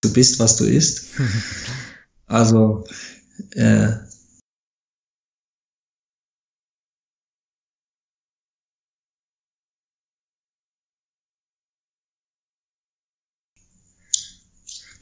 Du 0.03 0.13
bist, 0.13 0.39
was 0.39 0.57
du 0.57 0.65
isst. 0.65 1.05
Also, 2.27 2.85
äh, 3.57 3.89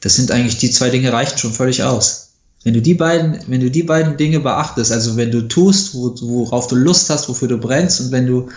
das 0.00 0.16
sind 0.16 0.30
eigentlich 0.30 0.56
die 0.56 0.70
zwei 0.70 0.88
Dinge 0.88 1.12
reichen 1.12 1.36
schon 1.36 1.52
völlig 1.52 1.82
aus. 1.82 2.27
Wenn 2.68 2.74
du 2.74 2.82
die 2.82 2.92
beiden, 2.92 3.38
wenn 3.46 3.62
du 3.62 3.70
die 3.70 3.82
beiden 3.82 4.18
Dinge 4.18 4.40
beachtest, 4.40 4.92
also 4.92 5.16
wenn 5.16 5.30
du 5.30 5.48
tust, 5.48 5.94
wo, 5.94 6.14
worauf 6.20 6.66
du 6.66 6.76
Lust 6.76 7.08
hast, 7.08 7.26
wofür 7.30 7.48
du 7.48 7.56
brennst 7.56 7.98
und 8.02 8.12
wenn 8.12 8.26
du 8.26 8.50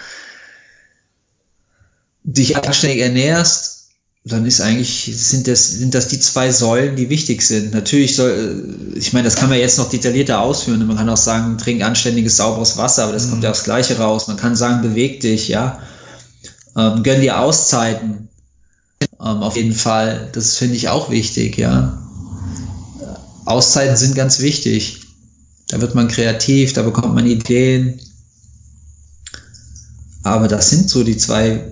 dich 2.26 2.58
anständig 2.58 3.00
ernährst, 3.00 3.88
dann 4.26 4.46
ist 4.46 4.60
eigentlich, 4.60 5.10
sind 5.16 5.48
das, 5.48 5.72
sind 5.72 5.94
das 5.94 6.10
die 6.10 6.20
zwei 6.20 6.52
Säulen, 6.52 6.98
die 6.98 7.10
wichtig 7.10 7.42
sind. 7.42 7.74
Natürlich 7.74 8.18
soll, 8.18 8.92
ich 8.96 9.14
meine, 9.14 9.24
das 9.24 9.38
kann 9.38 9.48
man 9.48 9.60
jetzt 9.60 9.78
noch 9.78 9.88
detaillierter 9.88 10.42
ausführen. 10.42 10.86
Man 10.86 10.98
kann 10.98 11.08
auch 11.08 11.16
sagen, 11.16 11.58
trink 11.58 11.82
anständiges, 11.82 12.36
sauberes 12.36 12.76
Wasser, 12.76 13.04
aber 13.04 13.14
das 13.14 13.30
kommt 13.30 13.46
ja 13.46 13.52
aufs 13.52 13.64
Gleiche 13.64 13.98
raus. 13.98 14.28
Man 14.28 14.36
kann 14.36 14.58
sagen, 14.58 14.82
beweg 14.82 15.22
dich, 15.22 15.48
ja. 15.48 15.80
Ähm, 16.76 17.02
gönn 17.04 17.22
dir 17.22 17.40
Auszeiten. 17.40 18.28
Ähm, 19.22 19.42
auf 19.42 19.56
jeden 19.56 19.74
Fall. 19.74 20.28
Das 20.34 20.58
finde 20.58 20.76
ich 20.76 20.90
auch 20.90 21.10
wichtig, 21.10 21.58
ja. 21.58 21.98
Auszeiten 23.46 23.96
sind 23.96 24.16
ganz 24.16 24.40
wichtig. 24.40 25.02
Da 25.68 25.82
wird 25.82 25.96
man 25.96 26.08
kreativ, 26.08 26.74
da 26.74 26.82
bekommt 26.82 27.16
man 27.16 27.26
Ideen. 27.26 28.00
Aber 30.24 30.48
das 30.48 30.70
sind 30.70 30.90
so 30.90 31.04
die 31.04 31.18
zwei 31.18 31.72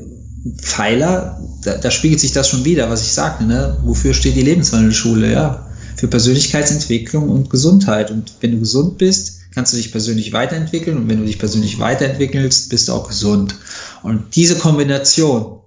Pfeiler, 0.58 1.40
da, 1.64 1.76
da 1.76 1.92
spiegelt 1.92 2.20
sich 2.20 2.32
das 2.32 2.48
schon 2.48 2.66
wieder, 2.66 2.90
was 2.90 3.02
ich 3.02 3.12
sagte, 3.12 3.44
ne? 3.44 3.78
Wofür 3.84 4.14
steht 4.14 4.36
die 4.36 4.42
Lebenswandelschule, 4.42 5.32
ja? 5.32 5.68
Für 5.98 6.08
Persönlichkeitsentwicklung 6.08 7.30
und 7.30 7.50
Gesundheit. 7.50 8.10
Und 8.10 8.32
wenn 8.40 8.54
du 8.54 8.60
gesund 8.60 8.98
bist, 8.98 9.40
kannst 9.54 9.74
du 9.74 9.78
dich 9.78 9.92
persönlich 9.92 10.32
weiterentwickeln. 10.32 10.98
Und 10.98 11.10
wenn 11.10 11.20
du 11.20 11.26
dich 11.26 11.40
persönlich 11.40 11.80
weiterentwickelst, 11.80 12.70
bist 12.70 12.88
du 12.88 12.94
auch 12.94 13.10
gesund. 13.10 13.56
Und 14.02 14.36
diese 14.36 14.56
Kombination 14.56 15.60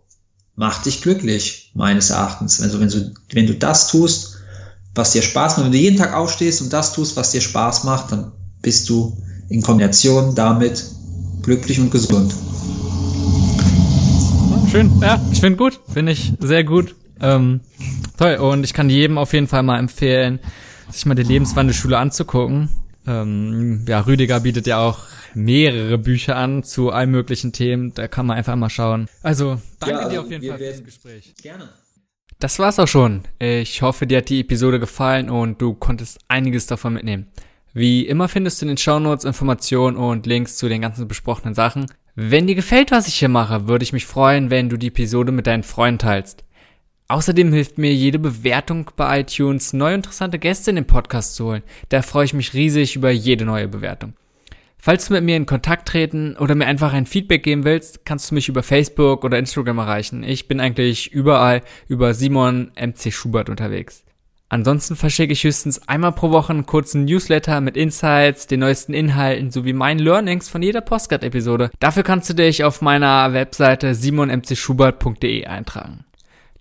macht 0.56 0.86
dich 0.86 1.02
glücklich, 1.02 1.70
meines 1.74 2.10
Erachtens. 2.10 2.62
Also 2.62 2.80
wenn 2.80 2.88
du, 2.88 3.12
wenn 3.32 3.46
du 3.46 3.54
das 3.54 3.88
tust, 3.88 4.38
was 4.94 5.12
dir 5.12 5.22
Spaß 5.22 5.56
macht, 5.56 5.66
wenn 5.66 5.72
du 5.72 5.78
jeden 5.78 5.96
Tag 5.96 6.12
aufstehst 6.14 6.60
und 6.62 6.72
das 6.72 6.92
tust, 6.92 7.16
was 7.16 7.30
dir 7.30 7.40
Spaß 7.40 7.84
macht, 7.84 8.12
dann 8.12 8.32
bist 8.60 8.88
du 8.88 9.16
in 9.48 9.62
Kombination 9.62 10.34
damit 10.34 10.84
glücklich 11.42 11.80
und 11.80 11.90
gesund. 11.90 12.34
Schön, 14.70 14.90
ja, 15.00 15.20
ich 15.30 15.40
finde 15.40 15.58
gut, 15.58 15.80
finde 15.92 16.12
ich 16.12 16.32
sehr 16.40 16.64
gut. 16.64 16.94
Ähm, 17.20 17.60
toll, 18.16 18.36
und 18.36 18.64
ich 18.64 18.72
kann 18.72 18.88
jedem 18.88 19.18
auf 19.18 19.32
jeden 19.32 19.46
Fall 19.46 19.62
mal 19.62 19.78
empfehlen, 19.78 20.40
sich 20.90 21.04
mal 21.06 21.14
die 21.14 21.22
Lebenswandelschule 21.22 21.98
anzugucken. 21.98 22.68
Ähm, 23.06 23.84
ja, 23.88 24.00
Rüdiger 24.00 24.40
bietet 24.40 24.66
ja 24.66 24.78
auch 24.78 25.00
mehrere 25.34 25.98
Bücher 25.98 26.36
an 26.36 26.62
zu 26.64 26.90
allen 26.90 27.10
möglichen 27.10 27.52
Themen. 27.52 27.92
Da 27.94 28.08
kann 28.08 28.26
man 28.26 28.36
einfach 28.36 28.54
mal 28.56 28.70
schauen. 28.70 29.08
Also, 29.22 29.60
danke 29.80 29.94
Ja, 29.94 30.00
also 30.00 30.10
dir 30.10 30.20
auf 30.22 30.30
jeden 30.30 30.46
Fall 30.48 30.58
fürs 30.58 30.68
werden- 30.76 30.84
Gespräch. 30.84 31.34
Gerne. 31.42 31.68
Das 32.42 32.58
war's 32.58 32.80
auch 32.80 32.88
schon. 32.88 33.22
Ich 33.38 33.82
hoffe, 33.82 34.04
dir 34.04 34.18
hat 34.18 34.28
die 34.28 34.40
Episode 34.40 34.80
gefallen 34.80 35.30
und 35.30 35.62
du 35.62 35.74
konntest 35.74 36.18
einiges 36.26 36.66
davon 36.66 36.94
mitnehmen. 36.94 37.28
Wie 37.72 38.04
immer 38.04 38.26
findest 38.26 38.60
du 38.60 38.64
in 38.64 38.70
den 38.70 38.78
Shownotes 38.78 39.24
Informationen 39.24 39.96
und 39.96 40.26
Links 40.26 40.56
zu 40.56 40.68
den 40.68 40.82
ganzen 40.82 41.06
besprochenen 41.06 41.54
Sachen. 41.54 41.86
Wenn 42.16 42.48
dir 42.48 42.56
gefällt, 42.56 42.90
was 42.90 43.06
ich 43.06 43.14
hier 43.14 43.28
mache, 43.28 43.68
würde 43.68 43.84
ich 43.84 43.92
mich 43.92 44.06
freuen, 44.06 44.50
wenn 44.50 44.68
du 44.68 44.76
die 44.76 44.88
Episode 44.88 45.30
mit 45.30 45.46
deinen 45.46 45.62
Freunden 45.62 46.00
teilst. 46.00 46.42
Außerdem 47.06 47.52
hilft 47.52 47.78
mir 47.78 47.94
jede 47.94 48.18
Bewertung 48.18 48.90
bei 48.96 49.20
iTunes, 49.20 49.72
neue 49.72 49.94
interessante 49.94 50.40
Gäste 50.40 50.70
in 50.70 50.76
den 50.76 50.86
Podcast 50.88 51.36
zu 51.36 51.44
holen. 51.44 51.62
Da 51.90 52.02
freue 52.02 52.24
ich 52.24 52.34
mich 52.34 52.54
riesig 52.54 52.96
über 52.96 53.12
jede 53.12 53.44
neue 53.44 53.68
Bewertung. 53.68 54.14
Falls 54.84 55.06
du 55.06 55.14
mit 55.14 55.22
mir 55.22 55.36
in 55.36 55.46
Kontakt 55.46 55.86
treten 55.86 56.36
oder 56.36 56.56
mir 56.56 56.66
einfach 56.66 56.92
ein 56.92 57.06
Feedback 57.06 57.44
geben 57.44 57.62
willst, 57.62 58.04
kannst 58.04 58.28
du 58.28 58.34
mich 58.34 58.48
über 58.48 58.64
Facebook 58.64 59.22
oder 59.22 59.38
Instagram 59.38 59.78
erreichen. 59.78 60.24
Ich 60.24 60.48
bin 60.48 60.58
eigentlich 60.58 61.12
überall 61.12 61.62
über 61.86 62.14
Simon 62.14 62.72
MC 62.74 63.12
Schubert 63.12 63.48
unterwegs. 63.48 64.02
Ansonsten 64.48 64.96
verschicke 64.96 65.34
ich 65.34 65.44
höchstens 65.44 65.86
einmal 65.86 66.10
pro 66.10 66.32
Woche 66.32 66.52
einen 66.52 66.66
kurzen 66.66 67.04
Newsletter 67.04 67.60
mit 67.60 67.76
Insights, 67.76 68.48
den 68.48 68.58
neuesten 68.58 68.92
Inhalten 68.92 69.52
sowie 69.52 69.72
meinen 69.72 70.00
Learnings 70.00 70.48
von 70.48 70.62
jeder 70.62 70.80
Postcard-Episode. 70.80 71.70
Dafür 71.78 72.02
kannst 72.02 72.30
du 72.30 72.34
dich 72.34 72.64
auf 72.64 72.82
meiner 72.82 73.32
Webseite 73.32 73.94
simonmcschubert.de 73.94 75.46
eintragen. 75.46 76.06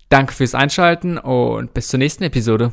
Danke 0.10 0.34
fürs 0.34 0.54
Einschalten 0.54 1.18
und 1.18 1.74
bis 1.74 1.88
zur 1.88 1.98
nächsten 1.98 2.24
Episode. 2.24 2.72